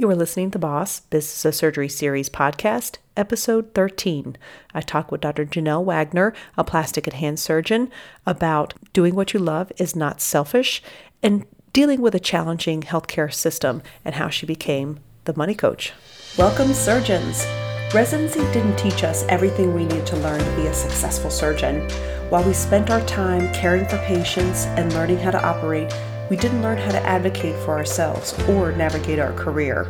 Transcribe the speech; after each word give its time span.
You 0.00 0.08
are 0.08 0.16
listening 0.16 0.50
to 0.50 0.52
the 0.52 0.60
Boss 0.60 1.00
Business 1.00 1.44
of 1.44 1.54
Surgery 1.54 1.90
Series 1.90 2.30
podcast, 2.30 2.96
episode 3.18 3.74
13. 3.74 4.38
I 4.72 4.80
talk 4.80 5.12
with 5.12 5.20
Dr. 5.20 5.44
Janelle 5.44 5.84
Wagner, 5.84 6.32
a 6.56 6.64
plastic 6.64 7.06
and 7.06 7.12
hand 7.12 7.38
surgeon, 7.38 7.90
about 8.24 8.72
doing 8.94 9.14
what 9.14 9.34
you 9.34 9.40
love 9.40 9.70
is 9.76 9.94
not 9.94 10.22
selfish 10.22 10.82
and 11.22 11.44
dealing 11.74 12.00
with 12.00 12.14
a 12.14 12.18
challenging 12.18 12.80
healthcare 12.80 13.30
system 13.30 13.82
and 14.02 14.14
how 14.14 14.30
she 14.30 14.46
became 14.46 15.00
the 15.26 15.36
money 15.36 15.54
coach. 15.54 15.92
Welcome, 16.38 16.72
surgeons. 16.72 17.44
Residency 17.92 18.40
didn't 18.54 18.78
teach 18.78 19.04
us 19.04 19.24
everything 19.28 19.74
we 19.74 19.84
need 19.84 20.06
to 20.06 20.16
learn 20.16 20.40
to 20.40 20.56
be 20.56 20.66
a 20.66 20.72
successful 20.72 21.30
surgeon. 21.30 21.86
While 22.30 22.44
we 22.44 22.54
spent 22.54 22.88
our 22.88 23.02
time 23.02 23.52
caring 23.52 23.86
for 23.86 23.98
patients 23.98 24.64
and 24.64 24.94
learning 24.94 25.18
how 25.18 25.32
to 25.32 25.44
operate, 25.46 25.92
we 26.30 26.36
didn't 26.36 26.62
learn 26.62 26.78
how 26.78 26.92
to 26.92 27.02
advocate 27.02 27.56
for 27.64 27.76
ourselves 27.76 28.38
or 28.48 28.70
navigate 28.72 29.18
our 29.18 29.32
career. 29.32 29.88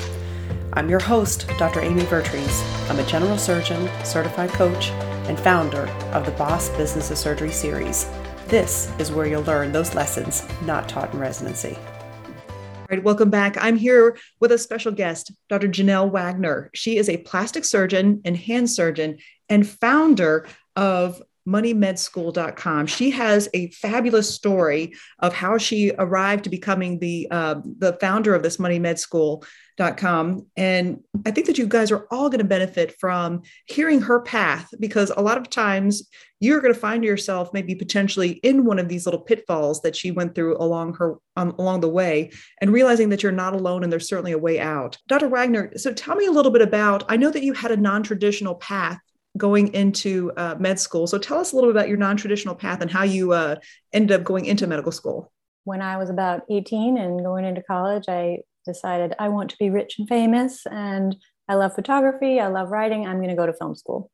I'm 0.72 0.88
your 0.88 0.98
host, 0.98 1.46
Dr. 1.58 1.80
Amy 1.80 2.02
Vertrees. 2.06 2.62
I'm 2.88 2.98
a 2.98 3.06
general 3.06 3.36
surgeon, 3.36 3.90
certified 4.04 4.48
coach, 4.50 4.88
and 5.28 5.38
founder 5.38 5.86
of 6.12 6.24
the 6.24 6.32
Boss 6.32 6.70
Business 6.70 7.10
of 7.10 7.18
Surgery 7.18 7.52
series. 7.52 8.10
This 8.46 8.90
is 8.98 9.12
where 9.12 9.26
you'll 9.26 9.42
learn 9.42 9.70
those 9.70 9.94
lessons 9.94 10.42
not 10.62 10.88
taught 10.88 11.12
in 11.12 11.20
residency. 11.20 11.76
All 11.76 12.86
right, 12.88 13.04
welcome 13.04 13.28
back. 13.28 13.58
I'm 13.60 13.76
here 13.76 14.16
with 14.40 14.50
a 14.50 14.58
special 14.58 14.92
guest, 14.92 15.32
Dr. 15.50 15.68
Janelle 15.68 16.10
Wagner. 16.10 16.70
She 16.72 16.96
is 16.96 17.10
a 17.10 17.18
plastic 17.18 17.66
surgeon 17.66 18.22
and 18.24 18.34
hand 18.34 18.70
surgeon 18.70 19.18
and 19.50 19.68
founder 19.68 20.46
of 20.74 21.20
moneymedschool.com. 21.48 22.86
She 22.86 23.10
has 23.10 23.48
a 23.54 23.70
fabulous 23.70 24.32
story 24.32 24.94
of 25.18 25.32
how 25.32 25.58
she 25.58 25.92
arrived 25.98 26.44
to 26.44 26.50
becoming 26.50 26.98
the 26.98 27.28
uh, 27.30 27.60
the 27.78 27.94
founder 28.00 28.34
of 28.34 28.42
this 28.42 28.58
Money 28.58 28.78
Med 28.78 28.98
School.com. 28.98 30.46
And 30.56 31.00
I 31.26 31.30
think 31.30 31.46
that 31.46 31.58
you 31.58 31.66
guys 31.66 31.90
are 31.90 32.06
all 32.10 32.28
going 32.28 32.38
to 32.38 32.44
benefit 32.44 32.96
from 33.00 33.42
hearing 33.66 34.02
her 34.02 34.20
path 34.20 34.68
because 34.78 35.10
a 35.10 35.22
lot 35.22 35.38
of 35.38 35.48
times 35.50 36.08
you're 36.40 36.60
going 36.60 36.72
to 36.72 36.80
find 36.80 37.04
yourself 37.04 37.52
maybe 37.52 37.74
potentially 37.74 38.32
in 38.42 38.64
one 38.64 38.78
of 38.78 38.88
these 38.88 39.06
little 39.06 39.20
pitfalls 39.20 39.82
that 39.82 39.94
she 39.94 40.10
went 40.10 40.34
through 40.34 40.56
along 40.58 40.94
her 40.94 41.16
um, 41.36 41.54
along 41.58 41.80
the 41.80 41.88
way 41.88 42.30
and 42.60 42.72
realizing 42.72 43.10
that 43.10 43.22
you're 43.22 43.32
not 43.32 43.54
alone 43.54 43.84
and 43.84 43.92
there's 43.92 44.08
certainly 44.08 44.32
a 44.32 44.38
way 44.38 44.58
out. 44.58 44.98
Dr. 45.06 45.28
Wagner, 45.28 45.72
so 45.76 45.92
tell 45.92 46.16
me 46.16 46.26
a 46.26 46.32
little 46.32 46.52
bit 46.52 46.62
about 46.62 47.04
I 47.08 47.16
know 47.16 47.30
that 47.30 47.44
you 47.44 47.52
had 47.52 47.70
a 47.70 47.76
non-traditional 47.76 48.54
path 48.56 49.00
going 49.40 49.74
into 49.74 50.30
uh, 50.36 50.54
med 50.58 50.78
school. 50.78 51.06
So 51.06 51.18
tell 51.18 51.38
us 51.38 51.52
a 51.52 51.56
little 51.56 51.70
bit 51.70 51.76
about 51.76 51.88
your 51.88 51.96
non-traditional 51.96 52.54
path 52.54 52.80
and 52.80 52.90
how 52.90 53.02
you 53.02 53.32
uh, 53.32 53.56
ended 53.92 54.20
up 54.20 54.24
going 54.24 54.44
into 54.44 54.66
medical 54.66 54.92
school. 54.92 55.32
When 55.64 55.82
I 55.82 55.96
was 55.96 56.10
about 56.10 56.42
18 56.48 56.96
and 56.96 57.24
going 57.24 57.44
into 57.44 57.62
college, 57.62 58.04
I 58.08 58.38
decided 58.64 59.14
I 59.18 59.30
want 59.30 59.50
to 59.50 59.56
be 59.58 59.70
rich 59.70 59.96
and 59.98 60.08
famous 60.08 60.66
and 60.66 61.16
I 61.48 61.54
love 61.54 61.74
photography, 61.74 62.38
I 62.38 62.46
love 62.46 62.70
writing, 62.70 63.06
I'm 63.06 63.16
going 63.16 63.30
to 63.30 63.34
go 63.34 63.46
to 63.46 63.52
film 63.52 63.74
school. 63.74 64.10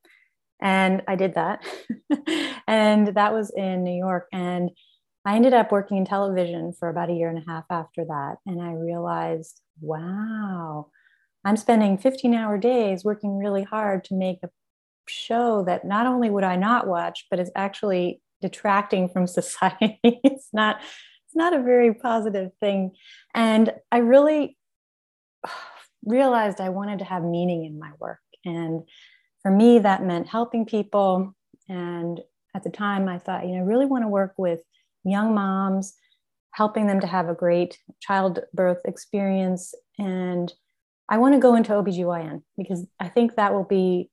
And 0.62 1.02
I 1.06 1.16
did 1.16 1.34
that. 1.34 1.62
and 2.66 3.08
that 3.08 3.34
was 3.34 3.52
in 3.54 3.84
New 3.84 3.96
York. 3.96 4.26
And 4.32 4.70
I 5.26 5.36
ended 5.36 5.52
up 5.52 5.70
working 5.70 5.98
in 5.98 6.06
television 6.06 6.72
for 6.72 6.88
about 6.88 7.10
a 7.10 7.12
year 7.12 7.28
and 7.28 7.38
a 7.38 7.44
half 7.46 7.64
after 7.68 8.04
that. 8.06 8.36
And 8.46 8.62
I 8.62 8.72
realized, 8.72 9.60
wow, 9.80 10.88
I'm 11.44 11.56
spending 11.56 11.98
15 11.98 12.32
hour 12.32 12.56
days 12.56 13.04
working 13.04 13.36
really 13.36 13.64
hard 13.64 14.04
to 14.04 14.14
make 14.14 14.38
a 14.42 14.48
show 15.08 15.64
that 15.64 15.84
not 15.84 16.06
only 16.06 16.30
would 16.30 16.44
I 16.44 16.56
not 16.56 16.86
watch, 16.86 17.26
but 17.30 17.38
it's 17.38 17.50
actually 17.54 18.20
detracting 18.40 19.08
from 19.08 19.26
society. 19.26 19.98
it's 20.02 20.48
not 20.52 20.80
it's 21.26 21.36
not 21.36 21.54
a 21.54 21.62
very 21.62 21.94
positive 21.94 22.50
thing. 22.60 22.92
And 23.34 23.72
I 23.90 23.98
really 23.98 24.56
realized 26.04 26.60
I 26.60 26.68
wanted 26.68 27.00
to 27.00 27.04
have 27.04 27.22
meaning 27.22 27.64
in 27.64 27.78
my 27.78 27.90
work. 27.98 28.20
And 28.44 28.82
for 29.42 29.50
me, 29.50 29.80
that 29.80 30.04
meant 30.04 30.28
helping 30.28 30.66
people. 30.66 31.34
And 31.68 32.20
at 32.54 32.62
the 32.62 32.70
time, 32.70 33.08
I 33.08 33.18
thought, 33.18 33.46
you 33.46 33.54
know, 33.54 33.62
I 33.62 33.66
really 33.66 33.86
want 33.86 34.04
to 34.04 34.08
work 34.08 34.34
with 34.38 34.60
young 35.04 35.34
moms, 35.34 35.94
helping 36.52 36.86
them 36.86 37.00
to 37.00 37.06
have 37.06 37.28
a 37.28 37.34
great 37.34 37.78
childbirth 38.00 38.80
experience. 38.84 39.74
And 39.98 40.52
I 41.08 41.18
want 41.18 41.34
to 41.34 41.40
go 41.40 41.54
into 41.54 41.72
OBGYN 41.72 42.42
because 42.56 42.86
I 42.98 43.08
think 43.08 43.36
that 43.36 43.52
will 43.52 43.64
be 43.64 44.10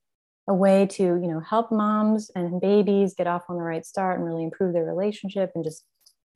a 0.47 0.53
way 0.53 0.85
to 0.85 1.03
you 1.03 1.27
know 1.27 1.39
help 1.39 1.71
moms 1.71 2.29
and 2.35 2.59
babies 2.59 3.13
get 3.13 3.27
off 3.27 3.43
on 3.49 3.57
the 3.57 3.63
right 3.63 3.85
start 3.85 4.17
and 4.19 4.27
really 4.27 4.43
improve 4.43 4.73
their 4.73 4.83
relationship 4.83 5.51
and 5.55 5.63
just 5.63 5.85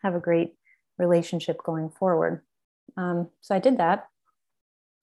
have 0.04 0.16
a 0.16 0.20
great 0.20 0.54
relationship 0.98 1.62
going 1.64 1.90
forward. 1.90 2.42
Um, 2.96 3.30
so 3.42 3.56
i 3.56 3.60
did 3.60 3.78
that. 3.78 4.08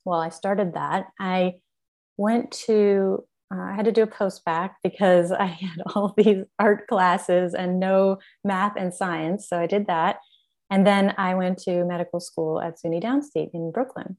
Well 0.05 0.21
i 0.21 0.31
started 0.31 0.75
that. 0.75 1.09
I 1.21 1.55
went 2.17 2.51
to 2.67 3.25
uh, 3.55 3.61
i 3.61 3.73
had 3.75 3.85
to 3.85 3.93
do 3.93 4.03
a 4.03 4.07
post 4.07 4.45
bac 4.45 4.77
because 4.83 5.33
i 5.33 5.45
had 5.63 5.83
all 5.95 6.15
these 6.17 6.45
art 6.59 6.87
classes 6.87 7.55
and 7.55 7.79
no 7.79 8.19
math 8.43 8.77
and 8.77 8.95
science. 8.95 9.49
So 9.49 9.59
i 9.59 9.67
did 9.67 9.87
that. 9.87 10.17
And 10.71 10.87
then 10.87 11.15
i 11.19 11.35
went 11.35 11.59
to 11.65 11.85
medical 11.85 12.21
school 12.21 12.61
at 12.61 12.79
suny 12.81 13.03
downstate 13.03 13.51
in 13.53 13.71
brooklyn. 13.71 14.17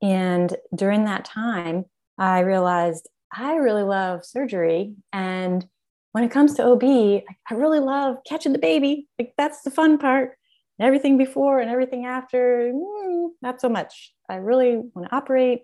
And 0.00 0.56
during 0.74 1.04
that 1.06 1.24
time 1.24 1.86
i 2.16 2.40
realized 2.40 3.08
I 3.32 3.54
really 3.54 3.82
love 3.82 4.24
surgery. 4.24 4.94
And 5.12 5.66
when 6.12 6.24
it 6.24 6.30
comes 6.30 6.54
to 6.54 6.64
OB, 6.64 6.82
I 6.82 7.54
really 7.54 7.80
love 7.80 8.16
catching 8.26 8.52
the 8.52 8.58
baby. 8.58 9.06
Like 9.18 9.32
that's 9.38 9.62
the 9.62 9.70
fun 9.70 9.98
part. 9.98 10.36
And 10.78 10.86
Everything 10.86 11.16
before 11.18 11.60
and 11.60 11.70
everything 11.70 12.06
after, 12.06 12.72
mm, 12.74 13.28
not 13.42 13.60
so 13.60 13.68
much. 13.68 14.12
I 14.28 14.36
really 14.36 14.76
want 14.94 15.08
to 15.08 15.14
operate. 15.14 15.62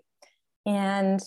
And, 0.65 1.19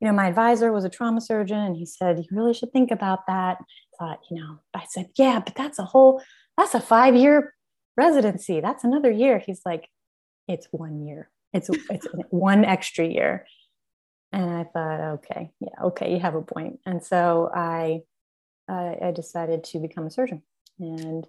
you 0.00 0.08
know, 0.08 0.14
my 0.14 0.26
advisor 0.28 0.72
was 0.72 0.84
a 0.84 0.88
trauma 0.88 1.20
surgeon 1.20 1.58
and 1.58 1.76
he 1.76 1.86
said, 1.86 2.18
you 2.18 2.24
really 2.30 2.54
should 2.54 2.72
think 2.72 2.90
about 2.90 3.26
that. 3.26 3.58
I 3.60 3.96
thought, 3.98 4.20
you 4.30 4.40
know, 4.40 4.58
I 4.74 4.84
said, 4.88 5.10
yeah, 5.16 5.40
but 5.40 5.54
that's 5.54 5.78
a 5.78 5.84
whole, 5.84 6.22
that's 6.56 6.74
a 6.74 6.80
five 6.80 7.14
year 7.14 7.54
residency. 7.96 8.60
That's 8.60 8.84
another 8.84 9.10
year. 9.10 9.38
He's 9.38 9.60
like, 9.64 9.88
it's 10.48 10.66
one 10.70 11.06
year. 11.06 11.30
It's, 11.52 11.70
it's 11.90 12.06
one 12.30 12.64
extra 12.64 13.06
year. 13.06 13.46
And 14.34 14.50
I 14.50 14.64
thought, 14.64 15.00
okay, 15.14 15.52
yeah, 15.60 15.84
okay, 15.84 16.12
you 16.12 16.18
have 16.18 16.34
a 16.34 16.42
point. 16.42 16.80
And 16.84 17.00
so 17.00 17.48
I, 17.54 18.02
I, 18.68 19.12
decided 19.14 19.62
to 19.64 19.78
become 19.78 20.06
a 20.06 20.10
surgeon, 20.10 20.42
and 20.80 21.24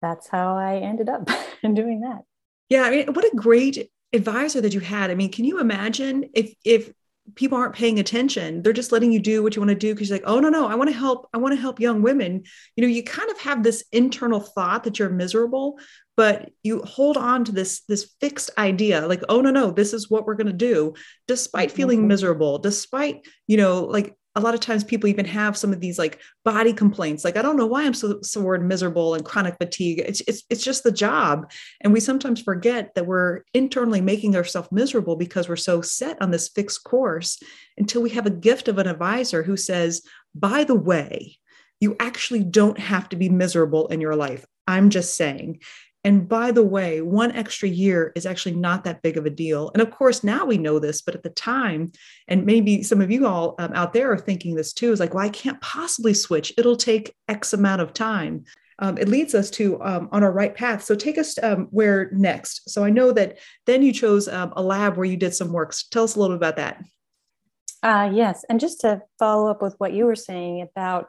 that's 0.00 0.26
how 0.26 0.56
I 0.56 0.76
ended 0.76 1.10
up 1.10 1.28
doing 1.62 2.00
that. 2.00 2.22
Yeah, 2.70 2.84
I 2.84 2.90
mean, 2.90 3.12
what 3.12 3.26
a 3.26 3.36
great 3.36 3.90
advisor 4.14 4.62
that 4.62 4.72
you 4.72 4.80
had. 4.80 5.10
I 5.10 5.16
mean, 5.16 5.30
can 5.30 5.44
you 5.44 5.60
imagine 5.60 6.30
if 6.32 6.54
if 6.64 6.90
people 7.34 7.58
aren't 7.58 7.74
paying 7.74 7.98
attention. 7.98 8.62
They're 8.62 8.72
just 8.72 8.92
letting 8.92 9.12
you 9.12 9.20
do 9.20 9.42
what 9.42 9.56
you 9.56 9.60
want 9.60 9.70
to 9.70 9.74
do 9.74 9.94
because 9.94 10.08
you're 10.08 10.18
like 10.18 10.28
oh 10.28 10.40
no 10.40 10.48
no 10.48 10.66
i 10.66 10.74
want 10.74 10.90
to 10.90 10.96
help 10.96 11.28
i 11.32 11.38
want 11.38 11.54
to 11.54 11.60
help 11.60 11.80
young 11.80 12.02
women. 12.02 12.42
You 12.76 12.82
know 12.82 12.88
you 12.88 13.02
kind 13.02 13.30
of 13.30 13.38
have 13.40 13.62
this 13.62 13.84
internal 13.92 14.40
thought 14.40 14.84
that 14.84 14.98
you're 14.98 15.10
miserable 15.10 15.78
but 16.16 16.50
you 16.62 16.82
hold 16.82 17.16
on 17.16 17.44
to 17.44 17.52
this 17.52 17.82
this 17.82 18.14
fixed 18.20 18.50
idea 18.58 19.06
like 19.06 19.22
oh 19.28 19.40
no 19.40 19.50
no 19.50 19.70
this 19.70 19.92
is 19.92 20.10
what 20.10 20.26
we're 20.26 20.34
going 20.34 20.46
to 20.46 20.52
do. 20.52 20.94
Despite 21.26 21.72
feeling 21.72 22.00
mm-hmm. 22.00 22.08
miserable 22.08 22.58
despite 22.58 23.26
you 23.46 23.56
know 23.56 23.84
like 23.84 24.14
a 24.38 24.40
lot 24.40 24.54
of 24.54 24.60
times 24.60 24.84
people 24.84 25.08
even 25.08 25.26
have 25.26 25.56
some 25.56 25.72
of 25.72 25.80
these 25.80 25.98
like 25.98 26.20
body 26.44 26.72
complaints 26.72 27.24
like 27.24 27.36
i 27.36 27.42
don't 27.42 27.56
know 27.56 27.66
why 27.66 27.84
i'm 27.84 27.94
so 27.94 28.20
sore 28.22 28.54
and 28.54 28.66
miserable 28.66 29.14
and 29.14 29.24
chronic 29.24 29.56
fatigue. 29.58 30.00
It's, 30.00 30.20
it's 30.22 30.42
it's 30.50 30.64
just 30.64 30.84
the 30.84 30.92
job. 30.92 31.50
And 31.80 31.92
we 31.92 32.00
sometimes 32.00 32.40
forget 32.40 32.94
that 32.94 33.06
we're 33.06 33.42
internally 33.54 34.00
making 34.00 34.36
ourselves 34.36 34.72
miserable 34.72 35.16
because 35.16 35.48
we're 35.48 35.56
so 35.56 35.80
set 35.80 36.20
on 36.20 36.30
this 36.30 36.48
fixed 36.48 36.84
course 36.84 37.40
until 37.76 38.02
we 38.02 38.10
have 38.10 38.26
a 38.26 38.30
gift 38.30 38.68
of 38.68 38.78
an 38.78 38.86
advisor 38.86 39.42
who 39.42 39.56
says 39.56 40.02
by 40.34 40.64
the 40.64 40.74
way 40.74 41.38
you 41.80 41.96
actually 42.00 42.42
don't 42.42 42.78
have 42.78 43.08
to 43.08 43.16
be 43.16 43.28
miserable 43.28 43.86
in 43.88 44.00
your 44.00 44.16
life. 44.16 44.44
I'm 44.66 44.90
just 44.90 45.16
saying 45.16 45.60
and 46.04 46.28
by 46.28 46.52
the 46.52 46.62
way, 46.62 47.00
one 47.00 47.32
extra 47.32 47.68
year 47.68 48.12
is 48.14 48.24
actually 48.24 48.54
not 48.54 48.84
that 48.84 49.02
big 49.02 49.16
of 49.16 49.26
a 49.26 49.30
deal. 49.30 49.70
And 49.74 49.82
of 49.82 49.90
course, 49.90 50.22
now 50.22 50.44
we 50.44 50.56
know 50.56 50.78
this, 50.78 51.02
but 51.02 51.14
at 51.14 51.24
the 51.24 51.30
time, 51.30 51.90
and 52.28 52.46
maybe 52.46 52.82
some 52.82 53.00
of 53.00 53.10
you 53.10 53.26
all 53.26 53.56
um, 53.58 53.72
out 53.74 53.92
there 53.92 54.12
are 54.12 54.18
thinking 54.18 54.54
this 54.54 54.72
too, 54.72 54.92
is 54.92 55.00
like, 55.00 55.12
well, 55.12 55.24
I 55.24 55.28
can't 55.28 55.60
possibly 55.60 56.14
switch. 56.14 56.52
It'll 56.56 56.76
take 56.76 57.14
X 57.28 57.52
amount 57.52 57.82
of 57.82 57.92
time. 57.92 58.44
Um, 58.78 58.96
it 58.96 59.08
leads 59.08 59.34
us 59.34 59.50
to 59.50 59.82
um, 59.82 60.08
on 60.12 60.22
our 60.22 60.30
right 60.30 60.54
path. 60.54 60.84
So 60.84 60.94
take 60.94 61.18
us 61.18 61.36
um, 61.42 61.66
where 61.72 62.10
next. 62.12 62.70
So 62.70 62.84
I 62.84 62.90
know 62.90 63.10
that 63.12 63.38
then 63.66 63.82
you 63.82 63.92
chose 63.92 64.28
um, 64.28 64.52
a 64.54 64.62
lab 64.62 64.96
where 64.96 65.04
you 65.04 65.16
did 65.16 65.34
some 65.34 65.52
work. 65.52 65.72
So 65.72 65.86
tell 65.90 66.04
us 66.04 66.14
a 66.14 66.20
little 66.20 66.36
bit 66.36 66.48
about 66.48 66.56
that. 66.56 66.84
Uh, 67.82 68.10
yes, 68.12 68.44
and 68.48 68.58
just 68.58 68.80
to 68.80 69.02
follow 69.18 69.50
up 69.50 69.62
with 69.62 69.74
what 69.78 69.92
you 69.92 70.04
were 70.04 70.16
saying 70.16 70.62
about 70.62 71.08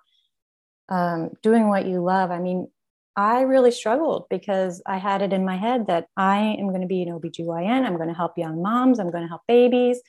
um, 0.89 1.31
doing 1.41 1.67
what 1.67 1.85
you 1.85 2.01
love. 2.01 2.31
I 2.31 2.39
mean, 2.39 2.67
I 3.15 3.41
really 3.41 3.71
struggled 3.71 4.27
because 4.29 4.81
I 4.85 4.97
had 4.97 5.21
it 5.21 5.33
in 5.33 5.43
my 5.45 5.57
head 5.57 5.87
that 5.87 6.07
I 6.15 6.37
am 6.37 6.69
going 6.69 6.81
to 6.81 6.87
be 6.87 7.01
an 7.01 7.09
OBGYN, 7.09 7.85
I'm 7.85 7.97
going 7.97 8.07
to 8.09 8.15
help 8.15 8.37
young 8.37 8.61
moms, 8.61 8.99
I'm 8.99 9.11
going 9.11 9.23
to 9.23 9.29
help 9.29 9.41
babies, 9.47 10.01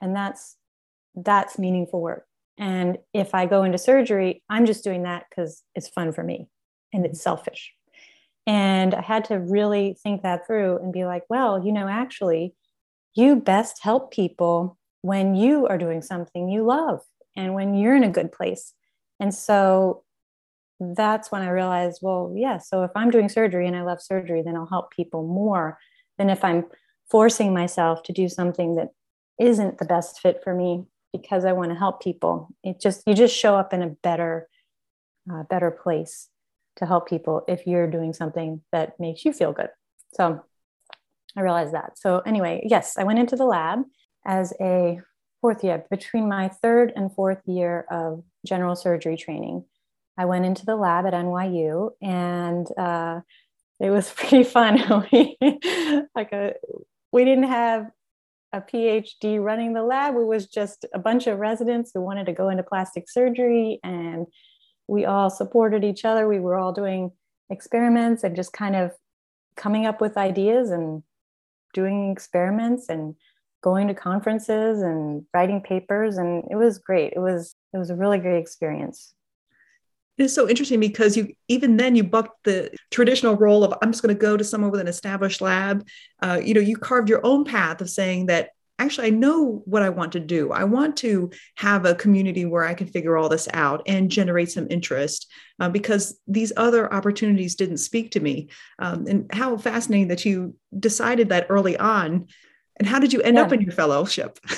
and 0.00 0.14
that's 0.14 0.56
that's 1.14 1.58
meaningful 1.58 2.00
work. 2.00 2.26
And 2.58 2.98
if 3.12 3.34
I 3.34 3.46
go 3.46 3.64
into 3.64 3.78
surgery, 3.78 4.42
I'm 4.48 4.66
just 4.66 4.84
doing 4.84 5.02
that 5.02 5.26
cuz 5.34 5.62
it's 5.74 5.88
fun 5.88 6.12
for 6.12 6.22
me 6.22 6.48
and 6.92 7.04
it's 7.04 7.22
selfish. 7.22 7.74
And 8.46 8.94
I 8.94 9.02
had 9.02 9.24
to 9.26 9.38
really 9.38 9.96
think 10.02 10.22
that 10.22 10.46
through 10.46 10.78
and 10.78 10.92
be 10.92 11.04
like, 11.04 11.24
well, 11.28 11.64
you 11.64 11.72
know, 11.72 11.88
actually 11.88 12.54
you 13.14 13.36
best 13.36 13.82
help 13.82 14.10
people 14.10 14.78
when 15.02 15.34
you 15.34 15.66
are 15.66 15.78
doing 15.78 16.02
something 16.02 16.48
you 16.48 16.64
love 16.64 17.02
and 17.36 17.54
when 17.54 17.74
you're 17.74 17.96
in 17.96 18.04
a 18.04 18.10
good 18.10 18.32
place. 18.32 18.74
And 19.20 19.34
so 19.34 20.04
that's 20.96 21.30
when 21.30 21.42
I 21.42 21.50
realized, 21.50 22.00
well, 22.02 22.32
yeah, 22.36 22.58
so 22.58 22.82
if 22.82 22.90
I'm 22.94 23.10
doing 23.10 23.28
surgery 23.28 23.66
and 23.66 23.76
I 23.76 23.82
love 23.82 24.02
surgery, 24.02 24.42
then 24.42 24.56
I'll 24.56 24.66
help 24.66 24.90
people 24.90 25.26
more 25.26 25.78
than 26.18 26.30
if 26.30 26.44
I'm 26.44 26.64
forcing 27.10 27.52
myself 27.52 28.02
to 28.04 28.12
do 28.12 28.28
something 28.28 28.76
that 28.76 28.88
isn't 29.38 29.78
the 29.78 29.84
best 29.84 30.20
fit 30.20 30.40
for 30.42 30.54
me 30.54 30.84
because 31.12 31.44
I 31.44 31.52
want 31.52 31.70
to 31.70 31.78
help 31.78 32.02
people. 32.02 32.48
It 32.64 32.80
just 32.80 33.02
you 33.06 33.14
just 33.14 33.36
show 33.36 33.56
up 33.56 33.72
in 33.72 33.82
a 33.82 33.88
better 34.02 34.48
uh, 35.30 35.42
better 35.44 35.70
place 35.70 36.28
to 36.76 36.86
help 36.86 37.08
people 37.08 37.42
if 37.48 37.66
you're 37.66 37.90
doing 37.90 38.12
something 38.12 38.62
that 38.72 38.98
makes 38.98 39.24
you 39.24 39.32
feel 39.32 39.52
good. 39.52 39.68
So 40.14 40.42
I 41.36 41.40
realized 41.40 41.74
that. 41.74 41.98
So 41.98 42.20
anyway, 42.20 42.62
yes, 42.64 42.96
I 42.96 43.04
went 43.04 43.18
into 43.18 43.36
the 43.36 43.44
lab 43.44 43.80
as 44.26 44.52
a 44.60 45.00
fourth 45.40 45.64
year 45.64 45.84
between 45.90 46.28
my 46.28 46.48
third 46.48 46.92
and 46.94 47.12
fourth 47.14 47.40
year 47.46 47.86
of 47.90 48.22
general 48.46 48.76
surgery 48.76 49.16
training. 49.16 49.64
I 50.18 50.24
went 50.26 50.44
into 50.44 50.64
the 50.66 50.76
lab 50.76 51.06
at 51.06 51.14
NYU 51.14 51.90
and 52.00 52.66
uh, 52.78 53.20
it 53.80 53.90
was 53.90 54.10
pretty 54.16 54.44
fun. 54.44 55.04
we, 55.12 55.36
like 56.14 56.32
a, 56.32 56.54
we 57.12 57.24
didn't 57.24 57.48
have 57.48 57.90
a 58.52 58.60
PhD 58.60 59.42
running 59.42 59.72
the 59.72 59.82
lab. 59.82 60.14
It 60.14 60.26
was 60.26 60.46
just 60.46 60.84
a 60.94 60.98
bunch 60.98 61.26
of 61.26 61.38
residents 61.38 61.90
who 61.94 62.02
wanted 62.02 62.26
to 62.26 62.32
go 62.32 62.50
into 62.50 62.62
plastic 62.62 63.08
surgery 63.08 63.80
and 63.82 64.26
we 64.88 65.04
all 65.04 65.30
supported 65.30 65.84
each 65.84 66.04
other. 66.04 66.28
We 66.28 66.40
were 66.40 66.56
all 66.56 66.72
doing 66.72 67.12
experiments 67.50 68.24
and 68.24 68.36
just 68.36 68.52
kind 68.52 68.76
of 68.76 68.92
coming 69.56 69.86
up 69.86 70.00
with 70.00 70.16
ideas 70.16 70.70
and 70.70 71.02
doing 71.74 72.10
experiments 72.10 72.88
and 72.88 73.14
going 73.62 73.88
to 73.88 73.94
conferences 73.94 74.82
and 74.82 75.24
writing 75.32 75.60
papers 75.60 76.16
and 76.16 76.44
it 76.50 76.56
was 76.56 76.78
great 76.78 77.12
it 77.14 77.20
was 77.20 77.54
it 77.72 77.78
was 77.78 77.90
a 77.90 77.94
really 77.94 78.18
great 78.18 78.38
experience 78.38 79.14
it 80.18 80.24
is 80.24 80.34
so 80.34 80.48
interesting 80.48 80.80
because 80.80 81.16
you 81.16 81.32
even 81.48 81.76
then 81.76 81.96
you 81.96 82.04
bucked 82.04 82.44
the 82.44 82.70
traditional 82.90 83.36
role 83.36 83.64
of 83.64 83.74
i'm 83.82 83.92
just 83.92 84.02
going 84.02 84.14
to 84.14 84.20
go 84.20 84.36
to 84.36 84.44
someone 84.44 84.70
with 84.70 84.80
an 84.80 84.88
established 84.88 85.40
lab 85.40 85.86
uh, 86.22 86.40
you 86.42 86.54
know 86.54 86.60
you 86.60 86.76
carved 86.76 87.08
your 87.08 87.24
own 87.24 87.44
path 87.44 87.80
of 87.80 87.90
saying 87.90 88.26
that 88.26 88.50
actually 88.78 89.06
i 89.06 89.10
know 89.10 89.62
what 89.64 89.82
i 89.82 89.88
want 89.88 90.12
to 90.12 90.20
do 90.20 90.50
i 90.52 90.64
want 90.64 90.96
to 90.96 91.30
have 91.56 91.84
a 91.84 91.94
community 91.94 92.44
where 92.44 92.64
i 92.64 92.74
can 92.74 92.86
figure 92.86 93.16
all 93.16 93.28
this 93.28 93.48
out 93.52 93.82
and 93.86 94.10
generate 94.10 94.50
some 94.50 94.66
interest 94.70 95.30
uh, 95.60 95.68
because 95.68 96.18
these 96.26 96.52
other 96.56 96.92
opportunities 96.92 97.54
didn't 97.54 97.78
speak 97.78 98.10
to 98.10 98.20
me 98.20 98.48
um, 98.78 99.06
and 99.06 99.32
how 99.32 99.56
fascinating 99.56 100.08
that 100.08 100.24
you 100.24 100.54
decided 100.78 101.28
that 101.28 101.46
early 101.48 101.76
on 101.76 102.26
and 102.78 102.88
how 102.88 102.98
did 102.98 103.12
you 103.12 103.20
end 103.22 103.36
yeah. 103.36 103.42
up 103.44 103.52
in 103.52 103.60
your 103.60 103.72
fellowship? 103.72 104.38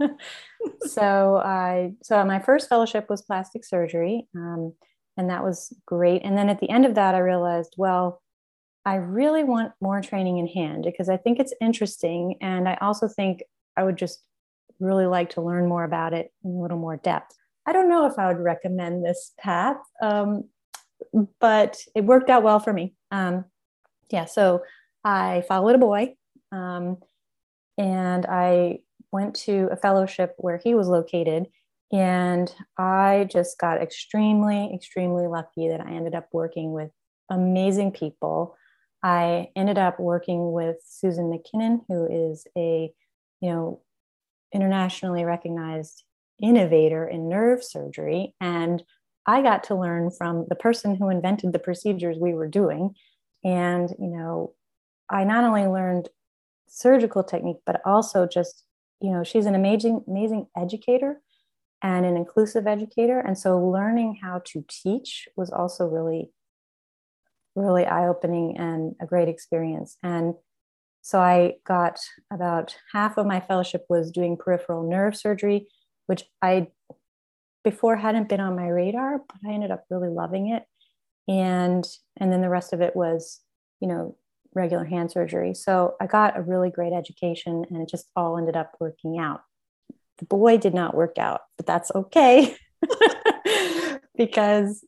so 0.82 1.36
I 1.36 1.92
so 2.02 2.24
my 2.24 2.38
first 2.38 2.68
fellowship 2.68 3.08
was 3.08 3.22
plastic 3.22 3.64
surgery, 3.64 4.28
um, 4.34 4.74
and 5.16 5.30
that 5.30 5.44
was 5.44 5.72
great. 5.86 6.22
And 6.24 6.36
then 6.36 6.48
at 6.48 6.60
the 6.60 6.70
end 6.70 6.86
of 6.86 6.94
that, 6.94 7.14
I 7.14 7.18
realized, 7.18 7.74
well, 7.76 8.22
I 8.84 8.96
really 8.96 9.44
want 9.44 9.72
more 9.80 10.00
training 10.00 10.38
in 10.38 10.46
hand 10.46 10.84
because 10.84 11.08
I 11.08 11.16
think 11.16 11.38
it's 11.38 11.54
interesting, 11.60 12.36
and 12.40 12.68
I 12.68 12.78
also 12.80 13.08
think 13.08 13.42
I 13.76 13.82
would 13.82 13.96
just 13.96 14.22
really 14.80 15.06
like 15.06 15.30
to 15.30 15.42
learn 15.42 15.68
more 15.68 15.84
about 15.84 16.14
it 16.14 16.32
in 16.44 16.52
a 16.52 16.60
little 16.62 16.78
more 16.78 16.96
depth. 16.96 17.34
I 17.66 17.72
don't 17.72 17.88
know 17.88 18.06
if 18.06 18.18
I 18.18 18.28
would 18.28 18.42
recommend 18.42 19.04
this 19.04 19.32
path, 19.38 19.76
um, 20.00 20.44
but 21.40 21.78
it 21.94 22.04
worked 22.04 22.30
out 22.30 22.42
well 22.42 22.60
for 22.60 22.72
me. 22.72 22.94
Um, 23.10 23.44
yeah, 24.10 24.24
so 24.24 24.62
I 25.04 25.42
followed 25.48 25.74
a 25.74 25.78
boy. 25.78 26.14
Um, 26.50 26.98
and 27.76 28.26
I 28.26 28.80
went 29.12 29.34
to 29.34 29.68
a 29.70 29.76
fellowship 29.76 30.34
where 30.38 30.60
he 30.62 30.74
was 30.74 30.88
located. 30.88 31.46
And 31.92 32.54
I 32.76 33.28
just 33.30 33.58
got 33.58 33.80
extremely, 33.80 34.70
extremely 34.74 35.26
lucky 35.26 35.68
that 35.68 35.80
I 35.80 35.90
ended 35.90 36.14
up 36.14 36.28
working 36.32 36.72
with 36.72 36.90
amazing 37.30 37.92
people. 37.92 38.56
I 39.02 39.48
ended 39.56 39.78
up 39.78 39.98
working 39.98 40.52
with 40.52 40.76
Susan 40.84 41.30
Mackinnon, 41.30 41.82
who 41.88 42.06
is 42.06 42.46
a, 42.56 42.92
you 43.40 43.50
know, 43.50 43.80
internationally 44.52 45.24
recognized 45.24 46.04
innovator 46.42 47.06
in 47.06 47.28
nerve 47.28 47.62
surgery. 47.64 48.34
And 48.40 48.82
I 49.26 49.42
got 49.42 49.64
to 49.64 49.74
learn 49.74 50.10
from 50.10 50.46
the 50.48 50.56
person 50.56 50.94
who 50.94 51.10
invented 51.10 51.52
the 51.52 51.58
procedures 51.58 52.16
we 52.18 52.34
were 52.34 52.48
doing. 52.48 52.94
And, 53.44 53.90
you 53.98 54.08
know, 54.08 54.54
I 55.10 55.24
not 55.24 55.44
only 55.44 55.66
learned 55.66 56.08
surgical 56.68 57.22
technique, 57.22 57.58
but 57.64 57.80
also 57.84 58.26
just, 58.26 58.64
you 59.00 59.10
know, 59.10 59.24
she's 59.24 59.46
an 59.46 59.54
amazing, 59.54 60.04
amazing 60.08 60.46
educator 60.56 61.20
and 61.82 62.04
an 62.04 62.16
inclusive 62.16 62.66
educator. 62.66 63.20
And 63.20 63.38
so 63.38 63.58
learning 63.58 64.18
how 64.22 64.42
to 64.46 64.64
teach 64.68 65.28
was 65.36 65.50
also 65.50 65.86
really, 65.86 66.32
really 67.54 67.86
eye 67.86 68.08
opening 68.08 68.56
and 68.58 68.94
a 69.00 69.06
great 69.06 69.28
experience. 69.28 69.96
And 70.02 70.34
so 71.02 71.20
I 71.20 71.54
got 71.66 72.00
about 72.32 72.76
half 72.92 73.16
of 73.16 73.26
my 73.26 73.40
fellowship 73.40 73.86
was 73.88 74.10
doing 74.10 74.36
peripheral 74.36 74.88
nerve 74.88 75.16
surgery, 75.16 75.68
which 76.06 76.24
I 76.42 76.68
before 77.64 77.96
hadn't 77.96 78.28
been 78.28 78.40
on 78.40 78.56
my 78.56 78.68
radar, 78.68 79.18
but 79.18 79.48
I 79.48 79.52
ended 79.52 79.70
up 79.70 79.84
really 79.90 80.08
loving 80.08 80.50
it. 80.50 80.64
And 81.28 81.86
and 82.16 82.32
then 82.32 82.40
the 82.40 82.48
rest 82.48 82.72
of 82.72 82.80
it 82.80 82.96
was, 82.96 83.40
you 83.80 83.88
know, 83.88 84.16
regular 84.58 84.84
hand 84.84 85.10
surgery. 85.10 85.54
So 85.54 85.94
I 86.00 86.06
got 86.06 86.36
a 86.36 86.42
really 86.42 86.70
great 86.70 86.92
education 86.92 87.64
and 87.70 87.80
it 87.80 87.88
just 87.88 88.10
all 88.14 88.36
ended 88.36 88.56
up 88.56 88.72
working 88.80 89.18
out. 89.18 89.42
The 90.18 90.26
boy 90.26 90.58
did 90.58 90.74
not 90.74 90.94
work 90.94 91.16
out, 91.18 91.42
but 91.56 91.66
that's 91.66 91.90
okay 91.94 92.56
because, 94.16 94.84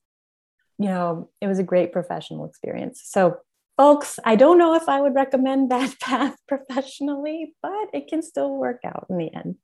you 0.78 0.87
know, 0.87 1.31
it 1.40 1.46
was 1.46 1.58
a 1.58 1.64
great 1.64 1.93
professional 1.93 2.44
experience. 2.44 3.00
So, 3.05 3.38
folks, 3.76 4.19
I 4.25 4.37
don't 4.37 4.58
know 4.58 4.75
if 4.75 4.88
I 4.88 5.00
would 5.00 5.14
recommend 5.14 5.70
that 5.70 5.99
path 6.00 6.37
professionally, 6.49 7.55
but 7.62 7.88
it 7.94 8.08
can 8.08 8.23
still 8.23 8.56
work 8.56 8.81
out 8.84 9.06
in 9.08 9.19
the 9.19 9.32
end. 9.32 9.56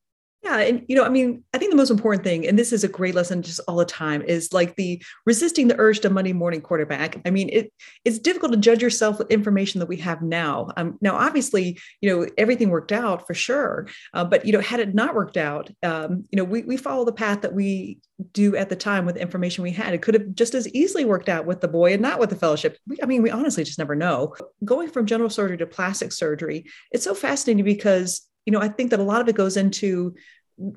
Yeah. 0.42 0.58
And, 0.58 0.84
you 0.86 0.94
know, 0.94 1.02
I 1.02 1.08
mean, 1.08 1.42
I 1.54 1.58
think 1.58 1.72
the 1.72 1.76
most 1.76 1.90
important 1.90 2.22
thing, 2.22 2.46
and 2.46 2.56
this 2.56 2.72
is 2.72 2.84
a 2.84 2.88
great 2.88 3.16
lesson 3.16 3.42
just 3.42 3.58
all 3.66 3.76
the 3.76 3.84
time, 3.84 4.22
is 4.22 4.52
like 4.52 4.76
the 4.76 5.02
resisting 5.24 5.66
the 5.66 5.74
urge 5.76 5.98
to 6.00 6.10
Monday 6.10 6.32
morning 6.32 6.60
quarterback. 6.60 7.20
I 7.26 7.30
mean, 7.30 7.48
it 7.52 7.72
it's 8.04 8.20
difficult 8.20 8.52
to 8.52 8.58
judge 8.58 8.80
yourself 8.80 9.18
with 9.18 9.28
information 9.30 9.80
that 9.80 9.88
we 9.88 9.96
have 9.96 10.22
now. 10.22 10.68
Um, 10.76 10.98
now, 11.00 11.16
obviously, 11.16 11.80
you 12.00 12.08
know, 12.08 12.28
everything 12.38 12.68
worked 12.68 12.92
out 12.92 13.26
for 13.26 13.34
sure. 13.34 13.88
Uh, 14.14 14.24
but, 14.24 14.46
you 14.46 14.52
know, 14.52 14.60
had 14.60 14.78
it 14.78 14.94
not 14.94 15.16
worked 15.16 15.36
out, 15.36 15.68
um, 15.82 16.24
you 16.30 16.36
know, 16.36 16.44
we, 16.44 16.62
we 16.62 16.76
follow 16.76 17.04
the 17.04 17.12
path 17.12 17.40
that 17.40 17.52
we 17.52 17.98
do 18.32 18.54
at 18.54 18.68
the 18.68 18.76
time 18.76 19.04
with 19.04 19.16
the 19.16 19.22
information 19.22 19.64
we 19.64 19.72
had. 19.72 19.94
It 19.94 20.02
could 20.02 20.14
have 20.14 20.32
just 20.34 20.54
as 20.54 20.68
easily 20.68 21.04
worked 21.04 21.28
out 21.28 21.44
with 21.44 21.60
the 21.60 21.68
boy 21.68 21.92
and 21.92 22.02
not 22.02 22.20
with 22.20 22.30
the 22.30 22.36
fellowship. 22.36 22.78
We, 22.86 22.98
I 23.02 23.06
mean, 23.06 23.22
we 23.22 23.30
honestly 23.30 23.64
just 23.64 23.80
never 23.80 23.96
know. 23.96 24.36
Going 24.64 24.90
from 24.90 25.06
general 25.06 25.28
surgery 25.28 25.56
to 25.56 25.66
plastic 25.66 26.12
surgery, 26.12 26.66
it's 26.92 27.02
so 27.02 27.14
fascinating 27.14 27.64
because 27.64 28.22
you 28.46 28.52
know, 28.52 28.60
I 28.60 28.68
think 28.68 28.90
that 28.90 29.00
a 29.00 29.04
lot 29.04 29.20
of 29.20 29.28
it 29.28 29.36
goes 29.36 29.56
into 29.56 30.14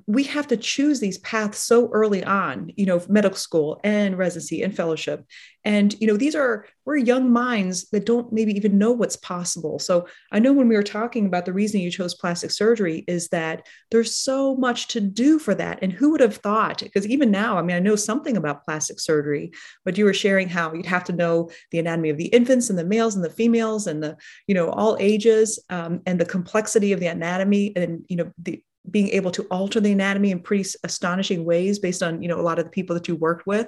we 0.08 0.24
have 0.24 0.48
to 0.48 0.58
choose 0.58 1.00
these 1.00 1.20
paths 1.20 1.60
so 1.60 1.90
early 1.92 2.24
on 2.24 2.72
you 2.76 2.86
know 2.86 3.02
medical 3.08 3.38
school 3.38 3.80
and 3.84 4.18
residency 4.18 4.62
and 4.62 4.76
fellowship. 4.76 5.26
And 5.66 5.96
you 6.00 6.08
know 6.08 6.18
these 6.18 6.36
are 6.36 6.66
we're 6.86 6.98
young 6.98 7.32
minds 7.32 7.90
that 7.90 8.06
don't 8.06 8.34
maybe 8.34 8.54
even 8.54 8.78
know 8.78 8.92
what's 8.92 9.16
possible. 9.16 9.80
So 9.80 10.08
i 10.32 10.40
know 10.40 10.54
when 10.54 10.68
we 10.68 10.76
were 10.76 10.84
talking 10.84 11.26
about 11.26 11.46
the 11.46 11.54
reason 11.54 11.82
you 11.82 11.92
chose 11.92 12.14
plastic 12.14 12.52
surgery 12.52 13.04
is 13.08 13.30
that 13.30 13.68
there's 13.92 14.16
so 14.16 14.56
much 14.56 14.88
to 14.90 15.02
do 15.02 15.40
for 15.40 15.56
that. 15.56 15.80
And 15.82 15.94
who 15.94 16.12
would 16.12 16.22
have 16.22 16.38
thought 16.38 16.80
because 16.80 17.08
even 17.08 17.32
now 17.32 17.58
i 17.58 17.62
mean 17.62 17.76
i 17.76 17.80
know 17.80 17.96
something 17.96 18.36
about 18.38 18.66
plastic 18.66 19.00
surgery 19.00 19.52
but 19.86 19.98
you 19.98 20.06
were 20.06 20.14
sharing 20.14 20.50
how 20.50 20.74
you'd 20.74 20.86
have 20.86 21.04
to 21.06 21.14
know 21.14 21.50
the 21.72 21.80
anatomy 21.80 22.10
of 22.10 22.18
the 22.18 22.28
infants 22.28 22.70
and 22.70 22.78
the 22.78 22.84
males 22.84 23.16
and 23.16 23.24
the 23.24 23.30
females 23.30 23.88
and 23.88 24.04
the 24.04 24.18
you 24.48 24.56
know 24.56 24.70
all 24.70 24.98
ages 25.00 25.60
um, 25.70 26.02
and 26.06 26.20
the 26.20 26.26
complexity 26.26 26.92
of 26.92 27.00
the 27.00 27.08
anatomy 27.08 27.74
and 27.76 28.06
you 28.10 28.18
know 28.18 28.32
the 28.38 28.62
being 28.90 29.10
able 29.10 29.32
to 29.32 29.44
alter 29.52 29.80
the 29.80 29.92
anatomy 29.92 30.32
in 30.32 30.40
pretty 30.40 30.68
astonishing 30.84 31.46
ways 31.46 31.80
based 31.80 32.02
on 32.02 32.22
you 32.22 32.28
know 32.28 32.40
a 32.40 32.44
lot 32.44 32.60
of 32.60 32.66
the 32.66 32.72
people 32.72 32.94
that 32.94 33.08
you 33.08 33.16
worked 33.16 33.46
with. 33.46 33.68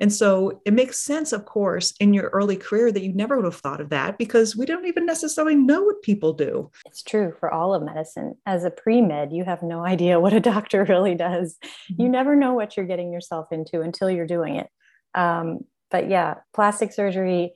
And 0.00 0.12
so 0.12 0.60
it 0.64 0.72
makes 0.72 1.00
sense 1.00 1.32
of 1.32 1.44
course 1.44 1.92
in 1.98 2.14
your 2.14 2.28
early 2.30 2.56
career 2.56 2.92
that 2.92 3.02
you 3.02 3.12
never 3.12 3.36
would 3.36 3.44
have 3.44 3.56
thought 3.56 3.80
of 3.80 3.90
that 3.90 4.16
because 4.16 4.56
we 4.56 4.66
don't 4.66 4.86
even 4.86 5.06
necessarily 5.06 5.54
know 5.54 5.82
what 5.82 6.02
people 6.02 6.32
do. 6.32 6.70
It's 6.86 7.02
true 7.02 7.34
for 7.40 7.52
all 7.52 7.74
of 7.74 7.82
medicine. 7.82 8.34
As 8.46 8.64
a 8.64 8.70
pre-med 8.70 9.32
you 9.32 9.44
have 9.44 9.62
no 9.62 9.84
idea 9.84 10.20
what 10.20 10.32
a 10.32 10.40
doctor 10.40 10.84
really 10.84 11.14
does. 11.14 11.56
Mm-hmm. 11.92 12.02
you 12.02 12.08
never 12.08 12.36
know 12.36 12.54
what 12.54 12.76
you're 12.76 12.86
getting 12.86 13.12
yourself 13.12 13.48
into 13.52 13.80
until 13.80 14.10
you're 14.10 14.26
doing 14.26 14.56
it. 14.56 14.68
Um, 15.14 15.60
but 15.90 16.10
yeah 16.10 16.34
plastic 16.54 16.92
surgery 16.92 17.54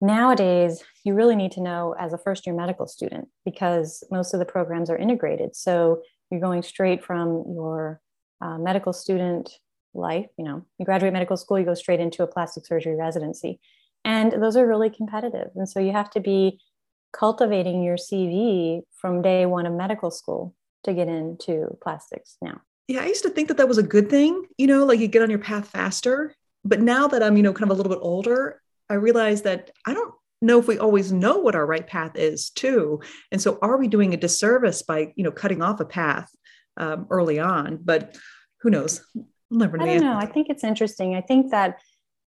nowadays 0.00 0.82
you 1.04 1.14
really 1.14 1.36
need 1.36 1.52
to 1.52 1.62
know 1.62 1.94
as 1.98 2.12
a 2.12 2.18
first 2.18 2.46
year 2.46 2.54
medical 2.54 2.86
student 2.86 3.28
because 3.44 4.04
most 4.10 4.34
of 4.34 4.40
the 4.40 4.46
programs 4.46 4.90
are 4.90 4.96
integrated. 4.96 5.56
So 5.56 6.02
you're 6.32 6.40
going 6.40 6.62
straight 6.62 7.04
from 7.04 7.44
your 7.54 8.00
uh, 8.40 8.58
medical 8.58 8.92
student 8.92 9.50
life 9.94 10.26
you 10.38 10.44
know 10.44 10.64
you 10.78 10.84
graduate 10.84 11.12
medical 11.12 11.36
school 11.36 11.58
you 11.58 11.64
go 11.64 11.74
straight 11.74 12.00
into 12.00 12.22
a 12.22 12.26
plastic 12.26 12.66
surgery 12.66 12.96
residency 12.96 13.60
and 14.04 14.32
those 14.42 14.56
are 14.56 14.66
really 14.66 14.90
competitive 14.90 15.50
and 15.54 15.68
so 15.68 15.78
you 15.78 15.92
have 15.92 16.10
to 16.10 16.18
be 16.18 16.58
cultivating 17.12 17.82
your 17.82 17.96
CV 17.96 18.82
from 18.94 19.22
day 19.22 19.46
one 19.46 19.66
of 19.66 19.72
medical 19.72 20.10
school 20.10 20.54
to 20.84 20.92
get 20.92 21.08
into 21.08 21.76
plastics 21.82 22.36
now. 22.42 22.60
Yeah, 22.88 23.02
I 23.02 23.06
used 23.06 23.22
to 23.22 23.30
think 23.30 23.48
that 23.48 23.56
that 23.58 23.68
was 23.68 23.78
a 23.78 23.82
good 23.82 24.10
thing, 24.10 24.46
you 24.58 24.66
know, 24.66 24.84
like 24.84 24.98
you 24.98 25.08
get 25.08 25.22
on 25.22 25.30
your 25.30 25.38
path 25.38 25.68
faster. 25.68 26.34
But 26.64 26.80
now 26.80 27.08
that 27.08 27.22
I'm, 27.22 27.36
you 27.36 27.42
know, 27.42 27.52
kind 27.52 27.70
of 27.70 27.70
a 27.70 27.74
little 27.74 27.92
bit 27.92 28.02
older, 28.02 28.60
I 28.88 28.94
realize 28.94 29.42
that 29.42 29.70
I 29.86 29.94
don't 29.94 30.14
know 30.42 30.58
if 30.58 30.66
we 30.66 30.78
always 30.78 31.12
know 31.12 31.38
what 31.38 31.54
our 31.54 31.64
right 31.64 31.86
path 31.86 32.12
is 32.16 32.50
too. 32.50 33.00
And 33.30 33.40
so 33.40 33.58
are 33.62 33.78
we 33.78 33.88
doing 33.88 34.12
a 34.12 34.16
disservice 34.16 34.82
by, 34.82 35.12
you 35.16 35.24
know, 35.24 35.30
cutting 35.30 35.62
off 35.62 35.80
a 35.80 35.84
path 35.84 36.30
um, 36.76 37.06
early 37.10 37.38
on? 37.38 37.78
But 37.82 38.16
who 38.60 38.70
knows? 38.70 39.04
We'll 39.14 39.60
never 39.60 39.76
know. 39.76 39.84
I 39.84 39.88
don't 39.88 40.00
know. 40.00 40.16
I 40.16 40.26
think 40.26 40.48
it's 40.50 40.64
interesting. 40.64 41.14
I 41.14 41.20
think 41.20 41.50
that 41.50 41.78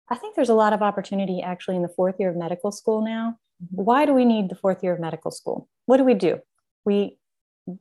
I 0.09 0.15
think 0.15 0.35
there's 0.35 0.49
a 0.49 0.53
lot 0.53 0.73
of 0.73 0.81
opportunity 0.81 1.41
actually 1.41 1.77
in 1.77 1.81
the 1.83 1.89
fourth 1.89 2.15
year 2.19 2.29
of 2.29 2.35
medical 2.35 2.71
school 2.71 3.01
now. 3.01 3.37
Mm-hmm. 3.63 3.83
Why 3.83 4.05
do 4.05 4.13
we 4.13 4.25
need 4.25 4.49
the 4.49 4.55
fourth 4.55 4.83
year 4.83 4.93
of 4.93 4.99
medical 4.99 5.31
school? 5.31 5.69
What 5.85 5.97
do 5.97 6.03
we 6.03 6.13
do? 6.13 6.39
We 6.83 7.17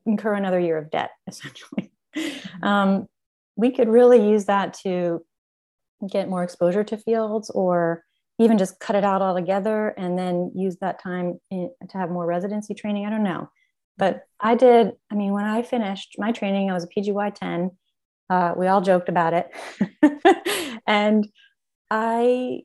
incur 0.06 0.34
another 0.34 0.60
year 0.60 0.78
of 0.78 0.90
debt, 0.90 1.10
essentially. 1.26 1.92
Mm-hmm. 2.16 2.64
Um, 2.64 3.08
we 3.56 3.70
could 3.72 3.88
really 3.88 4.30
use 4.30 4.44
that 4.46 4.74
to 4.84 5.24
get 6.08 6.28
more 6.28 6.42
exposure 6.42 6.84
to 6.84 6.96
fields 6.96 7.50
or 7.50 8.04
even 8.40 8.56
just 8.56 8.80
cut 8.80 8.96
it 8.96 9.04
out 9.04 9.20
altogether 9.20 9.88
and 9.98 10.18
then 10.18 10.50
use 10.54 10.76
that 10.80 11.00
time 11.00 11.38
in, 11.50 11.70
to 11.90 11.98
have 11.98 12.10
more 12.10 12.24
residency 12.24 12.72
training. 12.72 13.04
I 13.06 13.10
don't 13.10 13.22
know. 13.22 13.50
But 13.98 14.22
I 14.40 14.54
did, 14.54 14.92
I 15.12 15.14
mean, 15.14 15.32
when 15.32 15.44
I 15.44 15.60
finished 15.60 16.16
my 16.16 16.32
training, 16.32 16.70
I 16.70 16.74
was 16.74 16.84
a 16.84 16.88
PGY 16.88 17.34
10. 17.34 17.70
Uh, 18.30 18.54
we 18.56 18.66
all 18.66 18.80
joked 18.80 19.10
about 19.10 19.34
it. 19.34 20.80
and 20.86 21.28
I 21.90 22.60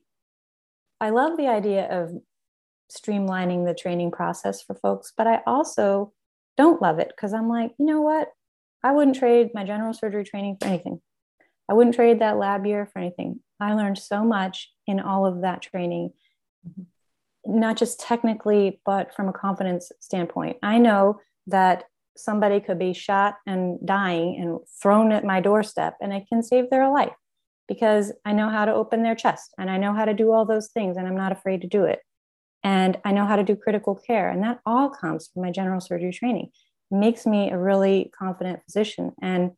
I 1.02 1.10
love 1.10 1.36
the 1.36 1.48
idea 1.48 1.88
of 1.92 2.12
streamlining 2.90 3.66
the 3.66 3.74
training 3.74 4.12
process 4.12 4.62
for 4.62 4.76
folks, 4.76 5.12
but 5.18 5.28
I 5.28 5.42
also 5.46 6.14
don't 6.56 6.82
love 6.82 7.00
it 7.00 7.12
because 7.14 7.34
I'm 7.34 7.50
like, 7.50 7.72
you 7.78 7.86
know 7.86 8.00
what? 8.00 8.30
I 8.82 8.94
wouldn't 8.94 9.18
trade 9.18 9.50
my 9.54 9.66
general 9.66 9.94
surgery 9.94 10.24
training 10.24 10.58
for 10.62 10.68
anything. 10.68 11.02
I 11.68 11.74
wouldn't 11.74 11.96
trade 11.96 12.20
that 12.20 12.38
lab 12.38 12.66
year 12.66 12.86
for 12.86 13.00
anything. 13.00 13.42
I 13.60 13.74
learned 13.74 13.98
so 13.98 14.24
much 14.24 14.72
in 14.88 15.00
all 15.00 15.26
of 15.26 15.42
that 15.42 15.62
training, 15.62 16.12
mm-hmm. 16.68 17.60
not 17.60 17.78
just 17.78 18.00
technically, 18.00 18.82
but 18.86 19.14
from 19.16 19.30
a 19.30 19.34
confidence 19.34 19.92
standpoint. 20.00 20.58
I 20.62 20.78
know 20.78 21.20
that 21.48 21.86
somebody 22.18 22.60
could 22.60 22.80
be 22.80 22.94
shot 22.94 23.36
and 23.46 23.78
dying 23.86 24.38
and 24.42 24.60
thrown 24.82 25.12
at 25.12 25.26
my 25.26 25.42
doorstep, 25.42 25.96
and 26.02 26.14
I 26.14 26.26
can 26.30 26.44
save 26.44 26.70
their 26.70 26.90
life 26.90 27.14
because 27.68 28.12
I 28.24 28.34
know 28.34 28.50
how 28.50 28.66
to 28.66 28.74
open 28.74 29.04
their 29.04 29.16
chest 29.16 29.54
and 29.58 29.70
I 29.70 29.78
know 29.78 29.94
how 29.94 30.06
to 30.06 30.14
do 30.14 30.32
all 30.32 30.46
those 30.46 30.70
things 30.70 30.98
and 30.98 31.08
I'm 31.08 31.18
not 31.18 31.32
afraid 31.32 31.62
to 31.62 31.68
do 31.68 31.86
it. 31.86 32.00
And 32.64 32.98
I 33.06 33.12
know 33.12 33.26
how 33.26 33.36
to 33.36 33.44
do 33.44 33.56
critical 33.56 33.96
care. 33.96 34.30
And 34.30 34.44
that 34.44 34.60
all 34.66 34.90
comes 34.90 35.28
from 35.28 35.44
my 35.44 35.52
general 35.52 35.82
surgery 35.82 36.12
training. 36.12 36.50
It 36.92 36.96
makes 36.96 37.26
me 37.26 37.52
a 37.52 37.58
really 37.58 38.12
confident 38.18 38.62
physician. 38.66 39.14
And 39.22 39.52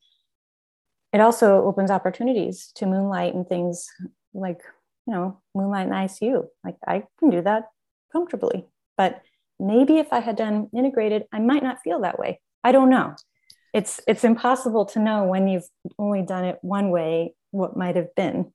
it 1.13 1.21
also 1.21 1.63
opens 1.63 1.91
opportunities 1.91 2.71
to 2.75 2.85
moonlight 2.85 3.33
and 3.33 3.47
things 3.47 3.87
like, 4.33 4.61
you 5.05 5.13
know, 5.13 5.41
moonlight 5.55 5.87
in 5.87 5.93
ICU. 5.93 6.45
Like 6.63 6.75
I 6.85 7.03
can 7.19 7.29
do 7.29 7.41
that 7.41 7.65
comfortably. 8.11 8.65
But 8.97 9.21
maybe 9.59 9.97
if 9.97 10.11
I 10.11 10.19
had 10.19 10.35
done 10.35 10.69
integrated, 10.75 11.23
I 11.31 11.39
might 11.39 11.63
not 11.63 11.81
feel 11.83 12.01
that 12.01 12.19
way. 12.19 12.41
I 12.63 12.71
don't 12.71 12.89
know. 12.89 13.15
It's 13.73 14.01
it's 14.07 14.23
impossible 14.23 14.85
to 14.87 14.99
know 14.99 15.23
when 15.25 15.47
you've 15.47 15.67
only 15.99 16.23
done 16.23 16.45
it 16.45 16.57
one 16.61 16.89
way 16.89 17.35
what 17.51 17.77
might 17.77 17.95
have 17.95 18.13
been 18.15 18.51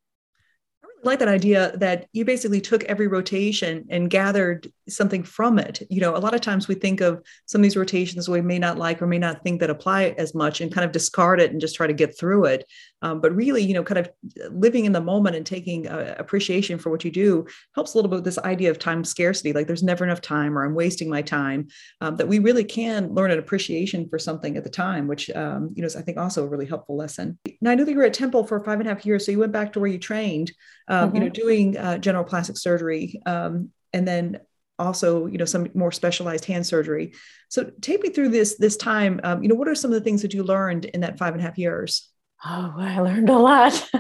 like 1.05 1.19
that 1.19 1.29
idea 1.29 1.77
that 1.77 2.07
you 2.13 2.25
basically 2.25 2.61
took 2.61 2.85
every 2.85 3.07
rotation 3.07 3.87
and 3.91 4.11
gathered 4.11 4.71
something 4.89 5.23
from 5.23 5.59
it. 5.59 5.83
You 5.91 6.01
know, 6.01 6.17
a 6.17 6.19
lot 6.19 6.35
of 6.35 6.41
times 6.41 6.69
we 6.69 6.75
think 6.75 7.01
of 7.01 7.23
some 7.47 7.61
of 7.61 7.63
these 7.63 7.77
rotations 7.77 8.29
we 8.29 8.41
may 8.41 8.59
not 8.59 8.79
like 8.79 9.03
or 9.03 9.07
may 9.07 9.19
not 9.19 9.43
think 9.43 9.61
that 9.61 9.71
apply 9.71 10.15
as 10.19 10.35
much 10.35 10.61
and 10.61 10.73
kind 10.73 10.85
of 10.85 10.93
discard 10.93 11.41
it 11.41 11.51
and 11.51 11.61
just 11.61 11.75
try 11.75 11.87
to 11.87 11.93
get 11.93 12.19
through 12.19 12.47
it. 12.47 12.65
Um, 13.03 13.21
but 13.21 13.35
really, 13.35 13.63
you 13.63 13.75
know, 13.75 13.83
kind 13.83 13.99
of 13.99 14.11
living 14.51 14.85
in 14.85 14.93
the 14.93 15.01
moment 15.01 15.35
and 15.35 15.45
taking 15.45 15.89
uh, 15.89 16.15
appreciation 16.19 16.79
for 16.79 16.91
what 16.91 17.05
you 17.05 17.11
do 17.11 17.47
helps 17.75 17.95
a 17.95 17.99
little 17.99 18.09
bit 18.09 18.17
with 18.17 18.25
this 18.25 18.39
idea 18.39 18.71
of 18.71 18.79
time 18.79 19.05
scarcity. 19.05 19.53
Like 19.53 19.67
there's 19.67 19.83
never 19.83 20.05
enough 20.05 20.21
time 20.21 20.57
or 20.57 20.65
I'm 20.65 20.75
wasting 20.75 21.11
my 21.11 21.23
time. 21.23 21.69
Um, 22.01 22.17
that 22.17 22.29
we 22.29 22.39
really 22.39 22.65
can 22.65 23.13
learn 23.13 23.31
an 23.31 23.39
appreciation 23.39 24.09
for 24.09 24.19
something 24.19 24.57
at 24.57 24.65
the 24.65 24.71
time, 24.71 25.09
which, 25.09 25.31
um, 25.31 25.73
you 25.75 25.83
know, 25.83 25.87
is 25.87 25.97
I 25.97 26.03
think 26.03 26.19
also 26.19 26.45
a 26.45 26.49
really 26.49 26.67
helpful 26.67 26.97
lesson. 26.97 27.39
Now, 27.61 27.73
I 27.73 27.75
know 27.75 27.85
that 27.85 27.91
you 27.91 27.99
were 27.99 28.05
at 28.05 28.15
Temple 28.15 28.47
for 28.47 28.63
five 28.63 28.79
and 28.79 28.89
a 28.89 28.95
half 28.95 29.05
years. 29.05 29.27
So 29.27 29.33
you 29.33 29.39
went 29.39 29.53
back 29.53 29.73
to 29.73 29.81
where 29.81 29.91
you 29.91 29.99
trained 29.99 30.53
um, 30.93 31.09
mm-hmm. 31.09 31.17
you 31.17 31.21
know, 31.23 31.31
mm-hmm. 31.31 31.43
doing 31.43 31.77
uh, 31.79 31.99
general 31.99 32.25
plastic 32.25 32.59
surgery, 32.59 33.21
um, 33.25 33.71
and 33.95 34.07
then 34.07 34.41
also, 34.79 35.27
you 35.27 35.39
know, 35.39 35.45
some 35.45 35.69
more 35.75 35.91
specialized 35.91 36.45
hand 36.45 36.67
surgery. 36.67 37.15
So, 37.49 37.71
take 37.81 38.03
me 38.03 38.11
through 38.11 38.29
this 38.29 38.59
this 38.59 38.77
time. 38.77 39.21
Um, 39.25 39.43
you 39.43 39.49
know, 39.49 39.55
what 39.55 39.69
are 39.69 39.75
some 39.75 39.91
of 39.91 39.95
the 39.95 40.05
things 40.05 40.21
that 40.23 40.35
you 40.35 40.43
learned 40.43 40.85
in 40.85 41.01
that 41.01 41.19
five 41.19 41.33
and 41.33 41.41
a 41.41 41.45
half 41.45 41.57
years? 41.57 42.11
Oh, 42.45 42.75
I 42.77 43.01
learned 43.01 43.31
a 43.31 43.39
lot. 43.39 43.89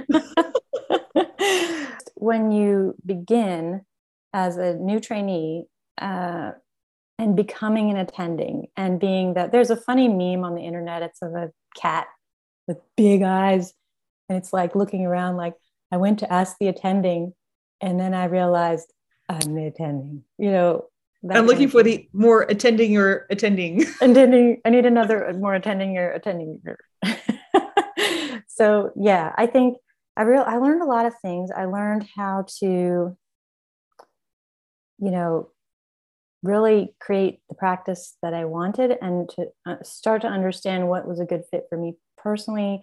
when 2.15 2.53
you 2.53 2.95
begin 3.05 3.81
as 4.35 4.59
a 4.59 4.75
new 4.75 5.01
trainee 5.01 5.65
uh, 6.01 6.53
and 7.19 7.37
becoming 7.37 7.91
an 7.91 7.97
attending, 7.97 8.67
and 8.77 9.01
being 9.01 9.35
that 9.35 9.51
there's 9.51 9.71
a 9.71 9.77
funny 9.77 10.09
meme 10.09 10.45
on 10.45 10.55
the 10.55 10.63
internet. 10.63 11.03
It's 11.03 11.23
of 11.23 11.35
a 11.35 11.51
cat 11.75 12.07
with 12.69 12.79
big 12.99 13.23
eyes, 13.23 13.73
and 14.29 14.37
it's 14.37 14.53
like 14.53 14.75
looking 14.75 15.07
around 15.07 15.37
like 15.37 15.55
I 15.93 15.99
went 15.99 16.19
to 16.21 16.33
ask 16.33 16.57
the 16.59 16.69
attending, 16.69 17.35
and 17.81 18.01
then 18.01 18.15
I 18.15 18.25
realized 18.25 18.93
I'm 19.29 19.55
the 19.55 19.67
attending. 19.67 20.25
You 20.39 20.51
know, 20.51 20.85
I'm 21.31 21.47
looking 21.47 21.69
for 21.69 21.83
the 21.83 22.09
more 22.13 22.43
attending 22.43 22.97
or 22.97 23.27
attending. 23.31 23.85
attending. 24.01 24.61
I 24.65 24.71
need 24.71 24.87
another 24.87 25.33
more 25.39 25.55
attending 25.55 25.99
or 25.99 26.11
attending. 26.11 26.61
so 28.49 28.91
yeah, 28.97 29.33
I 29.37 29.47
think 29.47 29.77
I 30.17 30.23
real 30.23 30.45
I 30.47 30.57
learned 30.57 30.83
a 30.83 30.87
lot 30.87 31.07
of 31.07 31.15
things. 31.21 31.51
I 31.55 31.67
learned 31.67 32.09
how 32.17 32.47
to, 32.61 32.67
you 32.67 33.17
know, 34.99 35.51
really 36.43 36.95
create 37.01 37.41
the 37.49 37.55
practice 37.55 38.17
that 38.23 38.35
I 38.35 38.47
wanted 38.47 38.97
and 39.01 39.29
to 39.31 39.47
uh, 39.67 39.77
start 39.83 40.23
to 40.23 40.29
understand 40.29 40.89
what 40.89 41.07
was 41.07 41.21
a 41.21 41.25
good 41.25 41.43
fit 41.51 41.67
for 41.69 41.79
me 41.79 41.95
personally, 42.17 42.83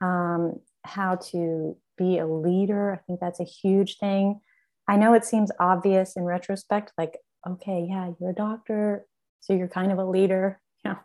um, 0.00 0.60
how 0.84 1.16
to 1.30 1.76
be 1.96 2.18
a 2.18 2.26
leader. 2.26 2.94
I 2.94 2.98
think 3.06 3.20
that's 3.20 3.40
a 3.40 3.44
huge 3.44 3.98
thing. 3.98 4.40
I 4.88 4.96
know 4.96 5.14
it 5.14 5.24
seems 5.24 5.50
obvious 5.58 6.16
in 6.16 6.24
retrospect, 6.24 6.92
like, 6.96 7.18
okay, 7.46 7.86
yeah, 7.88 8.10
you're 8.20 8.30
a 8.30 8.34
doctor, 8.34 9.06
so 9.40 9.52
you're 9.52 9.68
kind 9.68 9.92
of 9.92 9.98
a 9.98 10.04
leader. 10.04 10.60
Yeah. 10.84 10.98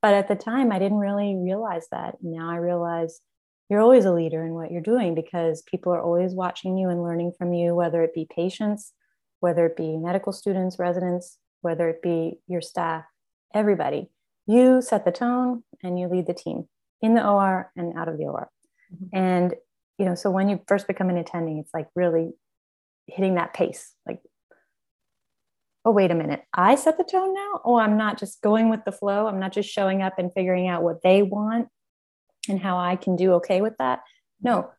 But 0.00 0.14
at 0.14 0.28
the 0.28 0.36
time, 0.36 0.70
I 0.70 0.78
didn't 0.78 0.98
really 0.98 1.34
realize 1.34 1.88
that. 1.90 2.18
Now 2.22 2.50
I 2.50 2.58
realize 2.58 3.20
you're 3.68 3.80
always 3.80 4.04
a 4.04 4.12
leader 4.12 4.44
in 4.44 4.54
what 4.54 4.70
you're 4.70 4.80
doing 4.80 5.14
because 5.16 5.62
people 5.62 5.92
are 5.92 6.00
always 6.00 6.34
watching 6.34 6.78
you 6.78 6.88
and 6.88 7.02
learning 7.02 7.32
from 7.36 7.52
you, 7.52 7.74
whether 7.74 8.04
it 8.04 8.14
be 8.14 8.28
patients, 8.32 8.92
whether 9.40 9.66
it 9.66 9.76
be 9.76 9.96
medical 9.96 10.32
students, 10.32 10.78
residents, 10.78 11.38
whether 11.62 11.88
it 11.88 12.00
be 12.00 12.38
your 12.46 12.60
staff, 12.60 13.04
everybody. 13.54 14.10
You 14.46 14.82
set 14.82 15.04
the 15.04 15.10
tone 15.10 15.64
and 15.82 15.98
you 15.98 16.06
lead 16.06 16.26
the 16.26 16.34
team 16.34 16.68
in 17.00 17.14
the 17.14 17.26
OR 17.26 17.72
and 17.74 17.96
out 17.98 18.08
of 18.08 18.18
the 18.18 18.24
OR. 18.24 18.50
Mm-hmm. 18.94 19.16
And 19.16 19.54
you 19.98 20.04
know, 20.04 20.14
so 20.14 20.30
when 20.30 20.48
you 20.48 20.60
first 20.66 20.86
become 20.86 21.10
an 21.10 21.16
attending, 21.16 21.58
it's 21.58 21.72
like 21.72 21.88
really 21.94 22.32
hitting 23.06 23.34
that 23.36 23.54
pace. 23.54 23.92
Like, 24.06 24.20
oh, 25.84 25.90
wait 25.90 26.10
a 26.10 26.14
minute, 26.14 26.42
I 26.52 26.74
set 26.74 26.96
the 26.96 27.04
tone 27.04 27.34
now? 27.34 27.60
Oh, 27.64 27.76
I'm 27.76 27.96
not 27.96 28.18
just 28.18 28.40
going 28.40 28.70
with 28.70 28.84
the 28.84 28.92
flow. 28.92 29.26
I'm 29.26 29.38
not 29.38 29.52
just 29.52 29.68
showing 29.68 30.02
up 30.02 30.18
and 30.18 30.32
figuring 30.32 30.66
out 30.66 30.82
what 30.82 31.02
they 31.02 31.22
want 31.22 31.68
and 32.48 32.60
how 32.60 32.78
I 32.78 32.96
can 32.96 33.16
do 33.16 33.34
okay 33.34 33.60
with 33.60 33.76
that. 33.78 34.00
No, 34.42 34.70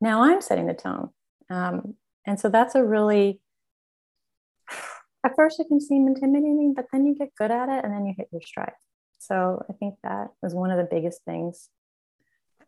now 0.00 0.22
I'm 0.22 0.40
setting 0.40 0.66
the 0.66 0.74
tone. 0.74 1.10
Um, 1.50 1.94
and 2.26 2.38
so 2.38 2.48
that's 2.48 2.74
a 2.74 2.84
really, 2.84 3.40
at 5.24 5.32
first 5.36 5.60
it 5.60 5.68
can 5.68 5.80
seem 5.80 6.06
intimidating, 6.06 6.74
but 6.74 6.86
then 6.92 7.06
you 7.06 7.14
get 7.14 7.34
good 7.36 7.50
at 7.50 7.68
it 7.68 7.84
and 7.84 7.92
then 7.92 8.06
you 8.06 8.14
hit 8.16 8.28
your 8.32 8.42
stride. 8.42 8.72
So 9.18 9.64
I 9.68 9.72
think 9.74 9.94
that 10.02 10.28
was 10.42 10.54
one 10.54 10.70
of 10.70 10.76
the 10.76 10.88
biggest 10.88 11.24
things 11.24 11.68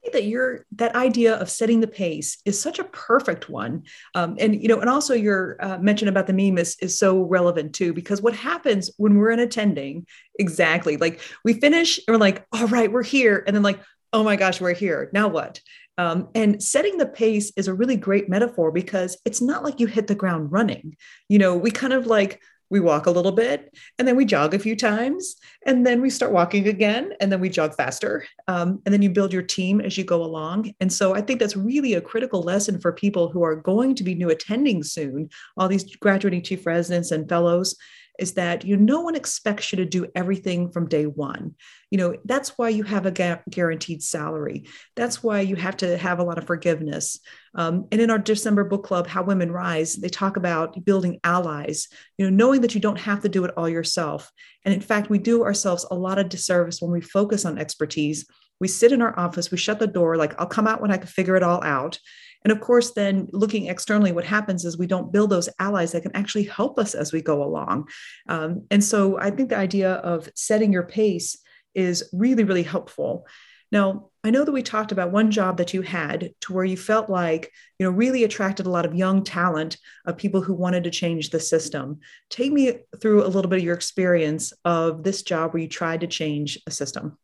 think 0.00 0.12
that 0.14 0.24
your 0.24 0.66
that 0.72 0.94
idea 0.94 1.34
of 1.36 1.50
setting 1.50 1.80
the 1.80 1.86
pace 1.86 2.38
is 2.44 2.60
such 2.60 2.78
a 2.78 2.84
perfect 2.84 3.48
one. 3.48 3.84
Um, 4.14 4.36
and 4.38 4.60
you 4.60 4.68
know 4.68 4.80
and 4.80 4.90
also 4.90 5.14
your 5.14 5.56
uh, 5.60 5.78
mention 5.78 6.08
about 6.08 6.26
the 6.26 6.32
meme 6.32 6.58
is, 6.58 6.76
is 6.80 6.98
so 6.98 7.22
relevant 7.22 7.74
too 7.74 7.92
because 7.92 8.22
what 8.22 8.34
happens 8.34 8.90
when 8.96 9.16
we're 9.16 9.30
in 9.30 9.40
attending 9.40 10.06
exactly 10.38 10.96
like 10.96 11.20
we 11.44 11.54
finish 11.54 11.98
and 11.98 12.14
we're 12.14 12.20
like 12.20 12.46
all 12.52 12.66
right 12.68 12.90
we're 12.90 13.02
here 13.02 13.44
and 13.46 13.54
then 13.54 13.62
like 13.62 13.80
oh 14.12 14.24
my 14.24 14.36
gosh 14.36 14.60
we're 14.60 14.74
here 14.74 15.10
now 15.12 15.28
what? 15.28 15.60
Um, 15.98 16.28
and 16.34 16.62
setting 16.62 16.96
the 16.96 17.06
pace 17.06 17.52
is 17.56 17.68
a 17.68 17.74
really 17.74 17.96
great 17.96 18.26
metaphor 18.26 18.72
because 18.72 19.18
it's 19.26 19.42
not 19.42 19.62
like 19.62 19.80
you 19.80 19.86
hit 19.86 20.06
the 20.06 20.14
ground 20.14 20.50
running. 20.50 20.96
You 21.28 21.38
know 21.38 21.56
we 21.56 21.70
kind 21.70 21.92
of 21.92 22.06
like 22.06 22.40
we 22.70 22.80
walk 22.80 23.06
a 23.06 23.10
little 23.10 23.32
bit 23.32 23.76
and 23.98 24.06
then 24.06 24.16
we 24.16 24.24
jog 24.24 24.54
a 24.54 24.58
few 24.58 24.76
times 24.76 25.36
and 25.66 25.86
then 25.86 26.00
we 26.00 26.08
start 26.08 26.32
walking 26.32 26.68
again 26.68 27.12
and 27.20 27.30
then 27.30 27.40
we 27.40 27.48
jog 27.48 27.74
faster. 27.74 28.24
Um, 28.48 28.80
and 28.86 28.92
then 28.92 29.02
you 29.02 29.10
build 29.10 29.32
your 29.32 29.42
team 29.42 29.80
as 29.80 29.98
you 29.98 30.04
go 30.04 30.22
along. 30.22 30.72
And 30.80 30.92
so 30.92 31.14
i 31.14 31.20
think 31.20 31.40
that's 31.40 31.56
really 31.56 31.94
a 31.94 32.00
critical 32.00 32.42
lesson 32.42 32.80
for 32.80 32.92
people 32.92 33.28
who 33.30 33.42
are 33.42 33.56
going 33.56 33.94
to 33.94 34.04
be 34.04 34.14
new 34.14 34.30
attending 34.30 34.82
soon 34.82 35.28
all 35.56 35.68
these 35.68 35.96
graduating 35.96 36.42
chief 36.42 36.66
residents 36.66 37.10
and 37.10 37.28
fellows 37.28 37.76
is 38.20 38.34
that 38.34 38.64
you 38.64 38.76
no 38.76 39.00
one 39.00 39.16
expects 39.16 39.72
you 39.72 39.76
to 39.76 39.84
do 39.84 40.06
everything 40.14 40.70
from 40.70 40.88
day 40.88 41.06
one. 41.06 41.54
You 41.90 41.98
know, 41.98 42.16
that's 42.24 42.56
why 42.58 42.68
you 42.68 42.84
have 42.84 43.06
a 43.06 43.10
gu- 43.10 43.42
guaranteed 43.48 44.02
salary. 44.02 44.66
That's 44.94 45.22
why 45.22 45.40
you 45.40 45.56
have 45.56 45.78
to 45.78 45.96
have 45.96 46.18
a 46.18 46.22
lot 46.22 46.38
of 46.38 46.46
forgiveness. 46.46 47.18
Um, 47.54 47.86
and 47.90 48.00
in 48.00 48.10
our 48.10 48.18
December 48.18 48.64
book 48.64 48.84
club, 48.84 49.06
How 49.06 49.22
Women 49.22 49.50
Rise, 49.50 49.96
they 49.96 50.08
talk 50.08 50.36
about 50.36 50.84
building 50.84 51.18
allies, 51.24 51.88
you 52.18 52.24
know, 52.24 52.36
knowing 52.36 52.60
that 52.60 52.74
you 52.74 52.80
don't 52.80 53.00
have 53.00 53.22
to 53.22 53.28
do 53.28 53.44
it 53.44 53.54
all 53.56 53.68
yourself. 53.68 54.30
And 54.64 54.74
in 54.74 54.80
fact, 54.80 55.10
we 55.10 55.18
do 55.18 55.42
ourselves 55.42 55.86
a 55.90 55.96
lot 55.96 56.18
of 56.18 56.28
disservice 56.28 56.80
when 56.80 56.92
we 56.92 57.00
focus 57.00 57.44
on 57.44 57.58
expertise. 57.58 58.26
We 58.60 58.68
sit 58.68 58.92
in 58.92 59.00
our 59.00 59.18
office, 59.18 59.50
we 59.50 59.56
shut 59.56 59.78
the 59.78 59.86
door, 59.86 60.16
like, 60.16 60.38
I'll 60.38 60.46
come 60.46 60.66
out 60.66 60.82
when 60.82 60.90
I 60.90 60.98
can 60.98 61.06
figure 61.06 61.34
it 61.34 61.42
all 61.42 61.64
out. 61.64 61.98
And 62.44 62.52
of 62.52 62.60
course, 62.60 62.92
then 62.92 63.28
looking 63.32 63.66
externally, 63.66 64.12
what 64.12 64.24
happens 64.24 64.64
is 64.64 64.78
we 64.78 64.86
don't 64.86 65.12
build 65.12 65.30
those 65.30 65.48
allies 65.58 65.92
that 65.92 66.02
can 66.02 66.16
actually 66.16 66.44
help 66.44 66.78
us 66.78 66.94
as 66.94 67.12
we 67.12 67.20
go 67.20 67.42
along. 67.42 67.88
Um, 68.28 68.66
and 68.70 68.82
so 68.82 69.18
I 69.18 69.30
think 69.30 69.50
the 69.50 69.58
idea 69.58 69.94
of 69.94 70.28
setting 70.34 70.72
your 70.72 70.84
pace 70.84 71.38
is 71.74 72.08
really, 72.12 72.44
really 72.44 72.62
helpful. 72.62 73.26
Now, 73.72 74.10
I 74.24 74.30
know 74.30 74.44
that 74.44 74.52
we 74.52 74.62
talked 74.62 74.90
about 74.90 75.12
one 75.12 75.30
job 75.30 75.58
that 75.58 75.72
you 75.72 75.82
had 75.82 76.30
to 76.40 76.52
where 76.52 76.64
you 76.64 76.76
felt 76.76 77.08
like, 77.08 77.52
you 77.78 77.86
know, 77.86 77.92
really 77.92 78.24
attracted 78.24 78.66
a 78.66 78.70
lot 78.70 78.84
of 78.84 78.94
young 78.94 79.22
talent 79.22 79.78
of 80.04 80.16
people 80.16 80.40
who 80.40 80.54
wanted 80.54 80.84
to 80.84 80.90
change 80.90 81.30
the 81.30 81.38
system. 81.38 82.00
Take 82.30 82.52
me 82.52 82.80
through 83.00 83.24
a 83.24 83.28
little 83.28 83.48
bit 83.48 83.60
of 83.60 83.64
your 83.64 83.76
experience 83.76 84.52
of 84.64 85.04
this 85.04 85.22
job 85.22 85.52
where 85.52 85.62
you 85.62 85.68
tried 85.68 86.00
to 86.00 86.06
change 86.08 86.58
a 86.66 86.70
system. 86.70 87.16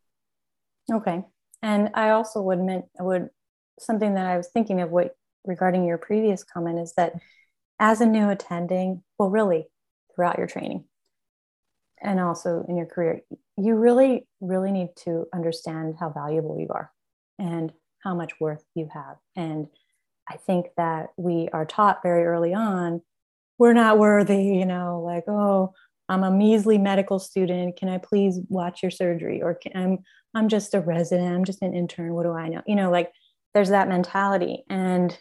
Okay. 0.91 1.21
And 1.61 1.89
I 1.95 2.11
also 2.11 2.41
would 2.41 2.59
would 2.99 3.29
something 3.79 4.15
that 4.15 4.25
I 4.25 4.37
was 4.37 4.47
thinking 4.47 4.81
of 4.81 4.89
what 4.89 5.15
regarding 5.45 5.85
your 5.85 5.97
previous 5.97 6.43
comment 6.43 6.79
is 6.79 6.93
that 6.97 7.13
as 7.79 8.01
a 8.01 8.05
new 8.05 8.29
attending, 8.29 9.03
well, 9.17 9.29
really 9.29 9.67
throughout 10.15 10.37
your 10.37 10.47
training 10.47 10.85
and 12.01 12.19
also 12.19 12.65
in 12.67 12.75
your 12.77 12.85
career, 12.85 13.21
you 13.57 13.75
really, 13.75 14.27
really 14.41 14.71
need 14.71 14.89
to 14.97 15.25
understand 15.33 15.95
how 15.99 16.09
valuable 16.09 16.59
you 16.59 16.67
are 16.69 16.91
and 17.39 17.71
how 18.03 18.13
much 18.13 18.39
worth 18.39 18.63
you 18.75 18.89
have. 18.93 19.17
And 19.35 19.67
I 20.29 20.37
think 20.37 20.67
that 20.77 21.09
we 21.17 21.49
are 21.53 21.65
taught 21.65 22.03
very 22.03 22.25
early 22.25 22.53
on, 22.53 23.01
we're 23.57 23.73
not 23.73 23.97
worthy, 23.97 24.43
you 24.43 24.65
know, 24.65 25.01
like, 25.03 25.23
oh, 25.27 25.73
I'm 26.09 26.23
a 26.23 26.31
measly 26.31 26.77
medical 26.77 27.19
student. 27.19 27.77
Can 27.77 27.89
I 27.89 27.97
please 27.97 28.39
watch 28.49 28.81
your 28.81 28.91
surgery? 28.91 29.41
Or 29.41 29.55
can, 29.55 29.71
I'm 29.75 29.99
I'm 30.33 30.49
just 30.49 30.73
a 30.73 30.79
resident. 30.79 31.33
I'm 31.33 31.45
just 31.45 31.61
an 31.61 31.73
intern. 31.73 32.13
What 32.13 32.23
do 32.23 32.31
I 32.33 32.47
know? 32.47 32.61
You 32.67 32.75
know, 32.75 32.91
like 32.91 33.11
there's 33.57 33.69
that 33.69 33.89
mentality. 33.89 34.63
And 34.69 35.17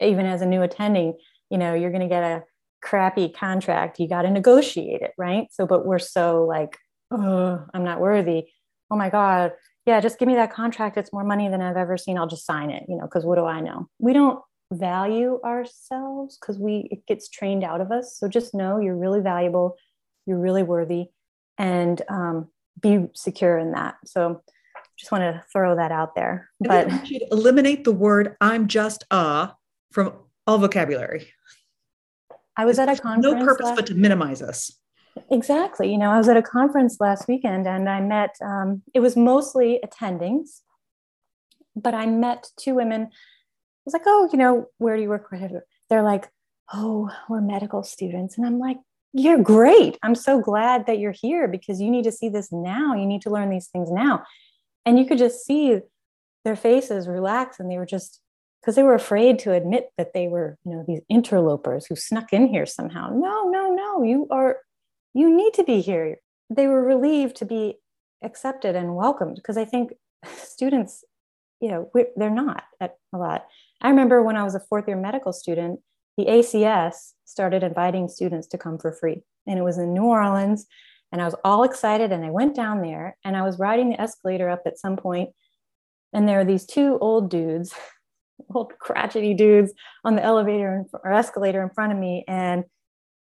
even 0.00 0.24
as 0.24 0.40
a 0.40 0.46
new 0.46 0.62
attending, 0.62 1.18
you 1.50 1.58
know, 1.58 1.74
you're 1.74 1.90
going 1.90 2.00
to 2.00 2.08
get 2.08 2.22
a 2.22 2.42
crappy 2.82 3.28
contract. 3.28 4.00
You 4.00 4.08
got 4.08 4.22
to 4.22 4.30
negotiate 4.30 5.02
it, 5.02 5.10
right? 5.18 5.48
So, 5.50 5.66
but 5.66 5.84
we're 5.84 5.98
so 5.98 6.46
like, 6.46 6.78
oh, 7.10 7.62
I'm 7.74 7.84
not 7.84 8.00
worthy. 8.00 8.46
Oh 8.90 8.96
my 8.96 9.10
God. 9.10 9.52
Yeah, 9.84 10.00
just 10.00 10.18
give 10.18 10.26
me 10.28 10.34
that 10.36 10.50
contract. 10.50 10.96
It's 10.96 11.12
more 11.12 11.24
money 11.24 11.50
than 11.50 11.60
I've 11.60 11.76
ever 11.76 11.98
seen. 11.98 12.16
I'll 12.16 12.26
just 12.26 12.46
sign 12.46 12.70
it, 12.70 12.84
you 12.88 12.96
know, 12.96 13.04
because 13.04 13.26
what 13.26 13.34
do 13.34 13.44
I 13.44 13.60
know? 13.60 13.86
We 13.98 14.14
don't 14.14 14.40
value 14.72 15.38
ourselves 15.44 16.38
because 16.40 16.58
we 16.58 16.88
it 16.90 17.06
gets 17.06 17.28
trained 17.28 17.64
out 17.64 17.82
of 17.82 17.92
us. 17.92 18.16
So 18.18 18.28
just 18.28 18.54
know 18.54 18.78
you're 18.78 18.96
really 18.96 19.20
valuable, 19.20 19.76
you're 20.24 20.40
really 20.40 20.62
worthy, 20.62 21.08
and 21.58 22.00
um, 22.08 22.48
be 22.80 23.08
secure 23.14 23.58
in 23.58 23.72
that. 23.72 23.96
So 24.06 24.40
just 24.96 25.12
want 25.12 25.22
to 25.22 25.42
throw 25.52 25.76
that 25.76 25.92
out 25.92 26.14
there. 26.14 26.50
But 26.60 26.90
you 26.90 27.06
should 27.06 27.22
eliminate 27.32 27.84
the 27.84 27.92
word 27.92 28.36
"I'm 28.40 28.68
just 28.68 29.04
a" 29.10 29.50
from 29.92 30.12
all 30.46 30.58
vocabulary. 30.58 31.28
I 32.56 32.64
was 32.64 32.78
at 32.78 32.88
a 32.88 33.00
conference. 33.00 33.24
No 33.40 33.44
purpose 33.44 33.66
last- 33.66 33.76
but 33.76 33.86
to 33.86 33.94
minimize 33.94 34.42
us. 34.42 34.72
Exactly. 35.30 35.90
You 35.90 35.98
know, 35.98 36.10
I 36.10 36.18
was 36.18 36.28
at 36.28 36.36
a 36.36 36.42
conference 36.42 36.96
last 37.00 37.28
weekend 37.28 37.68
and 37.68 37.88
I 37.88 38.00
met. 38.00 38.36
Um, 38.42 38.82
it 38.94 39.00
was 39.00 39.16
mostly 39.16 39.80
attendings, 39.84 40.60
but 41.76 41.94
I 41.94 42.06
met 42.06 42.48
two 42.58 42.74
women. 42.74 43.02
I 43.02 43.84
was 43.84 43.92
like, 43.92 44.02
"Oh, 44.06 44.28
you 44.32 44.38
know, 44.38 44.66
where 44.78 44.96
do 44.96 45.02
you 45.02 45.08
work?" 45.08 45.32
They're 45.88 46.02
like, 46.02 46.28
"Oh, 46.72 47.10
we're 47.28 47.40
medical 47.40 47.82
students," 47.82 48.36
and 48.36 48.46
I'm 48.46 48.58
like, 48.58 48.78
you're 49.16 49.38
great. 49.38 49.96
I'm 50.02 50.16
so 50.16 50.40
glad 50.40 50.86
that 50.86 50.98
you're 50.98 51.12
here 51.12 51.46
because 51.46 51.80
you 51.80 51.88
need 51.88 52.02
to 52.02 52.10
see 52.10 52.28
this 52.28 52.50
now. 52.50 52.94
You 52.94 53.06
need 53.06 53.22
to 53.22 53.30
learn 53.30 53.48
these 53.48 53.68
things 53.68 53.88
now 53.88 54.24
and 54.86 54.98
you 54.98 55.06
could 55.06 55.18
just 55.18 55.44
see 55.44 55.80
their 56.44 56.56
faces 56.56 57.08
relax 57.08 57.58
and 57.58 57.70
they 57.70 57.78
were 57.78 57.86
just 57.86 58.20
because 58.60 58.76
they 58.76 58.82
were 58.82 58.94
afraid 58.94 59.38
to 59.40 59.52
admit 59.52 59.90
that 59.98 60.14
they 60.14 60.28
were 60.28 60.56
you 60.64 60.72
know 60.72 60.84
these 60.86 61.00
interlopers 61.08 61.86
who 61.86 61.96
snuck 61.96 62.32
in 62.32 62.48
here 62.48 62.66
somehow. 62.66 63.10
No 63.10 63.48
no 63.48 63.74
no 63.74 64.02
you 64.02 64.26
are 64.30 64.58
you 65.14 65.34
need 65.34 65.54
to 65.54 65.64
be 65.64 65.80
here. 65.80 66.18
They 66.50 66.66
were 66.66 66.82
relieved 66.82 67.36
to 67.36 67.44
be 67.44 67.76
accepted 68.22 68.74
and 68.74 68.96
welcomed 68.96 69.36
because 69.36 69.58
i 69.58 69.64
think 69.64 69.92
students 70.36 71.04
you 71.60 71.68
know 71.68 71.90
they're 72.16 72.30
not 72.30 72.64
at 72.80 72.96
a 73.12 73.18
lot. 73.18 73.46
I 73.80 73.90
remember 73.90 74.22
when 74.22 74.36
i 74.36 74.44
was 74.44 74.54
a 74.54 74.60
fourth 74.60 74.88
year 74.88 74.96
medical 74.96 75.32
student 75.32 75.80
the 76.16 76.26
acs 76.26 77.12
started 77.24 77.62
inviting 77.62 78.08
students 78.08 78.46
to 78.48 78.58
come 78.58 78.78
for 78.78 78.92
free 78.92 79.22
and 79.46 79.58
it 79.58 79.62
was 79.62 79.78
in 79.78 79.92
new 79.92 80.04
orleans 80.04 80.66
and 81.14 81.22
I 81.22 81.26
was 81.26 81.36
all 81.44 81.62
excited 81.62 82.10
and 82.10 82.24
I 82.24 82.30
went 82.30 82.56
down 82.56 82.82
there 82.82 83.16
and 83.24 83.36
I 83.36 83.42
was 83.42 83.60
riding 83.60 83.88
the 83.88 84.00
escalator 84.00 84.50
up 84.50 84.62
at 84.66 84.80
some 84.80 84.96
point 84.96 85.30
and 86.12 86.28
there 86.28 86.38
were 86.38 86.44
these 86.44 86.66
two 86.66 86.98
old 87.00 87.30
dudes, 87.30 87.72
old 88.54 88.76
crotchety 88.80 89.32
dudes 89.32 89.72
on 90.04 90.16
the 90.16 90.24
elevator 90.24 90.84
or 90.92 91.12
escalator 91.12 91.62
in 91.62 91.70
front 91.70 91.92
of 91.92 91.98
me 91.98 92.24
and 92.26 92.64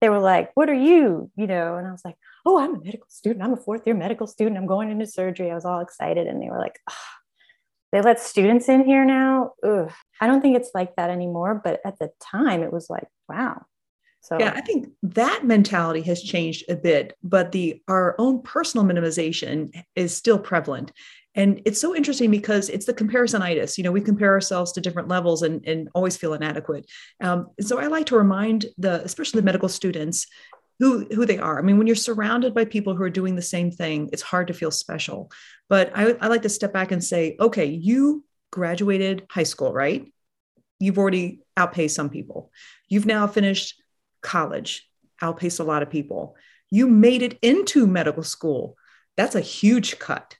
they 0.01 0.09
were 0.09 0.19
like, 0.19 0.49
"What 0.55 0.71
are 0.71 0.73
you?" 0.73 1.29
you 1.35 1.45
know, 1.45 1.77
and 1.77 1.87
I 1.87 1.91
was 1.91 2.01
like, 2.03 2.15
"Oh, 2.47 2.57
I'm 2.57 2.75
a 2.75 2.83
medical 2.83 3.07
student. 3.09 3.45
I'm 3.45 3.53
a 3.53 3.57
fourth 3.57 3.83
year 3.85 3.95
medical 3.95 4.25
student. 4.25 4.57
I'm 4.57 4.65
going 4.65 4.89
into 4.89 5.05
surgery." 5.05 5.51
I 5.51 5.55
was 5.55 5.63
all 5.63 5.79
excited 5.79 6.25
and 6.25 6.41
they 6.41 6.49
were 6.49 6.59
like, 6.59 6.79
oh, 6.89 6.95
"They 7.91 8.01
let 8.01 8.19
students 8.19 8.69
in 8.69 8.85
here 8.85 9.05
now?" 9.05 9.51
Ugh. 9.63 9.91
I 10.19 10.25
don't 10.25 10.41
think 10.41 10.57
it's 10.57 10.71
like 10.73 10.95
that 10.95 11.11
anymore, 11.11 11.61
but 11.63 11.79
at 11.85 11.99
the 11.99 12.09
time 12.19 12.63
it 12.63 12.73
was 12.73 12.89
like, 12.89 13.07
"Wow, 13.29 13.67
so 14.23 14.37
yeah, 14.39 14.53
I 14.55 14.61
think 14.61 14.87
that 15.03 15.43
mentality 15.43 16.01
has 16.03 16.23
changed 16.23 16.63
a 16.69 16.77
bit, 16.77 17.17
but 17.23 17.51
the 17.51 17.81
our 17.89 18.15
own 18.17 18.41
personal 18.41 18.85
minimization 18.85 19.83
is 19.97 20.15
still 20.15 20.39
prevalent. 20.39 20.93
And 21.35 21.61
it's 21.65 21.81
so 21.81 21.93
interesting 21.93 22.31
because 22.31 22.69
it's 22.69 22.85
the 22.85 22.93
comparisonitis. 22.93 23.77
You 23.77 23.83
know, 23.83 23.91
we 23.91 23.99
compare 23.99 24.31
ourselves 24.31 24.71
to 24.73 24.81
different 24.81 25.09
levels 25.09 25.41
and, 25.41 25.67
and 25.67 25.89
always 25.93 26.15
feel 26.15 26.35
inadequate. 26.35 26.89
Um, 27.21 27.49
so 27.59 27.79
I 27.79 27.87
like 27.87 28.05
to 28.07 28.17
remind 28.17 28.67
the, 28.77 29.03
especially 29.03 29.41
the 29.41 29.45
medical 29.45 29.67
students, 29.67 30.27
who 30.79 31.05
who 31.13 31.25
they 31.25 31.37
are. 31.37 31.59
I 31.59 31.61
mean, 31.61 31.77
when 31.77 31.87
you're 31.87 31.95
surrounded 31.97 32.53
by 32.53 32.63
people 32.63 32.95
who 32.95 33.03
are 33.03 33.09
doing 33.09 33.35
the 33.35 33.41
same 33.41 33.71
thing, 33.71 34.09
it's 34.13 34.21
hard 34.21 34.47
to 34.47 34.53
feel 34.53 34.71
special. 34.71 35.31
But 35.67 35.91
I, 35.93 36.15
I 36.21 36.27
like 36.27 36.43
to 36.43 36.49
step 36.49 36.71
back 36.71 36.93
and 36.93 37.03
say, 37.03 37.35
okay, 37.41 37.65
you 37.65 38.23
graduated 38.51 39.25
high 39.29 39.43
school, 39.43 39.73
right? 39.73 40.09
You've 40.79 40.97
already 40.97 41.41
outpaced 41.57 41.95
some 41.95 42.09
people. 42.09 42.51
You've 42.87 43.05
now 43.05 43.27
finished 43.27 43.82
college, 44.23 44.89
outpaced 45.21 45.59
a 45.59 45.63
lot 45.63 45.83
of 45.83 45.89
people. 45.89 46.35
You 46.71 46.87
made 46.87 47.21
it 47.21 47.37
into 47.41 47.85
medical 47.85 48.23
school. 48.23 48.75
That's 49.15 49.35
a 49.35 49.41
huge 49.41 49.99
cut. 49.99 50.35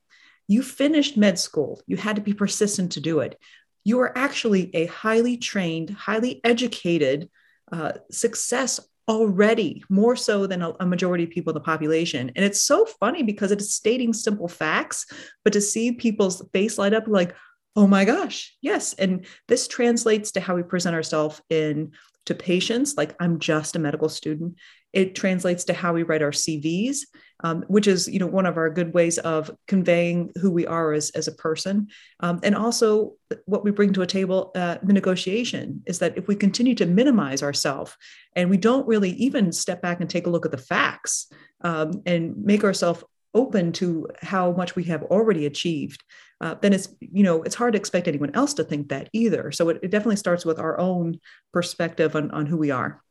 You 0.48 0.64
finished 0.64 1.16
med 1.16 1.38
school. 1.40 1.82
You 1.86 1.98
had 1.98 2.16
to 2.16 2.22
be 2.22 2.34
persistent 2.34 2.94
to 2.94 3.00
do 3.00 3.20
it. 3.20 3.40
You 3.84 4.00
are 4.00 4.18
actually 4.18 4.76
a 4.76 4.88
highly 4.88 5.38
trained, 5.38 5.90
highly 5.92 6.42
educated 6.44 7.30
uh, 7.72 7.94
success 8.12 8.80
already, 9.08 9.84
more 9.90 10.16
so 10.16 10.48
than 10.48 10.62
a, 10.62 10.74
a, 10.80 10.86
majority 10.86 11.26
of 11.26 11.30
people 11.30 11.52
in 11.52 11.56
the 11.56 11.60
population. 11.60 12.32
And 12.36 12.46
it's 12.46 12.62
so 12.62 12.86
funny 12.86 13.24
because 13.24 13.52
it's 13.52 13.74
stating 13.74 14.14
simple 14.14 14.48
facts, 14.48 15.06
but 15.44 15.54
to 15.54 15.62
see 15.62 15.92
people's 15.92 16.42
face 16.54 16.78
light 16.78 16.94
up 16.94 17.08
like, 17.08 17.36
oh 17.76 17.88
my 17.88 18.06
gosh, 18.06 18.56
yes. 18.62 18.94
And 18.94 19.26
this 19.48 19.68
translates 19.68 20.32
to 20.32 20.40
how 20.40 20.56
we 20.56 20.64
present 20.64 20.96
ourselves 20.96 21.42
in 21.50 21.92
to 22.26 22.36
patients 22.36 22.96
like 22.98 23.16
i'm 23.20 23.40
just 23.40 23.76
a 23.76 23.80
medical 23.80 24.10
student. 24.10 24.56
It 24.94 25.16
translates 25.16 25.64
to 25.66 25.74
how 25.74 25.94
we 25.94 26.04
write 26.04 26.22
our 26.22 26.32
cvs 26.32 26.98
um, 27.44 27.64
which 27.68 27.88
is 27.88 28.08
you 28.08 28.20
know 28.20 28.28
one 28.28 28.46
of 28.46 28.58
our 28.58 28.70
good 28.70 28.94
ways 28.94 29.18
of 29.20 29.52
conveying 29.68 30.32
who 30.40 30.50
we 30.50 30.66
are 30.66 30.94
as, 30.94 31.10
as 31.12 31.28
a 31.28 31.34
person. 31.34 31.90
Um, 32.22 32.40
and 32.42 32.56
also 32.56 33.14
what 33.46 33.64
we 33.64 33.72
bring 33.72 33.94
to 33.94 34.02
a 34.02 34.08
table 34.08 34.52
uh, 34.56 34.78
the 34.82 34.94
negotiation 34.94 35.84
is 35.86 36.00
that 36.00 36.18
if 36.18 36.28
we 36.28 36.36
continue 36.36 36.76
to 36.76 36.86
minimize 36.86 37.44
ourselves 37.44 37.96
and 38.36 38.50
we 38.50 38.58
don't 38.58 38.88
really 38.88 39.12
even 39.12 39.52
step 39.52 39.82
back 39.82 40.00
and 40.00 40.10
take 40.10 40.26
a 40.26 40.30
look 40.30 40.46
at 40.46 40.52
the 40.52 40.58
facts 40.58 41.32
um, 41.62 42.02
and 42.06 42.36
make 42.44 42.64
ourselves 42.64 43.04
open 43.36 43.72
to 43.74 44.08
how 44.22 44.52
much 44.52 44.76
we 44.76 44.84
have 44.84 45.04
already 45.04 45.46
achieved 45.46 46.04
uh, 46.42 46.56
then 46.62 46.74
it's 46.74 46.90
you 47.00 47.24
know 47.24 47.44
it's 47.44 47.56
hard 47.56 47.74
to 47.74 47.80
expect 47.80 48.08
anyone 48.08 48.32
else 48.34 48.54
to 48.56 48.64
think 48.64 48.90
that 48.90 49.10
either. 49.14 49.52
So 49.52 49.70
it, 49.70 49.80
it 49.84 49.92
definitely 49.92 50.18
starts 50.18 50.46
with 50.46 50.60
our 50.60 50.80
own 50.80 51.20
perspective 51.52 52.16
on, 52.16 52.32
on 52.32 52.46
who 52.46 52.58
we 52.58 52.72
are. 52.72 53.02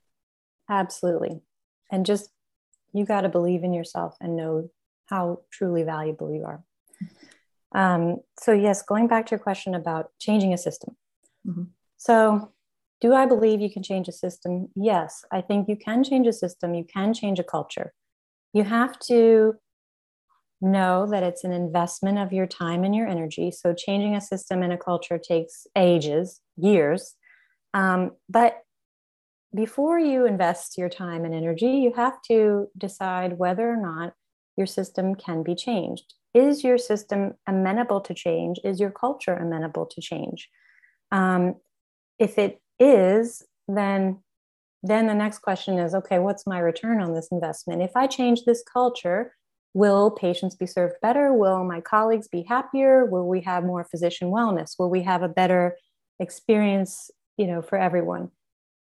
Absolutely. 0.69 1.41
And 1.91 2.07
just 2.07 2.31
you 2.93 3.05
got 3.05 3.23
to 3.23 3.29
believe 3.29 3.65
in 3.65 3.73
yourself 3.73 4.17
and 4.21 4.37
know 4.37 4.71
how 5.07 5.41
truly 5.51 5.83
valuable 5.83 6.33
you 6.33 6.45
are. 6.45 6.63
Um, 7.75 8.19
so 8.39 8.53
yes 8.53 8.83
going 8.83 9.09
back 9.09 9.27
to 9.27 9.31
your 9.33 9.39
question 9.39 9.75
about 9.75 10.11
changing 10.19 10.53
a 10.53 10.59
system. 10.59 10.97
Mm-hmm. 11.45 11.65
so 11.97 12.53
do 13.01 13.13
i 13.13 13.27
believe 13.27 13.61
you 13.61 13.69
can 13.69 13.83
change 13.83 14.07
a 14.07 14.13
system? 14.13 14.69
Yes 14.77 15.25
i 15.33 15.41
think 15.41 15.69
you 15.69 15.77
can 15.77 16.05
change 16.05 16.27
a 16.27 16.33
system. 16.33 16.75
You 16.75 16.85
can 16.85 17.13
change 17.15 17.39
a 17.41 17.45
culture. 17.45 17.93
You 18.53 18.65
have 18.65 18.99
to 19.11 19.55
know 20.63 21.07
that 21.11 21.23
it's 21.23 21.45
an 21.45 21.53
investment 21.53 22.19
of 22.19 22.33
your 22.33 22.47
time 22.47 22.85
and 22.85 22.95
your 22.95 23.07
energy. 23.07 23.51
So 23.51 23.75
changing 23.75 24.15
a 24.15 24.21
system 24.21 24.63
and 24.63 24.73
a 24.73 24.79
culture 24.79 25.19
takes 25.19 25.67
ages, 25.77 26.41
years. 26.57 27.15
Um, 27.75 28.13
but 28.29 28.59
before 29.55 29.99
you 29.99 30.25
invest 30.25 30.79
your 30.79 30.89
time 30.89 31.25
and 31.25 31.35
energy, 31.35 31.67
you 31.67 31.93
have 31.95 32.23
to 32.29 32.69
decide 32.79 33.39
whether 33.39 33.69
or 33.69 33.77
not 33.77 34.15
your 34.57 34.67
system 34.67 35.15
can 35.15 35.43
be 35.43 35.55
changed. 35.55 36.15
Is 36.33 36.65
your 36.65 36.79
system 36.79 37.35
amenable 37.47 38.01
to 38.03 38.15
change? 38.15 38.59
Is 38.65 38.81
your 38.81 38.91
culture 38.91 39.35
amenable 39.35 39.87
to 39.87 40.01
change? 40.01 40.49
Um, 41.11 41.57
if 42.19 42.39
it 42.39 42.61
is, 42.79 43.45
then 43.69 44.21
then 44.85 45.07
the 45.07 45.15
next 45.15 45.39
question 45.41 45.79
is 45.79 45.95
okay, 45.95 46.19
what's 46.19 46.47
my 46.47 46.59
return 46.59 47.01
on 47.01 47.15
this 47.15 47.29
investment? 47.31 47.83
If 47.83 47.93
I 47.95 48.07
change 48.07 48.45
this 48.45 48.65
culture, 48.65 49.37
will 49.75 50.11
patients 50.11 50.55
be 50.55 50.67
served 50.67 50.95
better? 51.01 51.33
Will 51.33 51.65
my 51.65 51.81
colleagues 51.81 52.29
be 52.29 52.43
happier? 52.43 53.05
Will 53.05 53.27
we 53.27 53.41
have 53.43 53.65
more 53.65 53.85
physician 53.85 54.29
wellness? 54.29 54.79
Will 54.79 54.91
we 54.91 55.03
have 55.03 55.23
a 55.23 55.29
better 55.29 55.77
experience, 56.21 57.11
you 57.37 57.47
know, 57.47 57.63
for 57.63 57.79
everyone? 57.79 58.31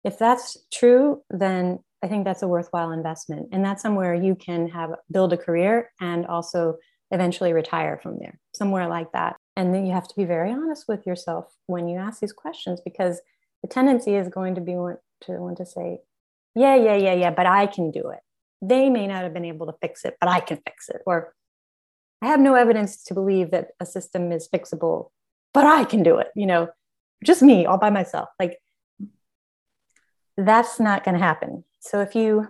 If 0.04 0.20
that's 0.20 0.58
true, 0.74 1.22
then 1.30 1.80
I 2.04 2.08
think 2.08 2.26
that's 2.26 2.42
a 2.42 2.48
worthwhile 2.48 2.92
investment. 2.92 3.50
And 3.54 3.64
that's 3.64 3.82
somewhere 3.82 4.14
you 4.14 4.36
can 4.36 4.68
have 4.70 4.92
build 5.10 5.32
a 5.32 5.38
career 5.38 5.92
and 6.02 6.26
also 6.26 6.78
eventually 7.12 7.54
retire 7.54 8.00
from 8.02 8.20
there, 8.20 8.40
somewhere 8.54 8.90
like 8.90 9.12
that. 9.14 9.38
And 9.56 9.74
then 9.74 9.86
you 9.86 9.94
have 9.94 10.08
to 10.08 10.16
be 10.16 10.26
very 10.26 10.52
honest 10.52 10.86
with 10.88 11.06
yourself 11.06 11.46
when 11.68 11.88
you 11.88 11.98
ask 11.98 12.20
these 12.20 12.34
questions 12.34 12.82
because 12.84 13.22
the 13.62 13.70
tendency 13.70 14.16
is 14.16 14.28
going 14.28 14.56
to 14.56 14.62
be 14.62 14.74
want 14.74 15.00
to 15.22 15.34
want 15.34 15.58
to 15.58 15.66
say, 15.66 16.00
yeah, 16.56 16.76
yeah, 16.76 16.96
yeah, 16.96 17.14
yeah, 17.14 17.32
but 17.32 17.46
I 17.46 17.68
can 17.68 17.92
do 17.92 18.10
it. 18.10 18.20
They 18.66 18.90
may 18.90 19.08
not 19.08 19.24
have 19.24 19.34
been 19.34 19.44
able 19.44 19.66
to 19.66 19.76
fix 19.82 20.06
it, 20.06 20.16
but 20.22 20.30
I 20.30 20.40
can 20.40 20.58
fix 20.66 20.88
it. 20.88 21.02
Or 21.06 21.36
I 22.22 22.28
have 22.28 22.40
no 22.40 22.56
evidence 22.56 23.04
to 23.06 23.14
believe 23.14 23.52
that 23.52 23.72
a 23.82 23.86
system 23.86 24.32
is 24.32 24.48
fixable, 24.48 25.10
but 25.54 25.66
I 25.66 25.84
can 25.84 26.02
do 26.02 26.18
it. 26.20 26.28
You 26.36 26.46
know, 26.46 26.70
just 27.26 27.42
me 27.42 27.66
all 27.66 27.78
by 27.78 27.90
myself. 27.90 28.30
Like 28.40 28.60
that's 30.38 30.80
not 30.80 31.04
going 31.04 31.18
to 31.18 31.24
happen. 31.24 31.66
So 31.82 32.00
if 32.00 32.16
you 32.16 32.48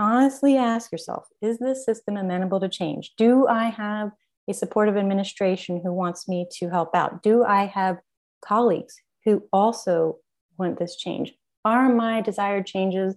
honestly 0.00 0.56
ask 0.56 0.90
yourself, 0.90 1.28
is 1.40 1.58
this 1.58 1.84
system 1.84 2.16
amenable 2.16 2.58
to 2.58 2.68
change? 2.68 3.12
Do 3.16 3.46
I 3.46 3.66
have 3.66 4.10
a 4.48 4.54
supportive 4.54 4.96
administration 4.96 5.80
who 5.82 5.92
wants 5.92 6.26
me 6.26 6.46
to 6.58 6.68
help 6.68 6.94
out? 6.96 7.22
Do 7.22 7.44
I 7.44 7.66
have 7.66 7.98
colleagues 8.44 8.96
who 9.24 9.44
also 9.52 10.16
want 10.58 10.78
this 10.78 10.96
change? 10.96 11.34
Are 11.64 11.88
my 11.92 12.20
desired 12.20 12.66
changes 12.66 13.14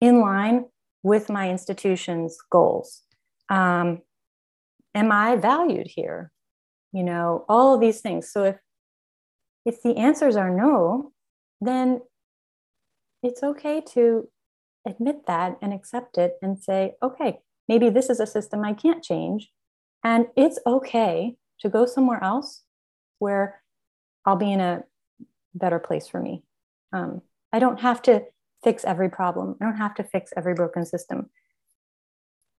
in 0.00 0.20
line 0.20 0.66
with 1.04 1.30
my 1.30 1.48
institution's 1.48 2.36
goals? 2.50 3.02
Um, 3.48 4.02
am 4.94 5.12
I 5.12 5.36
valued 5.36 5.86
here? 5.86 6.32
You 6.92 7.04
know, 7.04 7.44
all 7.48 7.74
of 7.74 7.80
these 7.80 8.00
things. 8.00 8.32
So 8.32 8.42
if 8.42 8.56
if 9.64 9.82
the 9.82 9.96
answers 9.96 10.36
are 10.36 10.50
no, 10.50 11.12
then 11.60 12.02
it's 13.22 13.42
okay 13.42 13.80
to 13.92 14.28
admit 14.86 15.26
that 15.26 15.56
and 15.62 15.72
accept 15.72 16.18
it 16.18 16.34
and 16.42 16.62
say, 16.62 16.94
okay, 17.02 17.40
maybe 17.68 17.88
this 17.88 18.10
is 18.10 18.20
a 18.20 18.26
system 18.26 18.62
I 18.64 18.74
can't 18.74 19.02
change. 19.02 19.50
And 20.02 20.26
it's 20.36 20.58
okay 20.66 21.36
to 21.60 21.70
go 21.70 21.86
somewhere 21.86 22.22
else 22.22 22.62
where 23.18 23.62
I'll 24.26 24.36
be 24.36 24.52
in 24.52 24.60
a 24.60 24.84
better 25.54 25.78
place 25.78 26.06
for 26.06 26.20
me. 26.20 26.42
Um, 26.92 27.22
I 27.52 27.58
don't 27.58 27.80
have 27.80 28.02
to 28.02 28.24
fix 28.64 28.84
every 28.84 29.10
problem, 29.10 29.56
I 29.60 29.66
don't 29.66 29.76
have 29.76 29.94
to 29.96 30.04
fix 30.04 30.32
every 30.36 30.54
broken 30.54 30.84
system. 30.84 31.30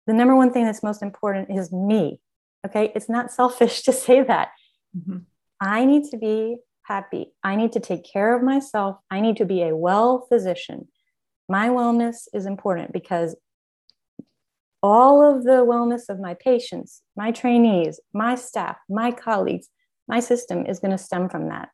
The 0.08 0.14
number 0.14 0.36
one 0.36 0.54
thing 0.54 0.66
that's 0.66 0.84
most 0.84 1.02
important 1.02 1.50
is 1.50 1.72
me. 1.72 2.20
Okay. 2.66 2.92
It's 2.96 3.10
not 3.10 3.32
selfish 3.32 3.82
to 3.84 3.92
say 3.92 4.22
that. 4.22 4.50
Mm-hmm. 4.98 5.18
I 5.60 5.86
need 5.86 6.10
to 6.12 6.18
be 6.18 6.58
happy. 6.84 7.34
I 7.44 7.56
need 7.56 7.72
to 7.74 7.80
take 7.80 8.06
care 8.06 8.36
of 8.36 8.44
myself. 8.44 8.98
I 9.10 9.20
need 9.20 9.38
to 9.38 9.46
be 9.46 9.64
a 9.64 9.76
well 9.76 10.26
physician. 10.30 10.88
My 11.50 11.70
wellness 11.70 12.28
is 12.34 12.46
important 12.46 12.92
because 12.94 13.36
all 14.82 15.24
of 15.24 15.44
the 15.44 15.66
wellness 15.66 16.10
of 16.10 16.20
my 16.20 16.36
patients, 16.36 17.02
my 17.16 17.32
trainees, 17.32 18.00
my 18.14 18.36
staff, 18.36 18.78
my 18.88 19.12
colleagues, 19.12 19.68
my 20.08 20.20
system 20.20 20.66
is 20.66 20.80
going 20.80 20.92
to 20.92 20.98
stem 20.98 21.28
from 21.30 21.50
that. 21.50 21.70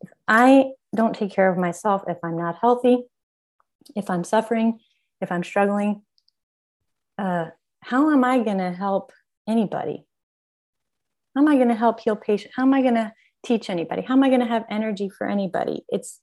If 0.00 0.10
I 0.28 0.70
don't 0.94 1.16
take 1.16 1.32
care 1.32 1.50
of 1.50 1.58
myself, 1.58 2.02
if 2.06 2.18
I'm 2.22 2.36
not 2.36 2.58
healthy, 2.60 3.04
if 3.94 4.10
I'm 4.10 4.24
suffering, 4.24 4.80
if 5.20 5.30
I'm 5.30 5.44
struggling, 5.44 6.02
uh, 7.18 7.46
how 7.80 8.10
am 8.10 8.24
I 8.24 8.40
going 8.40 8.58
to 8.58 8.72
help 8.72 9.12
anybody? 9.48 10.04
How 11.34 11.42
am 11.42 11.48
I 11.48 11.56
going 11.56 11.68
to 11.68 11.74
help 11.74 12.00
heal 12.00 12.16
patients? 12.16 12.54
How 12.56 12.62
am 12.62 12.74
I 12.74 12.82
going 12.82 12.94
to 12.94 13.12
teach 13.44 13.70
anybody? 13.70 14.02
How 14.02 14.14
am 14.14 14.22
I 14.22 14.28
going 14.28 14.40
to 14.40 14.46
have 14.46 14.64
energy 14.70 15.08
for 15.08 15.28
anybody? 15.28 15.84
It's, 15.88 16.20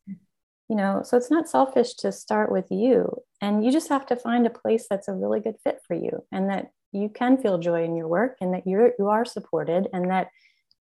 you 0.70 0.76
know, 0.76 1.02
so 1.04 1.18
it's 1.18 1.32
not 1.32 1.48
selfish 1.48 1.94
to 1.96 2.12
start 2.12 2.52
with 2.52 2.68
you. 2.70 3.22
And 3.42 3.64
you 3.64 3.72
just 3.72 3.90
have 3.90 4.06
to 4.08 4.16
find 4.16 4.46
a 4.46 4.50
place 4.50 4.88
that's 4.90 5.08
a 5.08 5.14
really 5.14 5.40
good 5.40 5.56
fit 5.64 5.80
for 5.88 5.96
you 5.96 6.24
and 6.32 6.50
that 6.50 6.72
you 6.92 7.10
can 7.10 7.38
feel 7.38 7.58
joy 7.58 7.84
in 7.84 7.96
your 7.96 8.08
work 8.08 8.38
and 8.40 8.54
that 8.54 8.68
you're 8.68 8.94
you 9.00 9.08
are 9.08 9.26
supported 9.26 9.88
and 9.94 10.12
that 10.12 10.28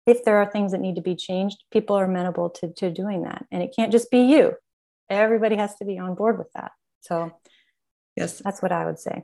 if 0.06 0.24
there 0.24 0.36
are 0.38 0.50
things 0.50 0.72
that 0.72 0.80
need 0.80 0.96
to 0.96 1.02
be 1.02 1.14
changed, 1.14 1.62
people 1.70 1.96
are 1.96 2.04
amenable 2.04 2.50
to, 2.50 2.72
to 2.74 2.90
doing 2.90 3.22
that. 3.22 3.46
And 3.52 3.62
it 3.62 3.74
can't 3.74 3.92
just 3.92 4.10
be 4.10 4.22
you. 4.22 4.54
Everybody 5.12 5.56
has 5.56 5.74
to 5.76 5.84
be 5.84 5.98
on 5.98 6.14
board 6.14 6.38
with 6.38 6.50
that. 6.54 6.72
So 7.00 7.32
yes, 8.16 8.40
that's 8.44 8.62
what 8.62 8.72
I 8.72 8.86
would 8.86 8.98
say. 8.98 9.22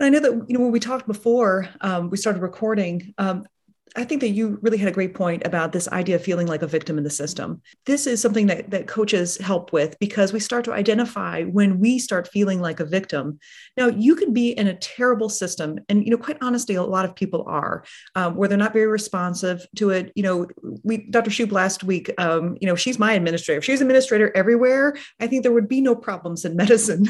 I 0.00 0.10
know 0.10 0.20
that 0.20 0.32
you 0.48 0.56
know 0.56 0.60
when 0.60 0.72
we 0.72 0.80
talked 0.80 1.06
before 1.06 1.68
um, 1.80 2.10
we 2.10 2.16
started 2.16 2.40
recording, 2.40 3.14
um, 3.18 3.46
I 3.96 4.04
think 4.04 4.20
that 4.20 4.30
you 4.30 4.58
really 4.62 4.78
had 4.78 4.88
a 4.88 4.92
great 4.92 5.14
point 5.14 5.42
about 5.44 5.72
this 5.72 5.88
idea 5.88 6.16
of 6.16 6.22
feeling 6.22 6.46
like 6.46 6.62
a 6.62 6.66
victim 6.66 6.98
in 6.98 7.04
the 7.04 7.10
system. 7.10 7.62
This 7.86 8.06
is 8.06 8.20
something 8.20 8.46
that, 8.46 8.70
that 8.70 8.86
coaches 8.86 9.36
help 9.38 9.72
with 9.72 9.98
because 9.98 10.32
we 10.32 10.40
start 10.40 10.64
to 10.64 10.72
identify 10.72 11.44
when 11.44 11.78
we 11.78 11.98
start 11.98 12.28
feeling 12.28 12.60
like 12.60 12.80
a 12.80 12.84
victim. 12.84 13.38
Now, 13.76 13.86
you 13.86 14.14
can 14.14 14.32
be 14.32 14.50
in 14.50 14.66
a 14.66 14.74
terrible 14.74 15.28
system, 15.28 15.78
and 15.88 16.04
you 16.04 16.10
know, 16.10 16.16
quite 16.16 16.38
honestly, 16.40 16.74
a 16.74 16.82
lot 16.82 17.04
of 17.04 17.14
people 17.14 17.44
are, 17.46 17.84
um, 18.14 18.34
where 18.36 18.48
they're 18.48 18.58
not 18.58 18.72
very 18.72 18.86
responsive 18.86 19.66
to 19.76 19.90
it. 19.90 20.12
You 20.14 20.22
know, 20.22 20.46
we 20.82 21.08
Dr. 21.10 21.30
Shoup 21.30 21.52
last 21.52 21.84
week, 21.84 22.10
um, 22.18 22.56
you 22.60 22.66
know, 22.66 22.74
she's 22.74 22.98
my 22.98 23.12
administrator. 23.12 23.58
If 23.58 23.64
she's 23.64 23.80
administrator 23.80 24.30
everywhere, 24.36 24.96
I 25.20 25.26
think 25.26 25.42
there 25.42 25.52
would 25.52 25.68
be 25.68 25.80
no 25.80 25.94
problems 25.94 26.44
in 26.44 26.56
medicine. 26.64 27.06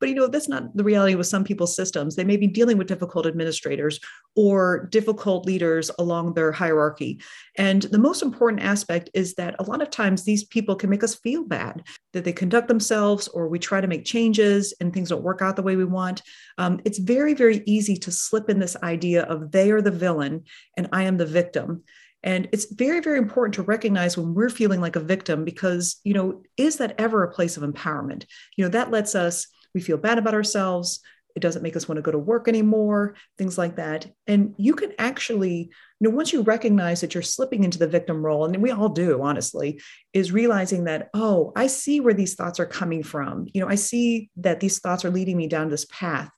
but 0.00 0.08
you 0.08 0.14
know, 0.14 0.26
that's 0.26 0.48
not 0.48 0.76
the 0.76 0.84
reality 0.84 1.14
with 1.14 1.26
some 1.26 1.44
people's 1.44 1.76
systems. 1.76 2.16
They 2.16 2.24
may 2.24 2.36
be 2.36 2.46
dealing 2.46 2.78
with 2.78 2.88
difficult 2.88 3.26
administrators 3.26 4.00
or 4.34 4.88
difficult 4.90 5.46
leaders 5.46 5.90
along 5.98 6.15
along 6.16 6.34
their 6.34 6.52
hierarchy. 6.52 7.20
And 7.56 7.82
the 7.82 7.98
most 7.98 8.22
important 8.22 8.62
aspect 8.62 9.10
is 9.14 9.34
that 9.34 9.56
a 9.58 9.64
lot 9.64 9.82
of 9.82 9.90
times 9.90 10.24
these 10.24 10.44
people 10.44 10.76
can 10.76 10.90
make 10.90 11.04
us 11.04 11.14
feel 11.14 11.44
bad 11.44 11.82
that 12.12 12.24
they 12.24 12.32
conduct 12.32 12.68
themselves 12.68 13.28
or 13.28 13.48
we 13.48 13.58
try 13.58 13.80
to 13.80 13.86
make 13.86 14.04
changes 14.04 14.74
and 14.80 14.92
things 14.92 15.10
don't 15.10 15.22
work 15.22 15.42
out 15.42 15.56
the 15.56 15.62
way 15.62 15.76
we 15.76 15.84
want. 15.84 16.22
Um, 16.58 16.80
it's 16.84 16.98
very, 16.98 17.34
very 17.34 17.62
easy 17.66 17.96
to 17.98 18.10
slip 18.10 18.48
in 18.48 18.58
this 18.58 18.76
idea 18.82 19.24
of 19.24 19.52
they 19.52 19.70
are 19.70 19.82
the 19.82 19.90
villain 19.90 20.44
and 20.76 20.88
I 20.92 21.04
am 21.04 21.16
the 21.16 21.26
victim. 21.26 21.82
And 22.22 22.48
it's 22.50 22.72
very, 22.72 23.00
very 23.00 23.18
important 23.18 23.54
to 23.54 23.62
recognize 23.62 24.16
when 24.16 24.34
we're 24.34 24.48
feeling 24.48 24.80
like 24.80 24.96
a 24.96 25.00
victim 25.00 25.44
because, 25.44 26.00
you 26.02 26.14
know, 26.14 26.42
is 26.56 26.78
that 26.78 26.94
ever 26.98 27.22
a 27.22 27.30
place 27.30 27.56
of 27.56 27.62
empowerment? 27.62 28.24
You 28.56 28.64
know, 28.64 28.70
that 28.70 28.90
lets 28.90 29.14
us, 29.14 29.46
we 29.74 29.80
feel 29.80 29.98
bad 29.98 30.18
about 30.18 30.34
ourselves 30.34 31.00
it 31.36 31.42
doesn't 31.42 31.62
make 31.62 31.76
us 31.76 31.86
want 31.86 31.98
to 31.98 32.02
go 32.02 32.10
to 32.10 32.18
work 32.18 32.48
anymore 32.48 33.14
things 33.36 33.58
like 33.58 33.76
that. 33.76 34.06
And 34.26 34.54
you 34.56 34.74
can 34.74 34.92
actually 34.98 35.70
you 36.00 36.08
know 36.08 36.16
once 36.16 36.32
you 36.32 36.42
recognize 36.42 37.02
that 37.02 37.14
you're 37.14 37.22
slipping 37.22 37.62
into 37.62 37.78
the 37.78 37.86
victim 37.86 38.24
role 38.24 38.46
and 38.46 38.62
we 38.62 38.70
all 38.70 38.88
do 38.88 39.22
honestly 39.22 39.80
is 40.12 40.32
realizing 40.32 40.84
that 40.84 41.10
oh 41.14 41.52
i 41.54 41.66
see 41.66 42.00
where 42.00 42.14
these 42.14 42.34
thoughts 42.34 42.58
are 42.58 42.66
coming 42.66 43.02
from. 43.02 43.46
You 43.52 43.60
know 43.60 43.68
i 43.68 43.76
see 43.76 44.30
that 44.38 44.60
these 44.60 44.80
thoughts 44.80 45.04
are 45.04 45.10
leading 45.10 45.36
me 45.36 45.46
down 45.46 45.68
this 45.68 45.84
path. 45.84 46.30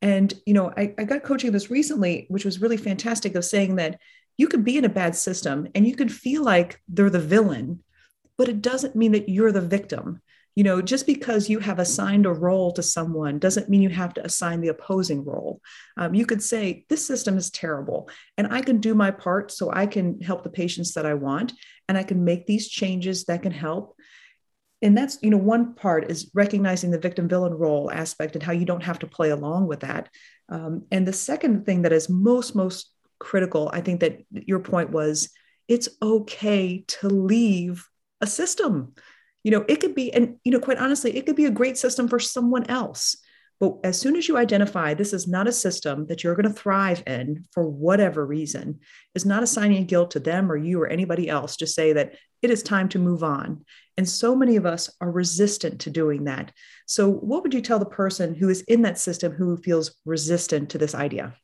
And 0.00 0.32
you 0.46 0.54
know 0.54 0.72
i, 0.76 0.94
I 0.98 1.04
got 1.04 1.22
coaching 1.22 1.52
this 1.52 1.70
recently 1.70 2.26
which 2.28 2.46
was 2.46 2.60
really 2.60 2.78
fantastic 2.78 3.34
of 3.34 3.44
saying 3.44 3.76
that 3.76 4.00
you 4.38 4.48
could 4.48 4.64
be 4.64 4.78
in 4.78 4.84
a 4.84 4.88
bad 4.88 5.14
system 5.14 5.68
and 5.74 5.86
you 5.86 5.94
could 5.94 6.12
feel 6.12 6.42
like 6.42 6.80
they're 6.88 7.10
the 7.10 7.20
villain 7.20 7.82
but 8.38 8.48
it 8.48 8.62
doesn't 8.62 8.96
mean 8.96 9.12
that 9.12 9.28
you're 9.28 9.52
the 9.52 9.60
victim 9.60 10.22
you 10.58 10.64
know 10.64 10.82
just 10.82 11.06
because 11.06 11.48
you 11.48 11.60
have 11.60 11.78
assigned 11.78 12.26
a 12.26 12.32
role 12.32 12.72
to 12.72 12.82
someone 12.82 13.38
doesn't 13.38 13.68
mean 13.68 13.80
you 13.80 13.90
have 13.90 14.12
to 14.12 14.24
assign 14.24 14.60
the 14.60 14.74
opposing 14.74 15.24
role. 15.24 15.60
Um, 15.96 16.16
you 16.16 16.26
could 16.26 16.42
say 16.42 16.84
this 16.88 17.06
system 17.06 17.38
is 17.38 17.48
terrible 17.52 18.10
and 18.36 18.52
i 18.52 18.60
can 18.60 18.80
do 18.80 18.92
my 18.92 19.12
part 19.12 19.52
so 19.52 19.70
i 19.72 19.86
can 19.86 20.20
help 20.20 20.42
the 20.42 20.50
patients 20.50 20.94
that 20.94 21.06
i 21.06 21.14
want 21.14 21.52
and 21.88 21.96
i 21.96 22.02
can 22.02 22.24
make 22.24 22.44
these 22.48 22.68
changes 22.68 23.24
that 23.26 23.42
can 23.42 23.52
help. 23.52 23.94
And 24.82 24.98
that's 24.98 25.18
you 25.22 25.30
know 25.30 25.44
one 25.54 25.76
part 25.76 26.10
is 26.10 26.28
recognizing 26.34 26.90
the 26.90 27.04
victim 27.06 27.28
villain 27.28 27.54
role 27.54 27.88
aspect 27.92 28.34
and 28.34 28.42
how 28.42 28.52
you 28.52 28.64
don't 28.64 28.88
have 28.90 28.98
to 28.98 29.06
play 29.06 29.30
along 29.30 29.68
with 29.68 29.80
that. 29.80 30.08
Um, 30.48 30.86
and 30.90 31.06
the 31.06 31.12
second 31.12 31.66
thing 31.66 31.82
that 31.82 31.92
is 31.92 32.08
most 32.08 32.56
most 32.56 32.90
critical 33.20 33.70
i 33.72 33.80
think 33.80 34.00
that 34.00 34.14
your 34.30 34.60
point 34.60 34.90
was 34.90 35.30
it's 35.68 35.88
okay 36.02 36.84
to 36.88 37.08
leave 37.08 37.88
a 38.20 38.26
system 38.26 38.94
you 39.48 39.52
know 39.52 39.64
it 39.66 39.80
could 39.80 39.94
be 39.94 40.12
and 40.12 40.36
you 40.44 40.52
know 40.52 40.60
quite 40.60 40.76
honestly 40.76 41.16
it 41.16 41.24
could 41.24 41.34
be 41.34 41.46
a 41.46 41.50
great 41.50 41.78
system 41.78 42.06
for 42.06 42.18
someone 42.18 42.66
else 42.68 43.16
But 43.60 43.78
as 43.82 43.98
soon 43.98 44.14
as 44.16 44.28
you 44.28 44.36
identify 44.36 44.92
this 44.92 45.12
is 45.12 45.26
not 45.26 45.48
a 45.48 45.52
system 45.52 46.06
that 46.08 46.22
you're 46.22 46.34
going 46.34 46.52
to 46.52 46.60
thrive 46.62 47.02
in 47.06 47.44
for 47.52 47.64
whatever 47.68 48.24
reason, 48.24 48.80
is 49.14 49.26
not 49.26 49.42
assigning 49.42 49.86
guilt 49.86 50.12
to 50.12 50.20
them 50.20 50.52
or 50.52 50.56
you 50.56 50.80
or 50.80 50.86
anybody 50.86 51.28
else. 51.28 51.56
Just 51.56 51.74
say 51.74 51.92
that 51.94 52.14
it 52.40 52.50
is 52.50 52.62
time 52.62 52.88
to 52.90 52.98
move 52.98 53.24
on. 53.24 53.64
And 53.96 54.08
so 54.08 54.36
many 54.36 54.56
of 54.56 54.66
us 54.66 54.90
are 55.00 55.10
resistant 55.10 55.80
to 55.80 55.90
doing 55.90 56.24
that. 56.24 56.52
So, 56.86 57.10
what 57.10 57.42
would 57.42 57.54
you 57.54 57.60
tell 57.60 57.80
the 57.80 57.86
person 57.86 58.34
who 58.34 58.48
is 58.48 58.60
in 58.62 58.82
that 58.82 58.98
system 58.98 59.32
who 59.32 59.56
feels 59.56 59.96
resistant 60.04 60.70
to 60.70 60.78
this 60.78 60.94
idea? 60.94 61.34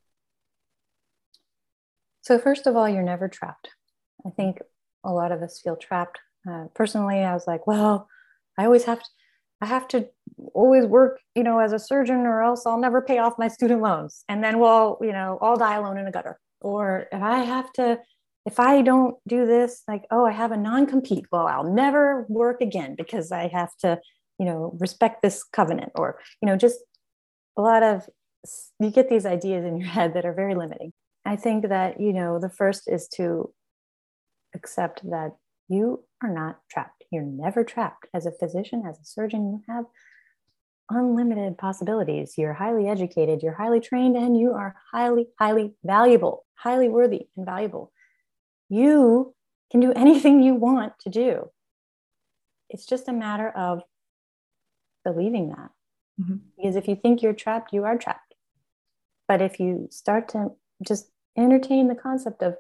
So, 2.20 2.38
first 2.38 2.68
of 2.68 2.76
all, 2.76 2.88
you're 2.88 3.02
never 3.02 3.28
trapped. 3.28 3.70
I 4.24 4.30
think 4.30 4.58
a 5.02 5.10
lot 5.10 5.32
of 5.32 5.42
us 5.42 5.60
feel 5.60 5.76
trapped. 5.76 6.20
Uh, 6.48 6.66
personally, 6.74 7.20
I 7.20 7.32
was 7.32 7.46
like, 7.46 7.66
well, 7.66 8.08
I 8.58 8.64
always 8.64 8.84
have 8.84 9.00
to, 9.00 9.08
I 9.60 9.66
have 9.66 9.88
to 9.88 10.08
always 10.52 10.84
work, 10.84 11.20
you 11.34 11.42
know, 11.42 11.58
as 11.58 11.72
a 11.72 11.78
surgeon, 11.78 12.26
or 12.26 12.42
else 12.42 12.66
I'll 12.66 12.80
never 12.80 13.00
pay 13.00 13.18
off 13.18 13.38
my 13.38 13.48
student 13.48 13.80
loans, 13.80 14.24
and 14.28 14.44
then 14.44 14.58
we'll, 14.58 14.98
you 15.00 15.12
know, 15.12 15.38
I'll 15.40 15.56
die 15.56 15.76
alone 15.76 15.98
in 15.98 16.06
a 16.06 16.12
gutter. 16.12 16.38
Or 16.60 17.06
if 17.12 17.22
I 17.22 17.38
have 17.40 17.72
to, 17.74 17.98
if 18.46 18.60
I 18.60 18.82
don't 18.82 19.16
do 19.26 19.46
this, 19.46 19.82
like, 19.88 20.04
oh, 20.10 20.26
I 20.26 20.32
have 20.32 20.52
a 20.52 20.56
non-compete, 20.56 21.26
well, 21.32 21.46
I'll 21.46 21.72
never 21.72 22.26
work 22.28 22.60
again 22.60 22.94
because 22.94 23.32
I 23.32 23.48
have 23.48 23.74
to, 23.78 24.00
you 24.38 24.46
know, 24.46 24.76
respect 24.78 25.22
this 25.22 25.44
covenant, 25.44 25.92
or 25.94 26.18
you 26.42 26.46
know, 26.46 26.56
just 26.56 26.78
a 27.56 27.62
lot 27.62 27.82
of 27.82 28.08
you 28.80 28.90
get 28.90 29.08
these 29.08 29.24
ideas 29.24 29.64
in 29.64 29.78
your 29.78 29.88
head 29.88 30.12
that 30.14 30.26
are 30.26 30.34
very 30.34 30.54
limiting. 30.54 30.92
I 31.24 31.36
think 31.36 31.68
that, 31.68 32.00
you 32.00 32.12
know, 32.12 32.38
the 32.38 32.50
first 32.50 32.82
is 32.86 33.08
to 33.16 33.52
accept 34.54 35.02
that 35.08 35.30
you 35.68 36.04
are 36.24 36.32
not 36.32 36.60
trapped. 36.70 37.04
You're 37.10 37.22
never 37.22 37.64
trapped. 37.64 38.06
As 38.14 38.26
a 38.26 38.32
physician, 38.32 38.84
as 38.88 38.98
a 38.98 39.04
surgeon, 39.04 39.46
you 39.46 39.62
have 39.72 39.84
unlimited 40.90 41.58
possibilities. 41.58 42.34
You're 42.36 42.54
highly 42.54 42.88
educated, 42.88 43.42
you're 43.42 43.54
highly 43.54 43.80
trained, 43.80 44.16
and 44.16 44.38
you 44.38 44.52
are 44.52 44.74
highly, 44.92 45.28
highly 45.38 45.74
valuable, 45.84 46.44
highly 46.54 46.88
worthy 46.88 47.28
and 47.36 47.46
valuable. 47.46 47.92
You 48.68 49.34
can 49.70 49.80
do 49.80 49.92
anything 49.96 50.42
you 50.42 50.54
want 50.54 50.94
to 51.00 51.10
do. 51.10 51.50
It's 52.68 52.86
just 52.86 53.08
a 53.08 53.12
matter 53.12 53.48
of 53.50 53.82
believing 55.04 55.50
that. 55.50 55.70
Mm-hmm. 56.20 56.36
Because 56.56 56.76
if 56.76 56.88
you 56.88 56.96
think 56.96 57.22
you're 57.22 57.32
trapped, 57.32 57.72
you 57.72 57.84
are 57.84 57.98
trapped. 57.98 58.34
But 59.28 59.40
if 59.40 59.60
you 59.60 59.88
start 59.90 60.28
to 60.30 60.52
just 60.86 61.10
entertain 61.36 61.88
the 61.88 61.94
concept 61.94 62.42
of 62.42 62.56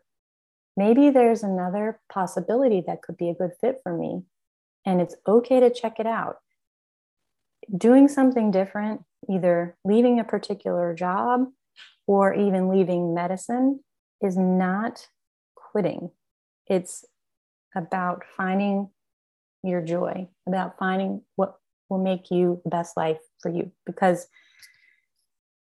maybe 0.76 1.10
there's 1.10 1.42
another 1.42 2.00
possibility 2.12 2.82
that 2.86 3.02
could 3.02 3.16
be 3.16 3.30
a 3.30 3.34
good 3.34 3.52
fit 3.60 3.80
for 3.82 3.96
me, 3.96 4.22
and 4.84 5.00
it's 5.00 5.16
okay 5.26 5.60
to 5.60 5.70
check 5.70 5.98
it 5.98 6.06
out. 6.06 6.36
Doing 7.76 8.08
something 8.08 8.50
different, 8.50 9.02
either 9.30 9.76
leaving 9.84 10.20
a 10.20 10.24
particular 10.24 10.94
job 10.94 11.46
or 12.06 12.34
even 12.34 12.68
leaving 12.68 13.14
medicine, 13.14 13.80
is 14.22 14.36
not 14.36 15.08
quitting. 15.54 16.10
It's 16.66 17.04
about 17.74 18.22
finding 18.36 18.90
your 19.62 19.80
joy, 19.80 20.28
about 20.46 20.78
finding 20.78 21.22
what 21.36 21.56
will 21.88 22.02
make 22.02 22.30
you 22.30 22.60
the 22.64 22.70
best 22.70 22.96
life 22.96 23.18
for 23.40 23.50
you. 23.50 23.72
Because 23.86 24.28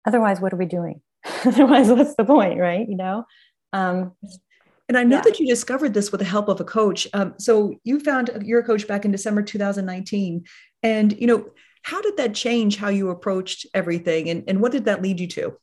otherwise, 0.07 0.41
what 0.41 0.53
are 0.53 0.57
we 0.57 0.67
doing? 0.67 1.01
otherwise, 1.45 1.89
what's 1.89 2.15
the 2.17 2.25
point, 2.25 2.59
right? 2.59 2.89
You 2.89 2.97
know? 2.97 3.25
Um, 3.73 4.13
and 4.89 4.99
I 4.99 5.05
know 5.05 5.17
yeah. 5.17 5.23
that 5.23 5.41
you 5.41 5.47
discovered 5.47 5.95
this 5.95 6.13
with 6.13 6.19
the 6.19 6.27
help 6.27 6.49
of 6.49 6.61
a 6.61 6.65
coach. 6.65 7.09
Um, 7.15 7.35
so 7.39 7.75
you 7.85 8.01
found 8.01 8.31
your 8.43 8.63
coach 8.63 8.87
back 8.87 9.05
in 9.05 9.13
December 9.13 9.43
2019. 9.43 10.45
And, 10.83 11.19
you 11.19 11.27
know, 11.27 11.51
how 11.83 12.03
did 12.03 12.19
that 12.19 12.35
change 12.35 12.77
how 12.77 12.89
you 12.89 13.09
approached 13.11 13.67
everything? 13.73 14.29
And, 14.29 14.45
and 14.47 14.61
what 14.61 14.73
did 14.73 14.85
that 14.85 15.01
lead 15.01 15.21
you 15.21 15.27
to? 15.29 15.57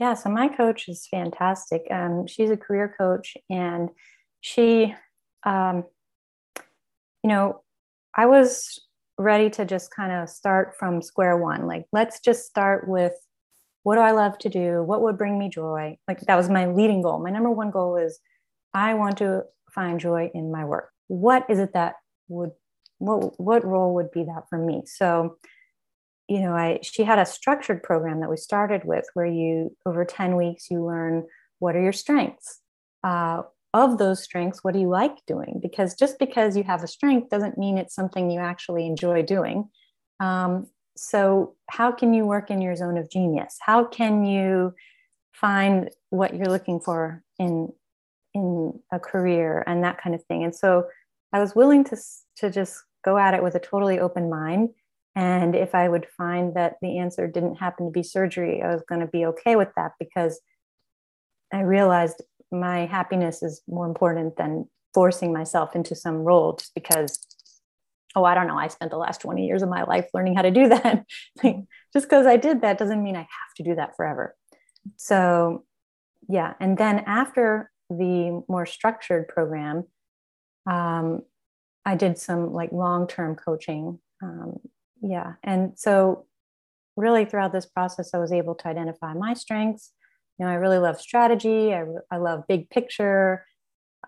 Yeah, 0.00 0.14
so 0.14 0.30
my 0.30 0.48
coach 0.48 0.88
is 0.88 1.06
fantastic. 1.08 1.82
Um, 1.90 2.26
she's 2.26 2.50
a 2.50 2.56
career 2.56 2.94
coach 2.96 3.36
and 3.50 3.90
she, 4.40 4.94
um, 5.44 5.84
you 7.22 7.30
know, 7.30 7.62
I 8.14 8.26
was 8.26 8.80
ready 9.18 9.50
to 9.50 9.64
just 9.64 9.94
kind 9.94 10.12
of 10.12 10.28
start 10.28 10.76
from 10.78 11.02
square 11.02 11.36
one. 11.36 11.66
Like, 11.66 11.86
let's 11.92 12.20
just 12.20 12.46
start 12.46 12.88
with 12.88 13.14
what 13.88 13.94
do 13.94 14.02
I 14.02 14.10
love 14.10 14.36
to 14.40 14.50
do? 14.50 14.82
What 14.82 15.00
would 15.00 15.16
bring 15.16 15.38
me 15.38 15.48
joy? 15.48 15.96
Like 16.06 16.20
that 16.20 16.36
was 16.36 16.50
my 16.50 16.66
leading 16.66 17.00
goal. 17.00 17.20
My 17.20 17.30
number 17.30 17.50
one 17.50 17.70
goal 17.70 17.96
is 17.96 18.20
I 18.74 18.92
want 18.92 19.16
to 19.16 19.44
find 19.74 19.98
joy 19.98 20.30
in 20.34 20.52
my 20.52 20.66
work. 20.66 20.90
What 21.06 21.46
is 21.48 21.58
it 21.58 21.72
that 21.72 21.94
would 22.28 22.50
what 22.98 23.40
what 23.40 23.64
role 23.64 23.94
would 23.94 24.10
be 24.10 24.24
that 24.24 24.42
for 24.50 24.58
me? 24.58 24.82
So, 24.84 25.38
you 26.28 26.40
know, 26.40 26.52
I 26.52 26.80
she 26.82 27.02
had 27.02 27.18
a 27.18 27.24
structured 27.24 27.82
program 27.82 28.20
that 28.20 28.28
we 28.28 28.36
started 28.36 28.82
with 28.84 29.06
where 29.14 29.24
you 29.24 29.74
over 29.86 30.04
10 30.04 30.36
weeks 30.36 30.70
you 30.70 30.84
learn 30.84 31.24
what 31.58 31.74
are 31.74 31.82
your 31.82 31.94
strengths. 31.94 32.60
Uh, 33.02 33.44
of 33.72 33.96
those 33.96 34.22
strengths, 34.22 34.62
what 34.62 34.74
do 34.74 34.80
you 34.80 34.90
like 34.90 35.16
doing? 35.26 35.60
Because 35.62 35.94
just 35.94 36.18
because 36.18 36.58
you 36.58 36.62
have 36.64 36.82
a 36.82 36.86
strength 36.86 37.30
doesn't 37.30 37.56
mean 37.56 37.78
it's 37.78 37.94
something 37.94 38.30
you 38.30 38.40
actually 38.40 38.84
enjoy 38.84 39.22
doing. 39.22 39.70
Um, 40.20 40.66
so 40.98 41.54
how 41.70 41.92
can 41.92 42.12
you 42.12 42.26
work 42.26 42.50
in 42.50 42.60
your 42.60 42.76
zone 42.76 42.98
of 42.98 43.10
genius? 43.10 43.56
How 43.60 43.84
can 43.84 44.24
you 44.24 44.74
find 45.32 45.90
what 46.10 46.34
you're 46.34 46.46
looking 46.46 46.80
for 46.80 47.22
in 47.38 47.72
in 48.34 48.78
a 48.92 48.98
career 48.98 49.64
and 49.66 49.84
that 49.84 50.00
kind 50.02 50.14
of 50.14 50.24
thing? 50.24 50.44
And 50.44 50.54
so 50.54 50.88
i 51.32 51.38
was 51.38 51.54
willing 51.54 51.84
to 51.84 51.96
to 52.36 52.50
just 52.50 52.82
go 53.04 53.18
at 53.18 53.34
it 53.34 53.42
with 53.42 53.54
a 53.54 53.60
totally 53.60 53.98
open 54.00 54.28
mind. 54.28 54.70
And 55.14 55.54
if 55.54 55.74
i 55.74 55.88
would 55.88 56.06
find 56.16 56.54
that 56.54 56.76
the 56.82 56.98
answer 56.98 57.26
didn't 57.26 57.56
happen 57.56 57.86
to 57.86 57.92
be 57.92 58.02
surgery 58.02 58.62
i 58.62 58.72
was 58.72 58.82
going 58.88 59.00
to 59.00 59.06
be 59.06 59.24
okay 59.26 59.56
with 59.56 59.68
that 59.76 59.92
because 59.98 60.40
i 61.52 61.60
realized 61.60 62.22
my 62.50 62.86
happiness 62.86 63.42
is 63.42 63.62
more 63.68 63.86
important 63.86 64.36
than 64.36 64.68
forcing 64.94 65.32
myself 65.32 65.76
into 65.76 65.94
some 65.94 66.18
role 66.18 66.56
just 66.56 66.74
because 66.74 67.27
oh, 68.14 68.24
I 68.24 68.34
don't 68.34 68.46
know, 68.46 68.58
I 68.58 68.68
spent 68.68 68.90
the 68.90 68.96
last 68.96 69.20
20 69.20 69.46
years 69.46 69.62
of 69.62 69.68
my 69.68 69.84
life 69.84 70.08
learning 70.14 70.34
how 70.34 70.42
to 70.42 70.50
do 70.50 70.68
that. 70.68 71.04
just 71.42 72.06
because 72.06 72.26
I 72.26 72.36
did 72.36 72.62
that 72.62 72.78
doesn't 72.78 73.02
mean 73.02 73.16
I 73.16 73.20
have 73.20 73.54
to 73.56 73.62
do 73.62 73.74
that 73.74 73.96
forever. 73.96 74.34
So, 74.96 75.64
yeah. 76.28 76.54
And 76.60 76.76
then 76.76 77.00
after 77.06 77.70
the 77.90 78.42
more 78.48 78.66
structured 78.66 79.28
program, 79.28 79.84
um, 80.66 81.22
I 81.84 81.94
did 81.94 82.18
some 82.18 82.52
like 82.52 82.72
long 82.72 83.06
term 83.06 83.34
coaching. 83.34 83.98
Um, 84.22 84.58
yeah. 85.00 85.34
And 85.42 85.72
so, 85.76 86.26
really, 86.96 87.24
throughout 87.24 87.52
this 87.52 87.66
process, 87.66 88.12
I 88.12 88.18
was 88.18 88.32
able 88.32 88.54
to 88.56 88.68
identify 88.68 89.14
my 89.14 89.34
strengths. 89.34 89.92
You 90.38 90.46
know, 90.46 90.52
I 90.52 90.56
really 90.56 90.78
love 90.78 91.00
strategy, 91.00 91.72
I, 91.74 91.84
I 92.10 92.18
love 92.18 92.44
big 92.48 92.70
picture. 92.70 93.44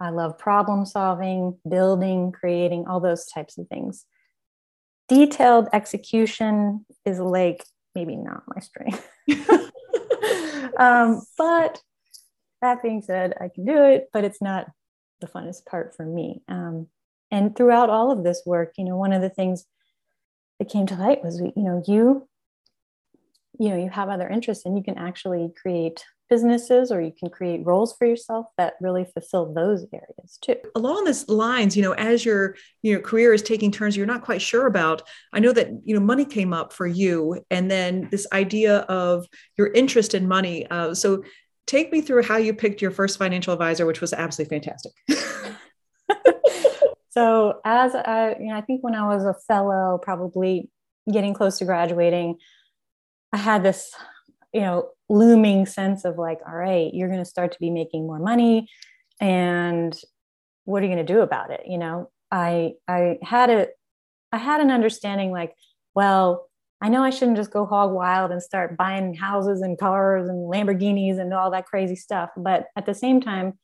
I 0.00 0.10
love 0.10 0.38
problem 0.38 0.86
solving, 0.86 1.58
building, 1.68 2.32
creating, 2.32 2.86
all 2.86 3.00
those 3.00 3.26
types 3.26 3.58
of 3.58 3.68
things. 3.68 4.06
Detailed 5.08 5.68
execution 5.72 6.86
is 7.04 7.18
like 7.18 7.64
maybe 7.94 8.16
not 8.16 8.42
my 8.46 8.60
strength. 8.60 9.08
um, 10.78 11.22
but 11.36 11.82
that 12.62 12.82
being 12.82 13.02
said, 13.02 13.34
I 13.40 13.48
can 13.48 13.66
do 13.66 13.84
it, 13.84 14.08
but 14.12 14.24
it's 14.24 14.40
not 14.40 14.70
the 15.20 15.26
funnest 15.26 15.66
part 15.66 15.94
for 15.94 16.06
me. 16.06 16.42
Um, 16.48 16.86
and 17.30 17.54
throughout 17.54 17.90
all 17.90 18.10
of 18.10 18.24
this 18.24 18.42
work, 18.46 18.72
you 18.78 18.84
know, 18.84 18.96
one 18.96 19.12
of 19.12 19.22
the 19.22 19.30
things 19.30 19.66
that 20.58 20.68
came 20.68 20.86
to 20.86 20.94
light 20.94 21.22
was, 21.22 21.40
you 21.40 21.52
know, 21.56 21.82
you, 21.86 22.28
you 23.58 23.68
know, 23.68 23.76
you 23.76 23.90
have 23.90 24.08
other 24.08 24.28
interests 24.28 24.64
and 24.64 24.76
you 24.76 24.82
can 24.82 24.98
actually 24.98 25.52
create 25.60 26.04
businesses 26.30 26.92
or 26.92 27.00
you 27.02 27.12
can 27.12 27.28
create 27.28 27.60
roles 27.66 27.94
for 27.96 28.06
yourself 28.06 28.46
that 28.56 28.74
really 28.80 29.04
fulfill 29.04 29.52
those 29.52 29.84
areas 29.92 30.38
too. 30.40 30.56
Along 30.76 31.04
this 31.04 31.28
lines 31.28 31.76
you 31.76 31.82
know 31.82 31.92
as 31.92 32.24
your 32.24 32.56
your 32.82 33.00
career 33.00 33.34
is 33.34 33.42
taking 33.42 33.70
turns 33.72 33.96
you're 33.96 34.06
not 34.06 34.22
quite 34.22 34.40
sure 34.40 34.66
about 34.66 35.02
i 35.32 35.40
know 35.40 35.52
that 35.52 35.68
you 35.84 35.94
know 35.94 36.00
money 36.00 36.24
came 36.24 36.52
up 36.52 36.72
for 36.72 36.86
you 36.86 37.44
and 37.50 37.70
then 37.70 38.08
this 38.10 38.26
idea 38.32 38.78
of 38.80 39.26
your 39.58 39.72
interest 39.72 40.14
in 40.14 40.28
money 40.28 40.66
uh, 40.70 40.94
so 40.94 41.22
take 41.66 41.92
me 41.92 42.00
through 42.00 42.22
how 42.22 42.36
you 42.36 42.54
picked 42.54 42.80
your 42.80 42.90
first 42.90 43.18
financial 43.18 43.52
advisor 43.52 43.84
which 43.84 44.00
was 44.00 44.12
absolutely 44.12 44.56
fantastic. 44.56 44.92
So 47.12 47.60
as 47.64 47.94
i 47.94 48.36
you 48.38 48.46
know 48.46 48.56
i 48.56 48.60
think 48.60 48.84
when 48.84 48.94
i 48.94 49.06
was 49.06 49.24
a 49.24 49.34
fellow 49.48 49.98
probably 50.00 50.70
getting 51.12 51.34
close 51.34 51.58
to 51.58 51.64
graduating 51.64 52.36
i 53.32 53.36
had 53.36 53.64
this 53.64 53.92
you 54.52 54.60
know 54.60 54.90
looming 55.08 55.66
sense 55.66 56.04
of 56.04 56.18
like 56.18 56.38
all 56.46 56.54
right 56.54 56.92
you're 56.94 57.08
going 57.08 57.20
to 57.20 57.24
start 57.24 57.52
to 57.52 57.58
be 57.58 57.70
making 57.70 58.06
more 58.06 58.18
money 58.18 58.68
and 59.20 60.00
what 60.64 60.82
are 60.82 60.86
you 60.86 60.94
going 60.94 61.04
to 61.04 61.12
do 61.12 61.20
about 61.20 61.50
it 61.50 61.62
you 61.66 61.78
know? 61.78 62.10
I 62.32 62.74
i 62.86 63.18
had 63.22 63.50
a 63.50 63.66
i 64.30 64.36
had 64.36 64.60
an 64.60 64.70
understanding 64.70 65.32
like 65.32 65.52
well 65.96 66.48
i 66.80 66.88
know 66.88 67.02
i 67.02 67.10
shouldn't 67.10 67.38
just 67.38 67.50
go 67.50 67.66
hog 67.66 67.90
wild 67.92 68.30
and 68.30 68.40
start 68.40 68.76
buying 68.76 69.14
houses 69.14 69.62
and 69.62 69.76
cars 69.76 70.28
and 70.28 70.52
lamborghinis 70.52 71.18
and 71.18 71.34
all 71.34 71.50
that 71.50 71.66
crazy 71.66 71.96
stuff 71.96 72.30
but 72.36 72.66
at 72.76 72.86
the 72.86 72.94
same 72.94 73.20
time 73.20 73.58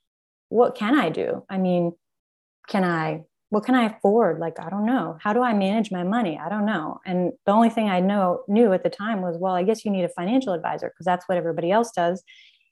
what 0.49 0.75
can 0.75 0.99
i 0.99 1.09
do? 1.09 1.45
I 1.49 1.59
mean 1.59 1.93
can 2.69 2.83
i 2.83 3.23
what 3.51 3.65
can 3.65 3.75
I 3.75 3.87
afford? 3.87 4.41
Like, 4.41 4.59
I 4.59 4.69
don't 4.69 4.87
know. 4.87 5.19
How 5.21 5.33
do 5.33 5.43
I 5.43 5.55
manage 5.55 5.93
my 5.93 6.03
money? 6.03 6.39
I 6.39 6.49
don't 6.49 6.67
know. 6.67 7.01
And 7.07 7.33
the 7.47 7.53
only 7.53 7.71
thing 7.71 7.89
I 7.89 8.01
know 8.01 8.43
knew 8.49 8.73
at 8.73 8.83
the 8.83 8.91
time 8.91 9.23
was, 9.23 9.37
well, 9.39 9.55
I 9.55 9.63
guess 9.63 9.85
you 9.85 9.91
need 9.91 10.05
a 10.05 10.09
financial 10.09 10.53
advisor 10.53 10.89
because 10.89 11.07
that's 11.07 11.29
what 11.29 11.39
everybody 11.39 11.71
else 11.71 11.93
does. 11.93 12.25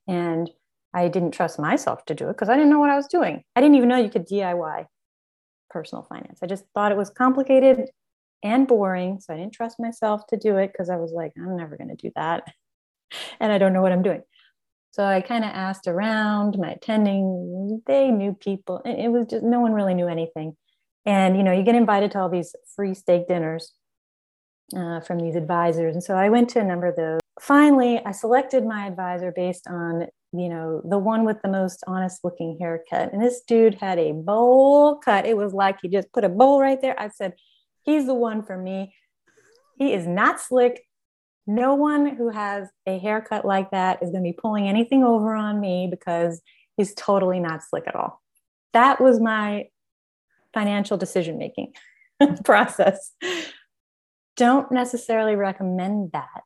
And 0.08 0.50
I 0.92 1.08
didn't 1.08 1.30
trust 1.30 1.58
myself 1.58 2.04
to 2.06 2.14
do 2.14 2.28
it 2.28 2.32
because 2.32 2.48
I 2.48 2.54
didn't 2.54 2.70
know 2.70 2.80
what 2.80 2.90
I 2.90 2.96
was 2.96 3.06
doing. 3.06 3.42
I 3.54 3.60
didn't 3.60 3.76
even 3.76 3.88
know 3.88 3.96
you 3.96 4.10
could 4.10 4.28
DIY 4.28 4.86
personal 5.70 6.02
finance. 6.08 6.40
I 6.42 6.46
just 6.46 6.64
thought 6.74 6.92
it 6.92 6.98
was 6.98 7.10
complicated 7.10 7.88
and 8.42 8.66
boring. 8.66 9.20
So 9.20 9.32
I 9.32 9.36
didn't 9.36 9.54
trust 9.54 9.80
myself 9.80 10.26
to 10.28 10.36
do 10.36 10.56
it 10.58 10.72
because 10.72 10.90
I 10.90 10.96
was 10.96 11.12
like, 11.12 11.32
I'm 11.36 11.56
never 11.56 11.76
going 11.76 11.88
to 11.88 11.96
do 11.96 12.10
that. 12.16 12.44
and 13.40 13.52
I 13.52 13.58
don't 13.58 13.72
know 13.72 13.82
what 13.82 13.92
I'm 13.92 14.02
doing. 14.02 14.22
So 14.94 15.04
I 15.04 15.22
kind 15.22 15.42
of 15.42 15.50
asked 15.50 15.88
around 15.88 16.56
my 16.56 16.70
attending, 16.70 17.82
they 17.84 18.12
knew 18.12 18.32
people. 18.32 18.80
It 18.84 19.10
was 19.10 19.26
just 19.26 19.42
no 19.42 19.58
one 19.58 19.72
really 19.72 19.92
knew 19.92 20.06
anything. 20.06 20.56
And 21.04 21.36
you 21.36 21.42
know, 21.42 21.50
you 21.50 21.64
get 21.64 21.74
invited 21.74 22.12
to 22.12 22.20
all 22.20 22.28
these 22.28 22.54
free 22.76 22.94
steak 22.94 23.26
dinners 23.26 23.72
uh, 24.72 25.00
from 25.00 25.18
these 25.18 25.34
advisors. 25.34 25.96
And 25.96 26.04
so 26.04 26.14
I 26.14 26.28
went 26.28 26.48
to 26.50 26.60
a 26.60 26.64
number 26.64 26.86
of 26.86 26.94
those. 26.94 27.18
Finally, 27.40 28.02
I 28.06 28.12
selected 28.12 28.64
my 28.64 28.86
advisor 28.86 29.32
based 29.34 29.66
on, 29.66 30.06
you 30.32 30.48
know, 30.48 30.80
the 30.88 30.98
one 30.98 31.24
with 31.24 31.42
the 31.42 31.50
most 31.50 31.82
honest 31.88 32.22
looking 32.22 32.56
haircut. 32.60 33.12
And 33.12 33.20
this 33.20 33.40
dude 33.48 33.74
had 33.74 33.98
a 33.98 34.12
bowl 34.12 34.98
cut. 34.98 35.26
It 35.26 35.36
was 35.36 35.52
like 35.52 35.78
he 35.82 35.88
just 35.88 36.12
put 36.12 36.22
a 36.22 36.28
bowl 36.28 36.60
right 36.60 36.80
there. 36.80 36.94
I 37.00 37.08
said, 37.08 37.32
he's 37.82 38.06
the 38.06 38.14
one 38.14 38.44
for 38.44 38.56
me. 38.56 38.94
He 39.76 39.92
is 39.92 40.06
not 40.06 40.40
slick. 40.40 40.86
No 41.46 41.74
one 41.74 42.06
who 42.06 42.30
has 42.30 42.68
a 42.86 42.98
haircut 42.98 43.44
like 43.44 43.70
that 43.70 44.02
is 44.02 44.10
going 44.10 44.24
to 44.24 44.30
be 44.30 44.36
pulling 44.36 44.68
anything 44.68 45.04
over 45.04 45.34
on 45.34 45.60
me 45.60 45.88
because 45.90 46.40
he's 46.76 46.94
totally 46.94 47.40
not 47.40 47.62
slick 47.62 47.84
at 47.86 47.94
all. 47.94 48.22
That 48.72 49.00
was 49.00 49.20
my 49.20 49.68
financial 50.52 50.96
decision 50.96 51.38
making 51.38 51.74
process. 52.44 53.12
Don't 54.36 54.72
necessarily 54.72 55.36
recommend 55.36 56.12
that. 56.12 56.42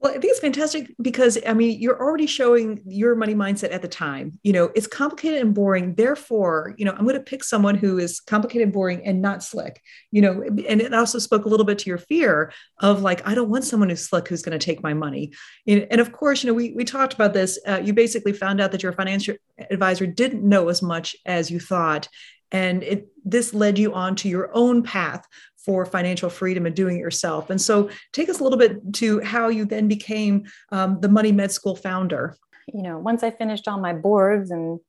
Well, 0.00 0.12
I 0.12 0.14
think 0.14 0.30
it's 0.30 0.40
fantastic 0.40 0.94
because 1.02 1.36
I 1.46 1.52
mean, 1.52 1.78
you're 1.78 2.00
already 2.00 2.26
showing 2.26 2.80
your 2.86 3.14
money 3.14 3.34
mindset 3.34 3.70
at 3.70 3.82
the 3.82 3.88
time. 3.88 4.38
You 4.42 4.54
know, 4.54 4.70
it's 4.74 4.86
complicated 4.86 5.42
and 5.42 5.54
boring. 5.54 5.94
Therefore, 5.94 6.74
you 6.78 6.86
know, 6.86 6.92
I'm 6.92 7.04
going 7.04 7.16
to 7.16 7.20
pick 7.20 7.44
someone 7.44 7.74
who 7.74 7.98
is 7.98 8.18
complicated, 8.18 8.68
and 8.68 8.72
boring, 8.72 9.04
and 9.04 9.20
not 9.20 9.42
slick. 9.42 9.82
You 10.10 10.22
know, 10.22 10.42
and 10.42 10.80
it 10.80 10.94
also 10.94 11.18
spoke 11.18 11.44
a 11.44 11.48
little 11.50 11.66
bit 11.66 11.78
to 11.80 11.90
your 11.90 11.98
fear 11.98 12.50
of 12.78 13.02
like, 13.02 13.26
I 13.28 13.34
don't 13.34 13.50
want 13.50 13.64
someone 13.64 13.90
who's 13.90 14.08
slick 14.08 14.26
who's 14.26 14.42
going 14.42 14.58
to 14.58 14.64
take 14.64 14.82
my 14.82 14.94
money. 14.94 15.32
And, 15.66 16.00
of 16.00 16.12
course, 16.12 16.42
you 16.42 16.48
know, 16.48 16.54
we 16.54 16.72
we 16.72 16.84
talked 16.84 17.12
about 17.12 17.34
this. 17.34 17.58
Uh, 17.68 17.82
you 17.84 17.92
basically 17.92 18.32
found 18.32 18.58
out 18.62 18.72
that 18.72 18.82
your 18.82 18.92
financial 18.92 19.34
advisor 19.70 20.06
didn't 20.06 20.42
know 20.42 20.70
as 20.70 20.80
much 20.80 21.14
as 21.26 21.50
you 21.50 21.60
thought, 21.60 22.08
and 22.52 22.82
it 22.82 23.08
this 23.24 23.54
led 23.54 23.78
you 23.78 23.92
on 23.94 24.16
to 24.16 24.28
your 24.28 24.50
own 24.54 24.82
path 24.82 25.26
for 25.64 25.84
financial 25.84 26.30
freedom 26.30 26.66
and 26.66 26.74
doing 26.74 26.96
it 26.96 27.00
yourself. 27.00 27.50
And 27.50 27.60
so, 27.60 27.90
take 28.12 28.28
us 28.28 28.40
a 28.40 28.44
little 28.44 28.58
bit 28.58 28.92
to 28.94 29.20
how 29.20 29.48
you 29.48 29.64
then 29.64 29.88
became 29.88 30.44
um, 30.72 31.00
the 31.00 31.08
Money 31.08 31.32
Med 31.32 31.52
School 31.52 31.76
founder. 31.76 32.36
You 32.72 32.82
know, 32.82 32.98
once 32.98 33.22
I 33.22 33.30
finished 33.30 33.68
all 33.68 33.78
my 33.78 33.92
boards 33.92 34.50
and 34.50 34.80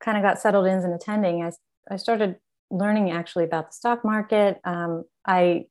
kind 0.00 0.16
of 0.16 0.22
got 0.22 0.38
settled 0.38 0.66
in 0.66 0.78
as 0.78 0.84
an 0.84 0.92
attending, 0.92 1.42
I, 1.42 1.50
I 1.90 1.96
started 1.96 2.36
learning 2.70 3.10
actually 3.10 3.44
about 3.44 3.70
the 3.70 3.74
stock 3.74 4.04
market. 4.04 4.60
Um, 4.64 5.04
I 5.26 5.66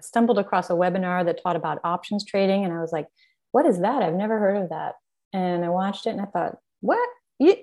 stumbled 0.00 0.38
across 0.38 0.70
a 0.70 0.74
webinar 0.74 1.24
that 1.24 1.42
taught 1.42 1.56
about 1.56 1.80
options 1.84 2.24
trading, 2.24 2.64
and 2.64 2.72
I 2.72 2.80
was 2.80 2.92
like, 2.92 3.06
"What 3.52 3.66
is 3.66 3.80
that? 3.80 4.02
I've 4.02 4.14
never 4.14 4.38
heard 4.38 4.62
of 4.62 4.70
that." 4.70 4.94
And 5.32 5.64
I 5.64 5.68
watched 5.68 6.06
it, 6.06 6.10
and 6.10 6.20
I 6.20 6.26
thought, 6.26 6.58
"What? 6.80 7.08
You 7.38 7.56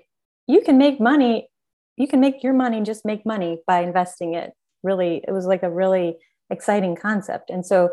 you 0.46 0.62
can 0.62 0.78
make 0.78 1.00
money 1.00 1.48
you 1.98 2.08
can 2.08 2.20
make 2.20 2.42
your 2.42 2.54
money 2.54 2.82
just 2.82 3.04
make 3.04 3.26
money 3.26 3.58
by 3.66 3.80
investing 3.80 4.34
it. 4.34 4.52
Really 4.82 5.22
it 5.26 5.32
was 5.32 5.46
like 5.46 5.62
a 5.62 5.70
really 5.70 6.16
exciting 6.50 6.96
concept. 6.96 7.50
And 7.50 7.66
so 7.66 7.90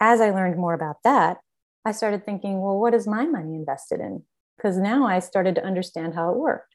as 0.00 0.20
i 0.20 0.30
learned 0.30 0.56
more 0.56 0.74
about 0.74 0.96
that 1.04 1.38
i 1.84 1.92
started 1.92 2.24
thinking 2.24 2.60
well 2.60 2.78
what 2.78 2.94
is 2.94 3.06
my 3.06 3.26
money 3.26 3.54
invested 3.54 4.00
in? 4.00 4.22
Because 4.56 4.76
now 4.76 5.06
i 5.06 5.18
started 5.18 5.54
to 5.54 5.64
understand 5.64 6.14
how 6.14 6.30
it 6.30 6.36
worked. 6.36 6.74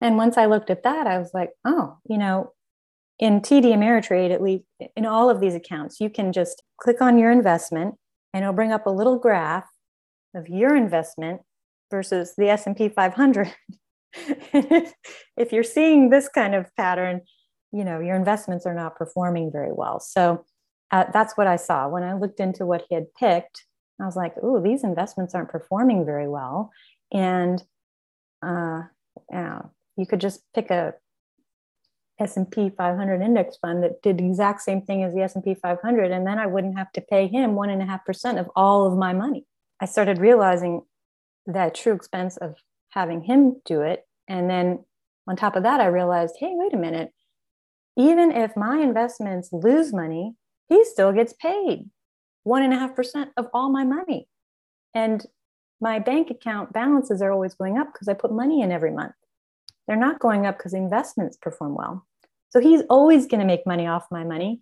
And 0.00 0.16
once 0.16 0.36
i 0.36 0.46
looked 0.46 0.70
at 0.70 0.82
that 0.82 1.06
i 1.06 1.18
was 1.18 1.30
like 1.34 1.50
oh 1.64 1.98
you 2.08 2.18
know 2.18 2.52
in 3.18 3.40
td 3.40 3.66
ameritrade 3.66 4.32
at 4.32 4.42
least 4.42 4.64
in 4.96 5.06
all 5.06 5.30
of 5.30 5.40
these 5.40 5.54
accounts 5.54 6.00
you 6.00 6.10
can 6.10 6.32
just 6.32 6.62
click 6.80 7.00
on 7.00 7.18
your 7.18 7.30
investment 7.30 7.94
and 8.34 8.42
it'll 8.42 8.54
bring 8.54 8.72
up 8.72 8.86
a 8.86 8.90
little 8.90 9.18
graph 9.18 9.68
of 10.34 10.48
your 10.48 10.74
investment 10.74 11.40
versus 11.90 12.34
the 12.36 12.48
s&p 12.48 12.88
500 12.88 13.54
if 15.36 15.52
you're 15.52 15.62
seeing 15.62 16.10
this 16.10 16.28
kind 16.28 16.54
of 16.54 16.74
pattern, 16.76 17.22
you 17.72 17.84
know, 17.84 18.00
your 18.00 18.16
investments 18.16 18.66
are 18.66 18.74
not 18.74 18.96
performing 18.96 19.50
very 19.50 19.72
well. 19.72 20.00
So 20.00 20.44
uh, 20.90 21.04
that's 21.12 21.36
what 21.36 21.46
I 21.46 21.56
saw 21.56 21.88
when 21.88 22.02
I 22.02 22.14
looked 22.14 22.40
into 22.40 22.66
what 22.66 22.84
he 22.88 22.94
had 22.94 23.14
picked. 23.14 23.64
I 24.00 24.04
was 24.04 24.16
like, 24.16 24.34
"Oh, 24.42 24.60
these 24.60 24.84
investments 24.84 25.34
aren't 25.34 25.48
performing 25.48 26.04
very 26.04 26.28
well," 26.28 26.70
and 27.12 27.62
uh, 28.42 28.82
yeah, 29.30 29.62
you 29.96 30.06
could 30.06 30.20
just 30.20 30.42
pick 30.54 30.70
a 30.70 30.94
S&P 32.18 32.70
500 32.70 33.22
index 33.22 33.56
fund 33.56 33.82
that 33.82 34.02
did 34.02 34.18
the 34.18 34.26
exact 34.26 34.62
same 34.62 34.82
thing 34.82 35.02
as 35.02 35.14
the 35.14 35.22
S&P 35.22 35.54
500 35.54 36.10
and 36.10 36.26
then 36.26 36.38
I 36.38 36.46
wouldn't 36.46 36.78
have 36.78 36.92
to 36.92 37.00
pay 37.00 37.26
him 37.26 37.54
one 37.54 37.70
and 37.70 37.82
a 37.82 37.86
half 37.86 38.04
percent 38.04 38.38
of 38.38 38.48
all 38.54 38.86
of 38.86 38.96
my 38.96 39.12
money. 39.12 39.46
I 39.80 39.86
started 39.86 40.18
realizing 40.18 40.82
that 41.46 41.74
true 41.74 41.94
expense 41.94 42.36
of 42.36 42.56
having 42.92 43.22
him 43.22 43.60
do 43.64 43.82
it. 43.82 44.06
And 44.28 44.48
then 44.48 44.84
on 45.26 45.36
top 45.36 45.56
of 45.56 45.62
that, 45.64 45.80
I 45.80 45.86
realized, 45.86 46.36
hey, 46.38 46.52
wait 46.52 46.72
a 46.72 46.78
minute. 46.78 47.10
Even 47.96 48.30
if 48.32 48.56
my 48.56 48.78
investments 48.78 49.50
lose 49.52 49.92
money, 49.92 50.34
he 50.68 50.84
still 50.84 51.12
gets 51.12 51.34
paid 51.34 51.90
one 52.44 52.62
and 52.62 52.72
a 52.72 52.78
half 52.78 52.96
percent 52.96 53.30
of 53.36 53.48
all 53.52 53.70
my 53.70 53.84
money. 53.84 54.28
And 54.94 55.24
my 55.80 55.98
bank 55.98 56.30
account 56.30 56.72
balances 56.72 57.20
are 57.22 57.32
always 57.32 57.54
going 57.54 57.78
up 57.78 57.92
because 57.92 58.08
I 58.08 58.14
put 58.14 58.32
money 58.32 58.62
in 58.62 58.72
every 58.72 58.92
month. 58.92 59.12
They're 59.86 59.96
not 59.96 60.20
going 60.20 60.46
up 60.46 60.56
because 60.56 60.74
investments 60.74 61.36
perform 61.36 61.74
well. 61.74 62.06
So 62.50 62.60
he's 62.60 62.82
always 62.88 63.26
going 63.26 63.40
to 63.40 63.46
make 63.46 63.66
money 63.66 63.86
off 63.86 64.06
my 64.10 64.24
money, 64.24 64.60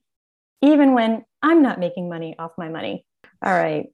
even 0.62 0.94
when 0.94 1.24
I'm 1.42 1.62
not 1.62 1.80
making 1.80 2.08
money 2.08 2.36
off 2.38 2.52
my 2.56 2.68
money. 2.68 3.04
All 3.44 3.52
right. 3.52 3.86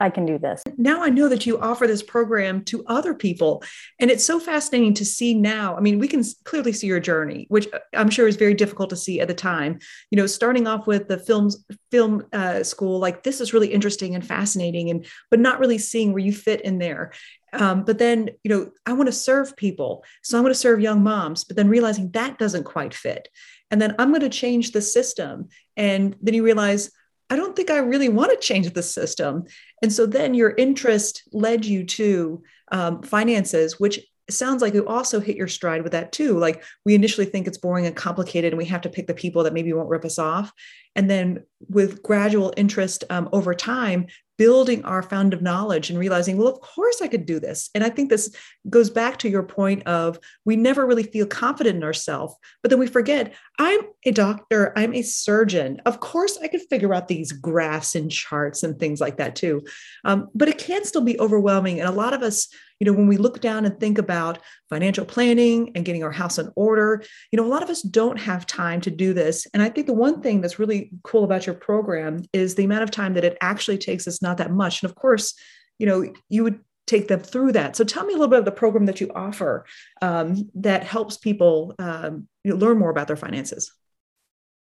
I 0.00 0.10
can 0.10 0.26
do 0.26 0.38
this. 0.38 0.62
Now 0.76 1.02
I 1.02 1.08
know 1.08 1.28
that 1.28 1.46
you 1.46 1.58
offer 1.58 1.86
this 1.86 2.02
program 2.02 2.64
to 2.64 2.84
other 2.86 3.14
people. 3.14 3.62
And 4.00 4.10
it's 4.10 4.24
so 4.24 4.40
fascinating 4.40 4.94
to 4.94 5.04
see 5.04 5.34
now. 5.34 5.76
I 5.76 5.80
mean, 5.80 5.98
we 5.98 6.08
can 6.08 6.24
clearly 6.44 6.72
see 6.72 6.88
your 6.88 7.00
journey, 7.00 7.46
which 7.48 7.72
uh, 7.72 7.78
I'm 7.94 8.10
sure 8.10 8.26
is 8.26 8.36
very 8.36 8.54
difficult 8.54 8.90
to 8.90 8.96
see 8.96 9.20
at 9.20 9.28
the 9.28 9.34
time. 9.34 9.78
You 10.10 10.16
know, 10.16 10.26
starting 10.26 10.66
off 10.66 10.86
with 10.86 11.06
the 11.06 11.18
films 11.18 11.64
film 11.90 12.24
uh, 12.32 12.64
school, 12.64 12.98
like 12.98 13.22
this 13.22 13.40
is 13.40 13.52
really 13.54 13.68
interesting 13.68 14.14
and 14.14 14.26
fascinating, 14.26 14.90
and 14.90 15.06
but 15.30 15.38
not 15.38 15.60
really 15.60 15.78
seeing 15.78 16.12
where 16.12 16.22
you 16.22 16.32
fit 16.32 16.62
in 16.62 16.78
there. 16.78 17.12
Um, 17.52 17.84
but 17.84 17.98
then, 17.98 18.30
you 18.42 18.48
know, 18.48 18.72
I 18.84 18.94
want 18.94 19.06
to 19.06 19.12
serve 19.12 19.56
people. 19.56 20.04
So 20.24 20.36
I'm 20.36 20.42
going 20.42 20.52
to 20.52 20.58
serve 20.58 20.80
young 20.80 21.04
moms, 21.04 21.44
but 21.44 21.56
then 21.56 21.68
realizing 21.68 22.10
that 22.10 22.36
doesn't 22.36 22.64
quite 22.64 22.94
fit. 22.94 23.28
And 23.70 23.80
then 23.80 23.94
I'm 23.98 24.08
going 24.08 24.22
to 24.22 24.28
change 24.28 24.72
the 24.72 24.82
system. 24.82 25.48
And 25.76 26.16
then 26.20 26.34
you 26.34 26.42
realize, 26.42 26.90
I 27.30 27.36
don't 27.36 27.56
think 27.56 27.70
I 27.70 27.78
really 27.78 28.08
want 28.08 28.30
to 28.30 28.46
change 28.46 28.70
the 28.72 28.82
system. 28.82 29.44
And 29.82 29.92
so 29.92 30.06
then 30.06 30.34
your 30.34 30.54
interest 30.56 31.22
led 31.32 31.64
you 31.64 31.84
to 31.84 32.42
um, 32.70 33.02
finances, 33.02 33.80
which 33.80 34.00
sounds 34.30 34.62
like 34.62 34.74
you 34.74 34.86
also 34.86 35.20
hit 35.20 35.36
your 35.36 35.48
stride 35.48 35.82
with 35.82 35.92
that 35.92 36.12
too. 36.12 36.38
Like 36.38 36.62
we 36.84 36.94
initially 36.94 37.26
think 37.26 37.46
it's 37.46 37.58
boring 37.58 37.86
and 37.86 37.96
complicated, 37.96 38.52
and 38.52 38.58
we 38.58 38.64
have 38.66 38.80
to 38.82 38.88
pick 38.88 39.06
the 39.06 39.14
people 39.14 39.42
that 39.44 39.52
maybe 39.52 39.72
won't 39.72 39.88
rip 39.88 40.04
us 40.04 40.18
off. 40.18 40.52
And 40.96 41.10
then 41.10 41.44
with 41.68 42.02
gradual 42.02 42.52
interest 42.56 43.04
um, 43.10 43.28
over 43.32 43.54
time, 43.54 44.06
building 44.36 44.84
our 44.84 45.02
fund 45.02 45.32
of 45.32 45.42
knowledge 45.42 45.90
and 45.90 45.98
realizing, 45.98 46.36
well, 46.36 46.48
of 46.48 46.60
course 46.60 47.00
I 47.00 47.08
could 47.08 47.24
do 47.24 47.38
this. 47.38 47.70
And 47.74 47.84
I 47.84 47.88
think 47.88 48.10
this 48.10 48.34
goes 48.68 48.90
back 48.90 49.18
to 49.18 49.28
your 49.28 49.44
point 49.44 49.86
of 49.86 50.18
we 50.44 50.56
never 50.56 50.86
really 50.86 51.04
feel 51.04 51.26
confident 51.26 51.76
in 51.76 51.84
ourselves, 51.84 52.34
but 52.62 52.70
then 52.70 52.80
we 52.80 52.86
forget 52.86 53.34
I'm 53.58 53.80
a 54.04 54.10
doctor, 54.10 54.72
I'm 54.76 54.92
a 54.94 55.02
surgeon. 55.02 55.80
Of 55.86 56.00
course 56.00 56.38
I 56.42 56.48
could 56.48 56.62
figure 56.68 56.94
out 56.94 57.06
these 57.06 57.30
graphs 57.30 57.94
and 57.94 58.10
charts 58.10 58.64
and 58.64 58.78
things 58.78 59.00
like 59.00 59.18
that 59.18 59.36
too. 59.36 59.62
Um, 60.04 60.28
but 60.34 60.48
it 60.48 60.58
can 60.58 60.84
still 60.84 61.02
be 61.02 61.18
overwhelming. 61.20 61.78
And 61.78 61.88
a 61.88 61.92
lot 61.92 62.12
of 62.12 62.22
us, 62.22 62.48
you 62.80 62.86
know, 62.86 62.92
when 62.92 63.06
we 63.06 63.16
look 63.16 63.40
down 63.40 63.64
and 63.64 63.78
think 63.78 63.98
about 63.98 64.38
financial 64.68 65.04
planning 65.04 65.70
and 65.76 65.84
getting 65.84 66.02
our 66.02 66.10
house 66.10 66.38
in 66.38 66.50
order, 66.56 67.04
you 67.30 67.36
know, 67.36 67.46
a 67.46 67.48
lot 67.48 67.62
of 67.62 67.70
us 67.70 67.82
don't 67.82 68.18
have 68.18 68.46
time 68.46 68.80
to 68.80 68.90
do 68.90 69.12
this. 69.12 69.46
And 69.54 69.62
I 69.62 69.68
think 69.68 69.86
the 69.86 69.94
one 69.94 70.20
thing 70.20 70.40
that's 70.40 70.58
really 70.58 70.83
cool 71.02 71.24
about 71.24 71.46
your 71.46 71.54
program 71.54 72.24
is 72.32 72.54
the 72.54 72.64
amount 72.64 72.82
of 72.82 72.90
time 72.90 73.14
that 73.14 73.24
it 73.24 73.36
actually 73.40 73.78
takes 73.78 74.06
us 74.06 74.22
not 74.22 74.38
that 74.38 74.50
much. 74.50 74.82
And 74.82 74.90
of 74.90 74.96
course, 74.96 75.34
you 75.78 75.86
know, 75.86 76.12
you 76.28 76.44
would 76.44 76.60
take 76.86 77.08
them 77.08 77.20
through 77.20 77.52
that. 77.52 77.76
So 77.76 77.84
tell 77.84 78.04
me 78.04 78.12
a 78.12 78.16
little 78.16 78.28
bit 78.28 78.38
of 78.38 78.44
the 78.44 78.52
program 78.52 78.86
that 78.86 79.00
you 79.00 79.10
offer 79.14 79.64
um, 80.02 80.50
that 80.54 80.84
helps 80.84 81.16
people 81.16 81.74
um, 81.78 82.28
you 82.42 82.52
know, 82.52 82.56
learn 82.56 82.78
more 82.78 82.90
about 82.90 83.06
their 83.06 83.16
finances. 83.16 83.72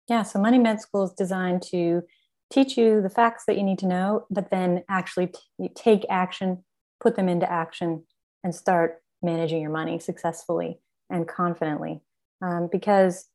Yeah, 0.10 0.24
so 0.24 0.40
Money 0.40 0.58
Med 0.58 0.82
School 0.82 1.04
is 1.04 1.14
designed 1.14 1.62
to 1.72 2.04
teach 2.52 2.78
you 2.78 3.02
the 3.02 3.10
facts 3.10 3.46
that 3.48 3.58
you 3.58 3.64
need 3.64 3.80
to 3.80 3.88
know, 3.88 4.26
but 4.30 4.52
then 4.52 4.84
actually 4.90 5.28
t- 5.28 5.70
take 5.76 6.06
action, 6.10 6.64
put 7.00 7.16
them 7.16 7.30
into 7.30 7.50
action, 7.50 8.04
and 8.44 8.54
start 8.54 9.02
managing 9.22 9.62
your 9.62 9.72
money 9.72 10.00
successfully 10.00 10.80
and 11.10 11.28
confidently. 11.28 12.02
Um, 12.42 12.68
because 12.72 13.26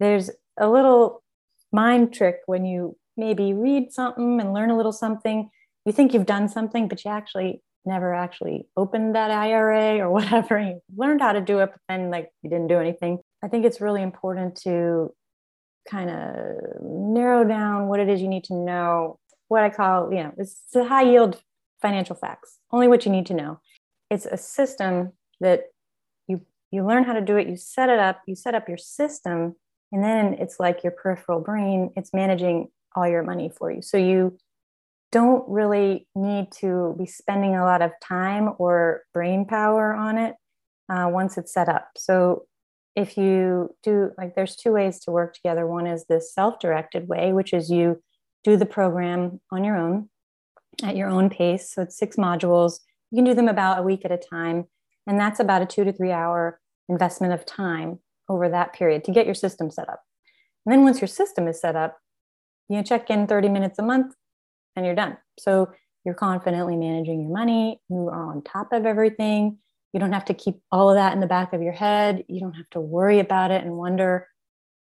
there's 0.00 0.30
a 0.58 0.68
little 0.68 1.22
mind 1.72 2.12
trick 2.12 2.40
when 2.46 2.64
you 2.64 2.96
maybe 3.16 3.52
read 3.52 3.92
something 3.92 4.40
and 4.40 4.52
learn 4.52 4.70
a 4.70 4.76
little 4.76 4.92
something. 4.92 5.50
You 5.84 5.92
think 5.92 6.14
you've 6.14 6.26
done 6.26 6.48
something, 6.48 6.88
but 6.88 7.04
you 7.04 7.10
actually 7.10 7.62
never 7.84 8.14
actually 8.14 8.66
opened 8.76 9.14
that 9.14 9.30
IRA 9.30 9.98
or 9.98 10.10
whatever. 10.18 10.60
You 10.60 10.80
learned 10.96 11.20
how 11.20 11.32
to 11.32 11.40
do 11.40 11.58
it, 11.60 11.70
but 11.70 11.80
then 11.88 12.10
like 12.10 12.30
you 12.42 12.50
didn't 12.50 12.68
do 12.68 12.78
anything. 12.78 13.18
I 13.42 13.48
think 13.48 13.64
it's 13.64 13.80
really 13.80 14.02
important 14.02 14.56
to 14.62 15.12
kind 15.88 16.10
of 16.10 16.82
narrow 16.82 17.44
down 17.44 17.88
what 17.88 18.00
it 18.00 18.08
is 18.08 18.20
you 18.20 18.28
need 18.28 18.44
to 18.44 18.54
know. 18.54 19.18
What 19.48 19.62
I 19.62 19.70
call, 19.70 20.12
you 20.12 20.22
know, 20.22 20.32
it's 20.36 20.62
high 20.74 21.02
yield 21.10 21.40
financial 21.80 22.14
facts, 22.14 22.58
only 22.70 22.86
what 22.86 23.06
you 23.06 23.12
need 23.12 23.26
to 23.26 23.34
know. 23.34 23.60
It's 24.10 24.26
a 24.26 24.36
system 24.36 25.12
that 25.40 25.64
you 26.26 26.42
you 26.70 26.86
learn 26.86 27.04
how 27.04 27.14
to 27.14 27.22
do 27.22 27.36
it, 27.36 27.48
you 27.48 27.56
set 27.56 27.88
it 27.88 27.98
up, 27.98 28.20
you 28.26 28.34
set 28.34 28.54
up 28.54 28.68
your 28.68 28.76
system, 28.76 29.56
and 29.92 30.02
then 30.02 30.34
it's 30.34 30.60
like 30.60 30.82
your 30.82 30.92
peripheral 30.92 31.40
brain, 31.40 31.90
it's 31.96 32.12
managing 32.12 32.68
all 32.94 33.08
your 33.08 33.22
money 33.22 33.50
for 33.56 33.70
you. 33.70 33.82
So 33.82 33.96
you 33.96 34.36
don't 35.10 35.48
really 35.48 36.06
need 36.14 36.52
to 36.52 36.94
be 36.98 37.06
spending 37.06 37.56
a 37.56 37.64
lot 37.64 37.80
of 37.80 37.92
time 38.02 38.50
or 38.58 39.02
brain 39.14 39.46
power 39.46 39.94
on 39.94 40.18
it 40.18 40.34
uh, 40.90 41.08
once 41.10 41.38
it's 41.38 41.52
set 41.52 41.68
up. 41.68 41.88
So 41.96 42.46
if 42.94 43.16
you 43.16 43.74
do 43.82 44.10
like 44.18 44.34
there's 44.34 44.56
two 44.56 44.72
ways 44.72 44.98
to 45.00 45.12
work 45.12 45.32
together. 45.34 45.66
One 45.66 45.86
is 45.86 46.04
this 46.06 46.34
self-directed 46.34 47.08
way 47.08 47.32
which 47.32 47.52
is 47.52 47.70
you 47.70 48.02
do 48.44 48.56
the 48.56 48.66
program 48.66 49.40
on 49.52 49.64
your 49.64 49.76
own 49.76 50.08
at 50.82 50.96
your 50.96 51.08
own 51.08 51.30
pace. 51.30 51.72
So 51.72 51.82
it's 51.82 51.96
six 51.96 52.16
modules. 52.16 52.80
You 53.10 53.18
can 53.18 53.24
do 53.24 53.34
them 53.34 53.48
about 53.48 53.78
a 53.78 53.82
week 53.82 54.04
at 54.04 54.12
a 54.12 54.18
time. 54.18 54.66
And 55.06 55.18
that's 55.18 55.40
about 55.40 55.62
a 55.62 55.66
two 55.66 55.84
to 55.84 55.92
three 55.92 56.12
hour 56.12 56.60
investment 56.88 57.32
of 57.32 57.46
time 57.46 58.00
over 58.28 58.48
that 58.48 58.72
period 58.72 59.04
to 59.04 59.12
get 59.12 59.26
your 59.26 59.34
system 59.34 59.70
set 59.70 59.88
up 59.88 60.02
and 60.64 60.72
then 60.72 60.84
once 60.84 61.00
your 61.00 61.08
system 61.08 61.48
is 61.48 61.60
set 61.60 61.76
up 61.76 61.98
you 62.68 62.82
check 62.82 63.10
in 63.10 63.26
30 63.26 63.48
minutes 63.48 63.78
a 63.78 63.82
month 63.82 64.14
and 64.76 64.84
you're 64.84 64.94
done 64.94 65.16
so 65.38 65.70
you're 66.04 66.14
confidently 66.14 66.76
managing 66.76 67.22
your 67.22 67.32
money 67.32 67.80
you 67.88 68.08
are 68.08 68.30
on 68.30 68.42
top 68.42 68.72
of 68.72 68.86
everything 68.86 69.58
you 69.92 70.00
don't 70.00 70.12
have 70.12 70.26
to 70.26 70.34
keep 70.34 70.56
all 70.70 70.90
of 70.90 70.96
that 70.96 71.14
in 71.14 71.20
the 71.20 71.26
back 71.26 71.52
of 71.52 71.62
your 71.62 71.72
head. 71.72 72.24
You 72.28 72.40
don't 72.40 72.54
have 72.54 72.68
to 72.70 72.80
worry 72.80 73.20
about 73.20 73.50
it 73.50 73.64
and 73.64 73.76
wonder, 73.76 74.28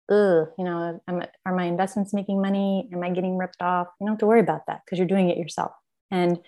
ugh, 0.08 0.48
you 0.56 0.64
know, 0.64 1.00
am, 1.08 1.22
are 1.44 1.54
my 1.54 1.64
investments 1.64 2.14
making 2.14 2.40
money? 2.40 2.88
Am 2.92 3.02
I 3.02 3.10
getting 3.10 3.36
ripped 3.36 3.60
off? 3.60 3.88
You 4.00 4.06
don't 4.06 4.14
have 4.14 4.20
to 4.20 4.26
worry 4.26 4.40
about 4.40 4.66
that 4.68 4.82
because 4.84 4.98
you're 4.98 5.08
doing 5.08 5.28
it 5.28 5.38
yourself. 5.38 5.72
And 6.10 6.38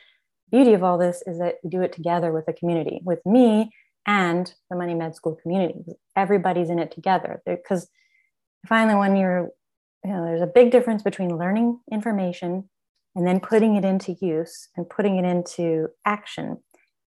beauty 0.53 0.75
of 0.75 0.85
all 0.85 0.99
this 0.99 1.23
is 1.27 1.39
that 1.39 1.57
we 1.65 1.71
do 1.71 1.83
it 1.83 1.93
together 1.93 2.33
with 2.33 2.47
a 2.47 2.53
community, 2.53 3.01
with 3.05 3.25
me 3.27 3.73
and 4.07 4.53
the 4.71 4.77
Money 4.77 4.95
Med 4.95 5.15
School 5.15 5.39
community. 5.41 5.85
Everybody's 6.17 6.71
in 6.71 6.79
it 6.79 6.93
together. 6.93 7.43
Because 7.47 7.89
finally, 8.67 8.97
when 8.97 9.17
you're, 9.17 9.51
you 10.05 10.11
know, 10.11 10.25
there's 10.25 10.43
a 10.43 10.47
big 10.47 10.71
difference 10.71 11.03
between 11.03 11.39
learning 11.39 11.81
information 11.91 12.69
and 13.15 13.27
then 13.27 13.41
putting 13.41 13.77
it 13.77 13.85
into 13.85 14.17
use 14.21 14.69
and 14.77 14.89
putting 14.89 15.17
it 15.17 15.25
into 15.25 15.89
action 16.05 16.59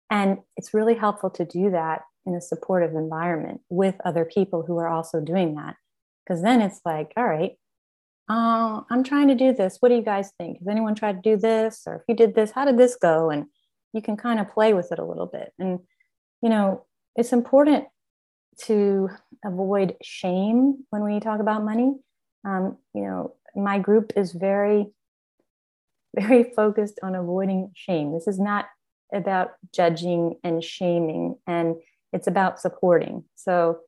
and 0.09 0.39
it's 0.55 0.73
really 0.73 0.95
helpful 0.95 1.29
to 1.31 1.45
do 1.45 1.71
that 1.71 2.01
in 2.25 2.35
a 2.35 2.41
supportive 2.41 2.95
environment 2.95 3.61
with 3.69 3.95
other 4.05 4.25
people 4.25 4.63
who 4.65 4.77
are 4.77 4.87
also 4.87 5.19
doing 5.19 5.55
that. 5.55 5.75
Because 6.25 6.41
then 6.41 6.61
it's 6.61 6.81
like, 6.85 7.11
all 7.17 7.25
right, 7.25 7.51
uh, 8.29 8.81
I'm 8.89 9.03
trying 9.03 9.27
to 9.27 9.35
do 9.35 9.53
this. 9.53 9.77
What 9.79 9.89
do 9.89 9.95
you 9.95 10.01
guys 10.01 10.31
think? 10.39 10.59
Has 10.59 10.67
anyone 10.67 10.95
tried 10.95 11.23
to 11.23 11.29
do 11.29 11.37
this? 11.37 11.83
Or 11.85 11.95
if 11.97 12.01
you 12.07 12.15
did 12.15 12.33
this, 12.33 12.51
how 12.51 12.65
did 12.65 12.77
this 12.77 12.95
go? 12.95 13.29
And 13.29 13.45
you 13.93 14.01
can 14.01 14.17
kind 14.17 14.39
of 14.39 14.51
play 14.51 14.73
with 14.73 14.91
it 14.91 14.99
a 14.99 15.05
little 15.05 15.27
bit. 15.27 15.53
And, 15.59 15.79
you 16.41 16.49
know, 16.49 16.85
it's 17.15 17.33
important 17.33 17.85
to 18.65 19.09
avoid 19.43 19.95
shame 20.01 20.85
when 20.89 21.03
we 21.03 21.19
talk 21.19 21.39
about 21.39 21.63
money. 21.63 21.93
Um, 22.45 22.77
you 22.93 23.03
know, 23.03 23.35
my 23.55 23.79
group 23.79 24.13
is 24.15 24.31
very, 24.31 24.87
very 26.15 26.43
focused 26.55 26.99
on 27.03 27.15
avoiding 27.15 27.71
shame. 27.75 28.13
This 28.13 28.27
is 28.27 28.39
not 28.39 28.65
about 29.13 29.51
judging 29.73 30.39
and 30.43 30.63
shaming, 30.63 31.37
and 31.47 31.75
it's 32.13 32.27
about 32.27 32.59
supporting. 32.59 33.23
So 33.35 33.79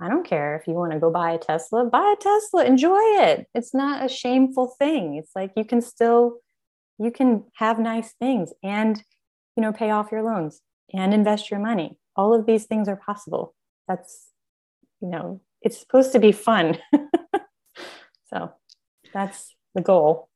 I 0.00 0.08
don't 0.08 0.26
care 0.26 0.56
if 0.56 0.66
you 0.66 0.74
want 0.74 0.92
to 0.92 0.98
go 0.98 1.10
buy 1.10 1.32
a 1.32 1.38
Tesla, 1.38 1.84
buy 1.84 2.14
a 2.16 2.22
Tesla, 2.22 2.64
enjoy 2.64 3.00
it. 3.00 3.46
It's 3.54 3.74
not 3.74 4.04
a 4.04 4.08
shameful 4.08 4.74
thing. 4.78 5.16
It's 5.16 5.32
like 5.34 5.52
you 5.56 5.64
can 5.64 5.80
still 5.80 6.40
you 6.98 7.10
can 7.10 7.44
have 7.56 7.78
nice 7.78 8.12
things 8.20 8.52
and 8.62 9.02
you 9.56 9.62
know 9.62 9.72
pay 9.72 9.90
off 9.90 10.12
your 10.12 10.22
loans 10.22 10.60
and 10.92 11.14
invest 11.14 11.50
your 11.50 11.60
money. 11.60 11.98
All 12.16 12.34
of 12.34 12.46
these 12.46 12.66
things 12.66 12.88
are 12.88 12.96
possible. 12.96 13.54
That's 13.88 14.28
you 15.00 15.08
know, 15.08 15.40
it's 15.60 15.78
supposed 15.78 16.12
to 16.12 16.18
be 16.18 16.32
fun. 16.32 16.78
so 18.32 18.52
that's 19.12 19.54
the 19.74 19.82
goal. 19.82 20.28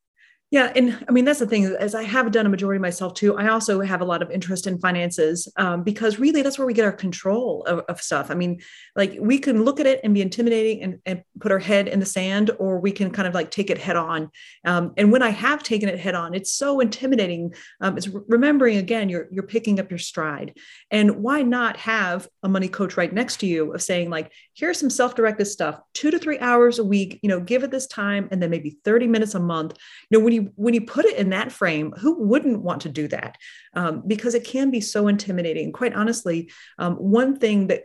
Yeah, 0.51 0.73
and 0.75 1.05
I 1.07 1.13
mean 1.13 1.27
that's 1.27 1.41
the 1.41 1.47
thing. 1.47 1.67
As 1.67 1.95
I 1.95 2.05
have 2.05 2.33
done 2.33 2.47
a 2.47 2.49
majority 2.49 2.81
myself 2.81 3.13
too, 3.13 3.37
I 3.37 3.49
also 3.49 3.83
have 3.83 4.01
a 4.01 4.05
lot 4.07 4.23
of 4.23 4.31
interest 4.31 4.67
in 4.67 4.79
finances 4.79 5.47
um, 5.57 5.83
because 5.83 6.19
really 6.19 6.41
that's 6.41 6.59
where 6.59 6.67
we 6.67 6.73
get 6.73 6.87
our 6.87 6.93
control 6.93 7.65
of, 7.65 7.81
of, 7.81 8.01
stuff. 8.01 8.31
I 8.31 8.35
mean, 8.35 8.61
like 8.97 9.15
we 9.21 9.39
can 9.39 9.65
look 9.65 9.79
at 9.79 9.85
it 9.85 10.01
and 10.03 10.15
be 10.15 10.23
intimidating 10.23 10.83
and, 10.83 10.99
and, 11.05 11.23
put 11.41 11.53
our 11.53 11.59
head 11.61 11.87
in 11.87 12.01
the 12.01 12.07
sand, 12.07 12.51
or 12.59 12.81
we 12.81 12.91
can 12.91 13.13
kind 13.13 13.29
of 13.29 13.33
like 13.33 13.49
take 13.53 13.71
it 13.71 13.79
head 13.79 13.95
on. 13.95 14.29
Um, 14.65 14.93
and 14.97 15.13
when 15.13 15.23
I 15.23 15.29
have 15.29 15.63
taken 15.63 15.89
it 15.89 15.97
head 16.01 16.17
on, 16.17 16.35
it's 16.35 16.53
so 16.53 16.81
intimidating. 16.81 17.55
Um, 17.81 17.97
it's 17.97 18.09
remembering 18.09 18.79
again, 18.79 19.09
you're 19.09 19.29
you're 19.31 19.47
picking 19.47 19.79
up 19.79 19.91
your 19.91 19.99
stride, 19.99 20.59
and 20.91 21.23
why 21.23 21.43
not 21.43 21.77
have 21.77 22.27
a 22.43 22.49
money 22.49 22.69
coach 22.69 22.97
right 22.97 23.13
next 23.13 23.37
to 23.41 23.47
you 23.47 23.73
of 23.73 23.83
saying 23.83 24.11
like, 24.11 24.33
here's 24.55 24.81
some 24.81 24.91
self-directed 24.91 25.45
stuff, 25.45 25.79
two 25.95 26.11
to 26.11 26.19
three 26.19 26.39
hours 26.41 26.79
a 26.79 26.85
week. 26.85 27.21
You 27.23 27.29
know, 27.29 27.39
give 27.39 27.63
it 27.63 27.71
this 27.71 27.87
time, 27.87 28.29
and 28.33 28.43
then 28.43 28.51
maybe 28.51 28.79
thirty 28.85 29.07
minutes 29.07 29.35
a 29.35 29.41
month. 29.41 29.77
You 30.11 30.19
know, 30.19 30.25
when 30.25 30.33
you 30.33 30.38
you 30.43 30.53
when 30.57 30.75
you 30.75 30.81
put 30.81 31.05
it 31.05 31.17
in 31.17 31.31
that 31.31 31.53
frame 31.53 31.93
who 31.99 32.23
wouldn't 32.25 32.63
want 32.63 32.83
to 32.83 32.89
do 32.89 33.09
that? 33.09 33.37
Um, 33.75 34.03
because 34.07 34.35
it 34.35 34.45
can 34.45 34.71
be 34.71 34.81
so 34.81 35.09
intimidating. 35.09 35.73
Quite 35.73 35.95
honestly 35.95 36.51
um, 36.79 36.97
one 36.97 37.39
thing 37.39 37.69
that 37.69 37.85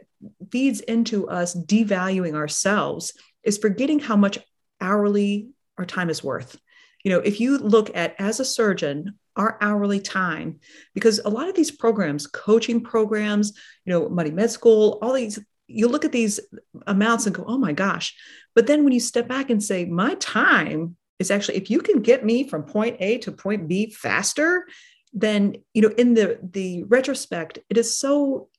feeds 0.52 0.80
into 0.82 1.28
us 1.28 1.56
devaluing 1.56 2.36
ourselves 2.36 3.14
is 3.44 3.58
forgetting 3.58 4.00
how 4.00 4.16
much 4.16 4.40
hourly 4.80 5.50
our 5.78 5.86
time 5.86 6.10
is 6.10 6.24
worth. 6.24 6.60
You 7.04 7.12
know 7.12 7.20
if 7.20 7.40
you 7.40 7.58
look 7.58 7.96
at 7.96 8.16
as 8.20 8.40
a 8.40 8.46
surgeon 8.46 9.20
our 9.36 9.58
hourly 9.62 10.00
time 10.00 10.60
because 10.94 11.20
a 11.20 11.30
lot 11.30 11.50
of 11.50 11.56
these 11.56 11.72
programs 11.72 12.28
coaching 12.28 12.82
programs 12.82 13.52
you 13.84 13.92
know 13.92 14.08
money 14.08 14.30
med 14.30 14.52
school 14.52 15.00
all 15.02 15.12
these 15.12 15.40
you 15.68 15.88
look 15.88 16.06
at 16.06 16.12
these 16.12 16.40
amounts 16.88 17.26
and 17.26 17.36
go 17.36 17.44
oh 17.48 17.58
my 17.58 17.74
gosh. 17.74 18.16
But 18.56 18.68
then 18.68 18.84
when 18.84 18.94
you 18.94 19.00
step 19.00 19.28
back 19.28 19.50
and 19.50 19.64
say 19.64 19.86
my 19.86 20.16
time 20.16 20.96
is 21.20 21.32
actually 21.32 21.58
if 21.58 21.70
you 21.70 21.80
can 21.80 22.02
get 22.02 22.26
me 22.26 22.48
from 22.48 22.64
point 22.64 22.98
A 23.00 23.18
to 23.20 23.32
point 23.32 23.68
B 23.68 23.90
faster, 23.90 24.68
then 25.14 25.58
you 25.74 25.82
know 25.82 25.94
in 25.98 26.14
the 26.14 26.40
the 26.42 26.84
retrospect, 26.84 27.60
it 27.70 27.78
is 27.78 27.98
so 27.98 28.50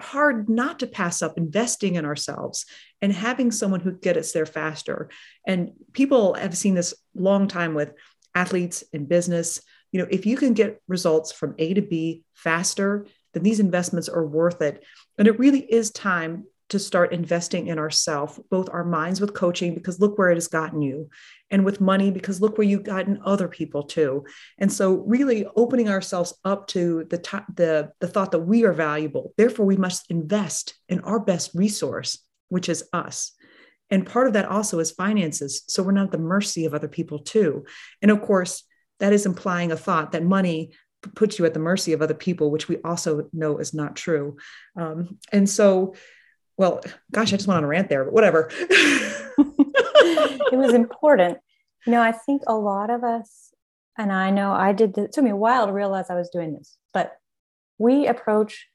hard 0.00 0.48
not 0.48 0.80
to 0.80 0.86
pass 0.86 1.22
up 1.22 1.38
investing 1.38 1.94
in 1.94 2.04
ourselves 2.04 2.66
and 3.00 3.12
having 3.12 3.50
someone 3.50 3.80
who 3.80 3.92
get 3.92 4.16
us 4.16 4.32
there 4.32 4.46
faster. 4.46 5.08
And 5.46 5.72
people 5.92 6.34
have 6.34 6.56
seen 6.56 6.74
this 6.74 6.94
long 7.14 7.46
time 7.48 7.74
with 7.74 7.92
athletes 8.34 8.82
in 8.92 9.06
business. 9.06 9.60
You 9.92 10.00
know, 10.00 10.08
if 10.10 10.26
you 10.26 10.36
can 10.36 10.54
get 10.54 10.80
results 10.88 11.32
from 11.32 11.54
A 11.58 11.74
to 11.74 11.82
B 11.82 12.24
faster, 12.34 13.06
then 13.32 13.42
these 13.42 13.60
investments 13.60 14.08
are 14.08 14.26
worth 14.26 14.62
it. 14.62 14.82
And 15.18 15.28
it 15.28 15.38
really 15.38 15.60
is 15.60 15.90
time 15.90 16.44
to 16.74 16.80
start 16.80 17.12
investing 17.12 17.68
in 17.68 17.78
ourselves, 17.78 18.40
both 18.50 18.68
our 18.68 18.82
minds 18.82 19.20
with 19.20 19.32
coaching, 19.32 19.74
because 19.74 20.00
look 20.00 20.18
where 20.18 20.30
it 20.30 20.34
has 20.34 20.48
gotten 20.48 20.82
you, 20.82 21.08
and 21.52 21.64
with 21.64 21.80
money, 21.80 22.10
because 22.10 22.40
look 22.40 22.58
where 22.58 22.66
you've 22.66 22.82
gotten 22.82 23.20
other 23.24 23.46
people 23.46 23.84
too. 23.84 24.24
And 24.58 24.72
so, 24.72 25.04
really 25.06 25.46
opening 25.54 25.88
ourselves 25.88 26.34
up 26.44 26.66
to 26.68 27.04
the, 27.04 27.18
t- 27.18 27.52
the, 27.54 27.92
the 28.00 28.08
thought 28.08 28.32
that 28.32 28.40
we 28.40 28.64
are 28.64 28.72
valuable. 28.72 29.32
Therefore, 29.36 29.66
we 29.66 29.76
must 29.76 30.10
invest 30.10 30.74
in 30.88 30.98
our 31.00 31.20
best 31.20 31.52
resource, 31.54 32.18
which 32.48 32.68
is 32.68 32.88
us. 32.92 33.30
And 33.88 34.04
part 34.04 34.26
of 34.26 34.32
that 34.32 34.46
also 34.46 34.80
is 34.80 34.90
finances. 34.90 35.62
So, 35.68 35.84
we're 35.84 35.92
not 35.92 36.06
at 36.06 36.10
the 36.10 36.18
mercy 36.18 36.64
of 36.64 36.74
other 36.74 36.88
people 36.88 37.20
too. 37.20 37.66
And 38.02 38.10
of 38.10 38.20
course, 38.20 38.64
that 38.98 39.12
is 39.12 39.26
implying 39.26 39.70
a 39.70 39.76
thought 39.76 40.10
that 40.10 40.24
money 40.24 40.72
puts 41.14 41.38
you 41.38 41.44
at 41.44 41.54
the 41.54 41.60
mercy 41.60 41.92
of 41.92 42.02
other 42.02 42.14
people, 42.14 42.50
which 42.50 42.68
we 42.68 42.78
also 42.82 43.28
know 43.32 43.58
is 43.58 43.74
not 43.74 43.94
true. 43.94 44.38
Um, 44.76 45.18
and 45.30 45.48
so, 45.48 45.94
well, 46.56 46.80
gosh, 47.12 47.32
I 47.32 47.36
just 47.36 47.48
went 47.48 47.58
on 47.58 47.64
a 47.64 47.68
rant 47.68 47.88
there, 47.88 48.04
but 48.04 48.12
whatever. 48.12 48.48
it 48.58 50.56
was 50.56 50.74
important. 50.74 51.38
You 51.86 51.92
know, 51.92 52.02
I 52.02 52.12
think 52.12 52.42
a 52.46 52.54
lot 52.54 52.90
of 52.90 53.04
us, 53.04 53.52
and 53.98 54.12
I 54.12 54.30
know 54.30 54.52
I 54.52 54.72
did, 54.72 54.96
it 54.96 55.12
took 55.12 55.24
me 55.24 55.30
a 55.30 55.36
while 55.36 55.66
to 55.66 55.72
realize 55.72 56.06
I 56.08 56.14
was 56.14 56.30
doing 56.30 56.54
this, 56.54 56.76
but 56.92 57.16
we 57.78 58.06
approach 58.06 58.68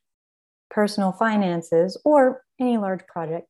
personal 0.70 1.12
finances 1.12 2.00
or 2.06 2.44
any 2.60 2.78
large 2.78 3.06
project 3.08 3.48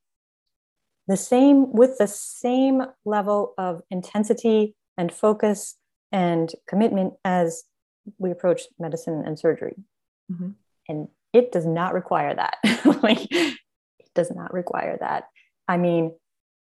the 1.10 1.18
same 1.18 1.74
with 1.74 1.98
the 1.98 2.08
same 2.08 2.84
level 3.04 3.56
of 3.58 3.82
intensity 3.90 4.76
and 4.96 5.12
focus 5.12 5.76
and 6.12 6.52
commitment 6.68 7.16
as 7.26 7.64
we 8.20 8.30
approach 8.30 8.62
medicine 8.78 9.24
and 9.26 9.38
surgery. 9.38 9.74
Mm-hmm. 10.32 10.50
And 10.88 11.08
it 11.34 11.52
does 11.52 11.66
not 11.66 11.96
require 11.96 12.36
that. 12.36 12.58
like 13.04 13.28
does 14.20 14.32
not 14.36 14.54
require 14.54 14.98
that. 15.00 15.26
I 15.68 15.78
mean, 15.78 16.14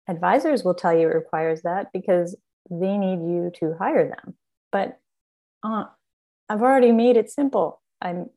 advisors 0.09 0.65
will 0.65 0.75
tell 0.75 0.97
you 0.97 1.09
it 1.09 1.15
requires 1.15 1.63
that 1.63 1.89
because 1.93 2.37
they 2.71 2.97
need 2.97 3.21
you 3.33 3.53
to 3.61 3.75
hire 3.79 4.09
them. 4.09 4.35
But 4.73 4.99
uh, 5.63 5.85
I've 6.49 6.63
already 6.63 6.93
made 6.93 7.17
it 7.17 7.31
simple. 7.31 7.83
I'm 8.01 8.31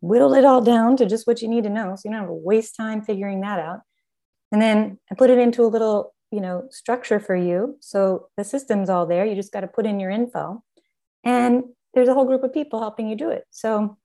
whittled 0.00 0.36
it 0.36 0.44
all 0.44 0.62
down 0.62 0.96
to 0.96 1.06
just 1.06 1.26
what 1.26 1.42
you 1.42 1.48
need 1.48 1.64
to 1.64 1.70
know. 1.70 1.94
So 1.96 2.02
you 2.04 2.10
don't 2.10 2.20
have 2.20 2.28
to 2.28 2.32
waste 2.32 2.76
time 2.76 3.02
figuring 3.02 3.42
that 3.42 3.58
out. 3.58 3.80
And 4.52 4.62
then 4.62 4.98
I 5.10 5.14
put 5.14 5.30
it 5.30 5.38
into 5.38 5.62
a 5.62 5.68
little, 5.74 6.14
you 6.30 6.40
know, 6.40 6.66
structure 6.70 7.20
for 7.20 7.36
you. 7.36 7.76
So 7.80 8.28
the 8.38 8.44
system's 8.44 8.88
all 8.88 9.06
there. 9.06 9.26
You 9.26 9.34
just 9.34 9.52
got 9.52 9.60
to 9.60 9.68
put 9.68 9.86
in 9.86 10.00
your 10.00 10.10
info. 10.10 10.62
And 11.24 11.64
there's 11.92 12.08
a 12.08 12.14
whole 12.14 12.24
group 12.24 12.44
of 12.44 12.54
people 12.54 12.80
helping 12.80 13.08
you 13.08 13.16
do 13.16 13.30
it. 13.30 13.44
So 13.50 13.98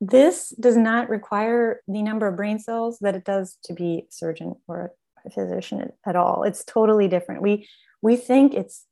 this 0.00 0.50
does 0.58 0.76
not 0.76 1.10
require 1.10 1.82
the 1.86 2.02
number 2.02 2.26
of 2.26 2.36
brain 2.36 2.58
cells 2.58 2.98
that 3.00 3.14
it 3.14 3.24
does 3.24 3.58
to 3.64 3.74
be 3.74 4.06
a 4.08 4.12
surgeon 4.12 4.54
or 4.66 4.92
a 5.26 5.30
physician 5.30 5.92
at 6.06 6.16
all. 6.16 6.42
It's 6.44 6.64
totally 6.64 7.08
different. 7.08 7.42
We 7.42 7.68
we 8.02 8.16
think 8.16 8.54
it's 8.54 8.86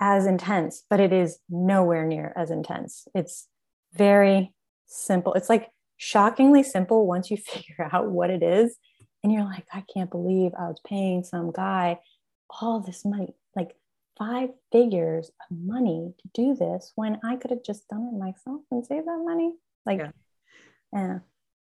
as 0.00 0.26
intense, 0.26 0.84
but 0.88 1.00
it 1.00 1.12
is 1.12 1.38
nowhere 1.48 2.06
near 2.06 2.32
as 2.36 2.50
intense. 2.50 3.06
It's 3.14 3.48
very 3.94 4.52
simple. 4.86 5.34
It's 5.34 5.48
like 5.48 5.70
shockingly 5.96 6.62
simple 6.62 7.06
once 7.06 7.30
you 7.30 7.36
figure 7.52 7.88
out 7.92 8.10
what 8.10 8.30
it 8.30 8.42
is. 8.42 8.76
And 9.24 9.32
you're 9.32 9.44
like, 9.44 9.66
I 9.72 9.84
can't 9.92 10.10
believe 10.10 10.52
I 10.58 10.66
was 10.66 10.80
paying 10.84 11.22
some 11.22 11.52
guy 11.52 12.00
all 12.60 12.80
this 12.80 13.04
money, 13.04 13.34
like 13.54 13.76
five 14.18 14.50
figures 14.72 15.30
of 15.50 15.56
money 15.56 16.12
to 16.18 16.28
do 16.34 16.54
this 16.54 16.92
when 16.96 17.18
I 17.24 17.36
could 17.36 17.50
have 17.50 17.62
just 17.62 17.88
done 17.88 18.10
it 18.12 18.18
myself 18.18 18.62
and 18.70 18.84
saved 18.84 19.06
that 19.06 19.22
money. 19.24 19.54
Like, 19.86 20.00
yeah. 20.00 20.10
Yeah. 20.92 21.20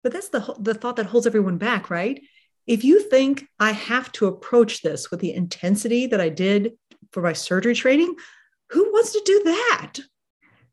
But 0.02 0.12
that's 0.12 0.30
the 0.30 0.54
the 0.58 0.74
thought 0.74 0.96
that 0.96 1.06
holds 1.06 1.26
everyone 1.26 1.58
back, 1.58 1.90
right? 1.90 2.20
If 2.66 2.84
you 2.84 3.00
think 3.00 3.46
I 3.58 3.72
have 3.72 4.10
to 4.12 4.26
approach 4.26 4.82
this 4.82 5.10
with 5.10 5.20
the 5.20 5.32
intensity 5.32 6.06
that 6.06 6.20
I 6.20 6.28
did 6.28 6.72
for 7.12 7.22
my 7.22 7.32
surgery 7.32 7.74
training, 7.74 8.14
who 8.70 8.90
wants 8.92 9.12
to 9.12 9.22
do 9.24 9.42
that? 9.44 9.92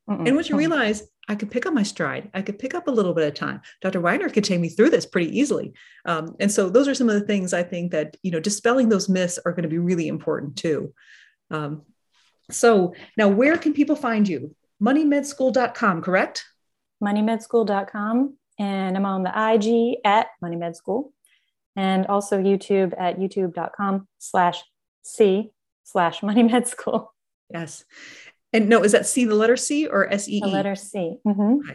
Mm-mm. 0.10 0.28
And 0.28 0.36
once 0.36 0.50
you 0.50 0.56
realize 0.56 1.04
I 1.28 1.36
could 1.36 1.52
pick 1.52 1.66
up 1.68 1.74
my 1.74 1.84
stride, 1.84 2.32
I 2.34 2.42
could 2.42 2.58
pick 2.58 2.74
up 2.74 2.88
a 2.88 2.92
little 2.92 3.14
bit 3.14 3.28
of 3.28 3.36
time. 3.36 3.62
Dr. 3.82 4.00
Wagner 4.00 4.30
could 4.30 4.44
take 4.44 4.60
me 4.60 4.70
through 4.70 4.90
this 4.90 5.06
pretty 5.06 5.38
easily. 5.38 5.74
Um, 6.06 6.36
and 6.40 6.52
so 6.52 6.70
those 6.70 6.88
are 6.88 6.96
some 6.96 7.10
of 7.10 7.20
the 7.20 7.28
things 7.28 7.54
I 7.54 7.62
think 7.62 7.92
that, 7.92 8.18
you 8.24 8.32
know, 8.32 8.40
dispelling 8.40 8.90
those 8.90 9.10
myths 9.10 9.38
are 9.46 9.52
going 9.52 9.64
to 9.64 9.70
be 9.70 9.78
really 9.78 10.08
important 10.08 10.56
too. 10.56 10.94
Um, 11.52 11.84
so 12.50 12.96
now 13.16 13.28
where 13.28 13.58
can 13.58 13.74
people 13.74 13.96
find 13.96 14.28
you? 14.28 14.56
moneymedschool.com, 14.82 16.02
correct? 16.02 16.46
moneymedschool.com. 17.04 18.38
And 18.60 18.98
I'm 18.98 19.06
on 19.06 19.24
the 19.24 19.30
IG 19.30 20.00
at 20.04 20.28
moneymedschool 20.44 21.12
and 21.76 22.06
also 22.08 22.38
YouTube 22.38 22.94
at 23.00 23.18
youtube.com 23.18 24.08
slash 24.18 24.64
C 25.04 25.52
slash 25.84 26.22
moneymedschool. 26.22 27.08
Yes. 27.50 27.86
And 28.52 28.68
no, 28.68 28.84
is 28.84 28.94
that 28.94 29.06
C 29.06 29.26
the 29.26 29.36
letter 29.36 29.56
C 29.56 29.86
or 29.86 30.12
S 30.12 30.28
E 30.28 30.38
E? 30.38 30.40
The 30.40 30.48
letter 30.48 30.76
C. 30.76 31.18
Mm-hmm. 31.26 31.70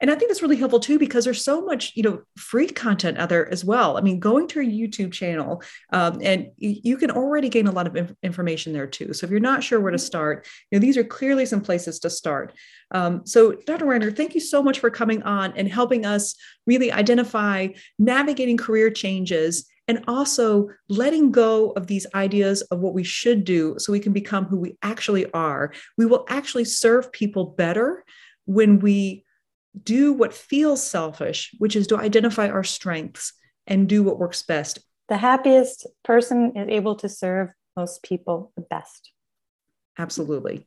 And 0.00 0.10
I 0.10 0.14
think 0.14 0.28
that's 0.28 0.42
really 0.42 0.56
helpful 0.56 0.80
too 0.80 0.98
because 0.98 1.24
there's 1.24 1.42
so 1.42 1.62
much, 1.62 1.92
you 1.94 2.02
know, 2.02 2.22
free 2.36 2.66
content 2.66 3.16
out 3.16 3.28
there 3.28 3.50
as 3.50 3.64
well. 3.64 3.96
I 3.96 4.00
mean, 4.00 4.18
going 4.18 4.46
to 4.48 4.60
a 4.60 4.64
YouTube 4.64 5.12
channel, 5.12 5.62
um, 5.92 6.20
and 6.22 6.48
you, 6.58 6.76
you, 6.82 6.96
can 6.96 7.10
already 7.10 7.48
gain 7.48 7.66
a 7.66 7.72
lot 7.72 7.86
of 7.86 7.96
inf- 7.96 8.14
information 8.22 8.72
there 8.72 8.86
too. 8.86 9.12
So 9.14 9.24
if 9.24 9.30
you're 9.30 9.40
not 9.40 9.62
sure 9.62 9.80
where 9.80 9.92
to 9.92 9.96
mm-hmm. 9.96 10.04
start, 10.04 10.46
you 10.70 10.78
know, 10.78 10.80
these 10.80 10.96
are 10.96 11.04
clearly 11.04 11.46
some 11.46 11.60
places 11.60 11.98
to 12.00 12.10
start. 12.10 12.52
Um, 12.90 13.24
so, 13.24 13.52
Dr. 13.52 13.86
Wagner, 13.86 14.10
thank 14.10 14.34
you 14.34 14.40
so 14.40 14.62
much 14.62 14.80
for 14.80 14.90
coming 14.90 15.22
on 15.22 15.52
and 15.56 15.68
helping 15.68 16.04
us 16.04 16.34
really 16.66 16.92
identify 16.92 17.68
navigating 17.98 18.56
career 18.56 18.90
changes 18.90 19.66
and 19.88 20.04
also 20.08 20.68
letting 20.88 21.30
go 21.30 21.70
of 21.70 21.86
these 21.86 22.06
ideas 22.14 22.62
of 22.62 22.80
what 22.80 22.94
we 22.94 23.04
should 23.04 23.44
do 23.44 23.76
so 23.78 23.92
we 23.92 24.00
can 24.00 24.12
become 24.12 24.44
who 24.46 24.56
we 24.56 24.76
actually 24.82 25.30
are. 25.32 25.72
We 25.96 26.06
will 26.06 26.24
actually 26.28 26.64
serve 26.64 27.12
people 27.12 27.44
better 27.44 28.04
when 28.46 28.80
we 28.80 29.24
do 29.82 30.12
what 30.12 30.34
feels 30.34 30.82
selfish, 30.82 31.54
which 31.58 31.76
is 31.76 31.86
to 31.88 31.98
identify 31.98 32.48
our 32.48 32.64
strengths 32.64 33.32
and 33.66 33.88
do 33.88 34.02
what 34.02 34.18
works 34.18 34.42
best. 34.42 34.80
The 35.08 35.18
happiest 35.18 35.86
person 36.04 36.56
is 36.56 36.68
able 36.68 36.96
to 36.96 37.08
serve 37.08 37.50
most 37.76 38.02
people 38.02 38.52
the 38.56 38.62
best. 38.62 39.12
Absolutely. 39.98 40.66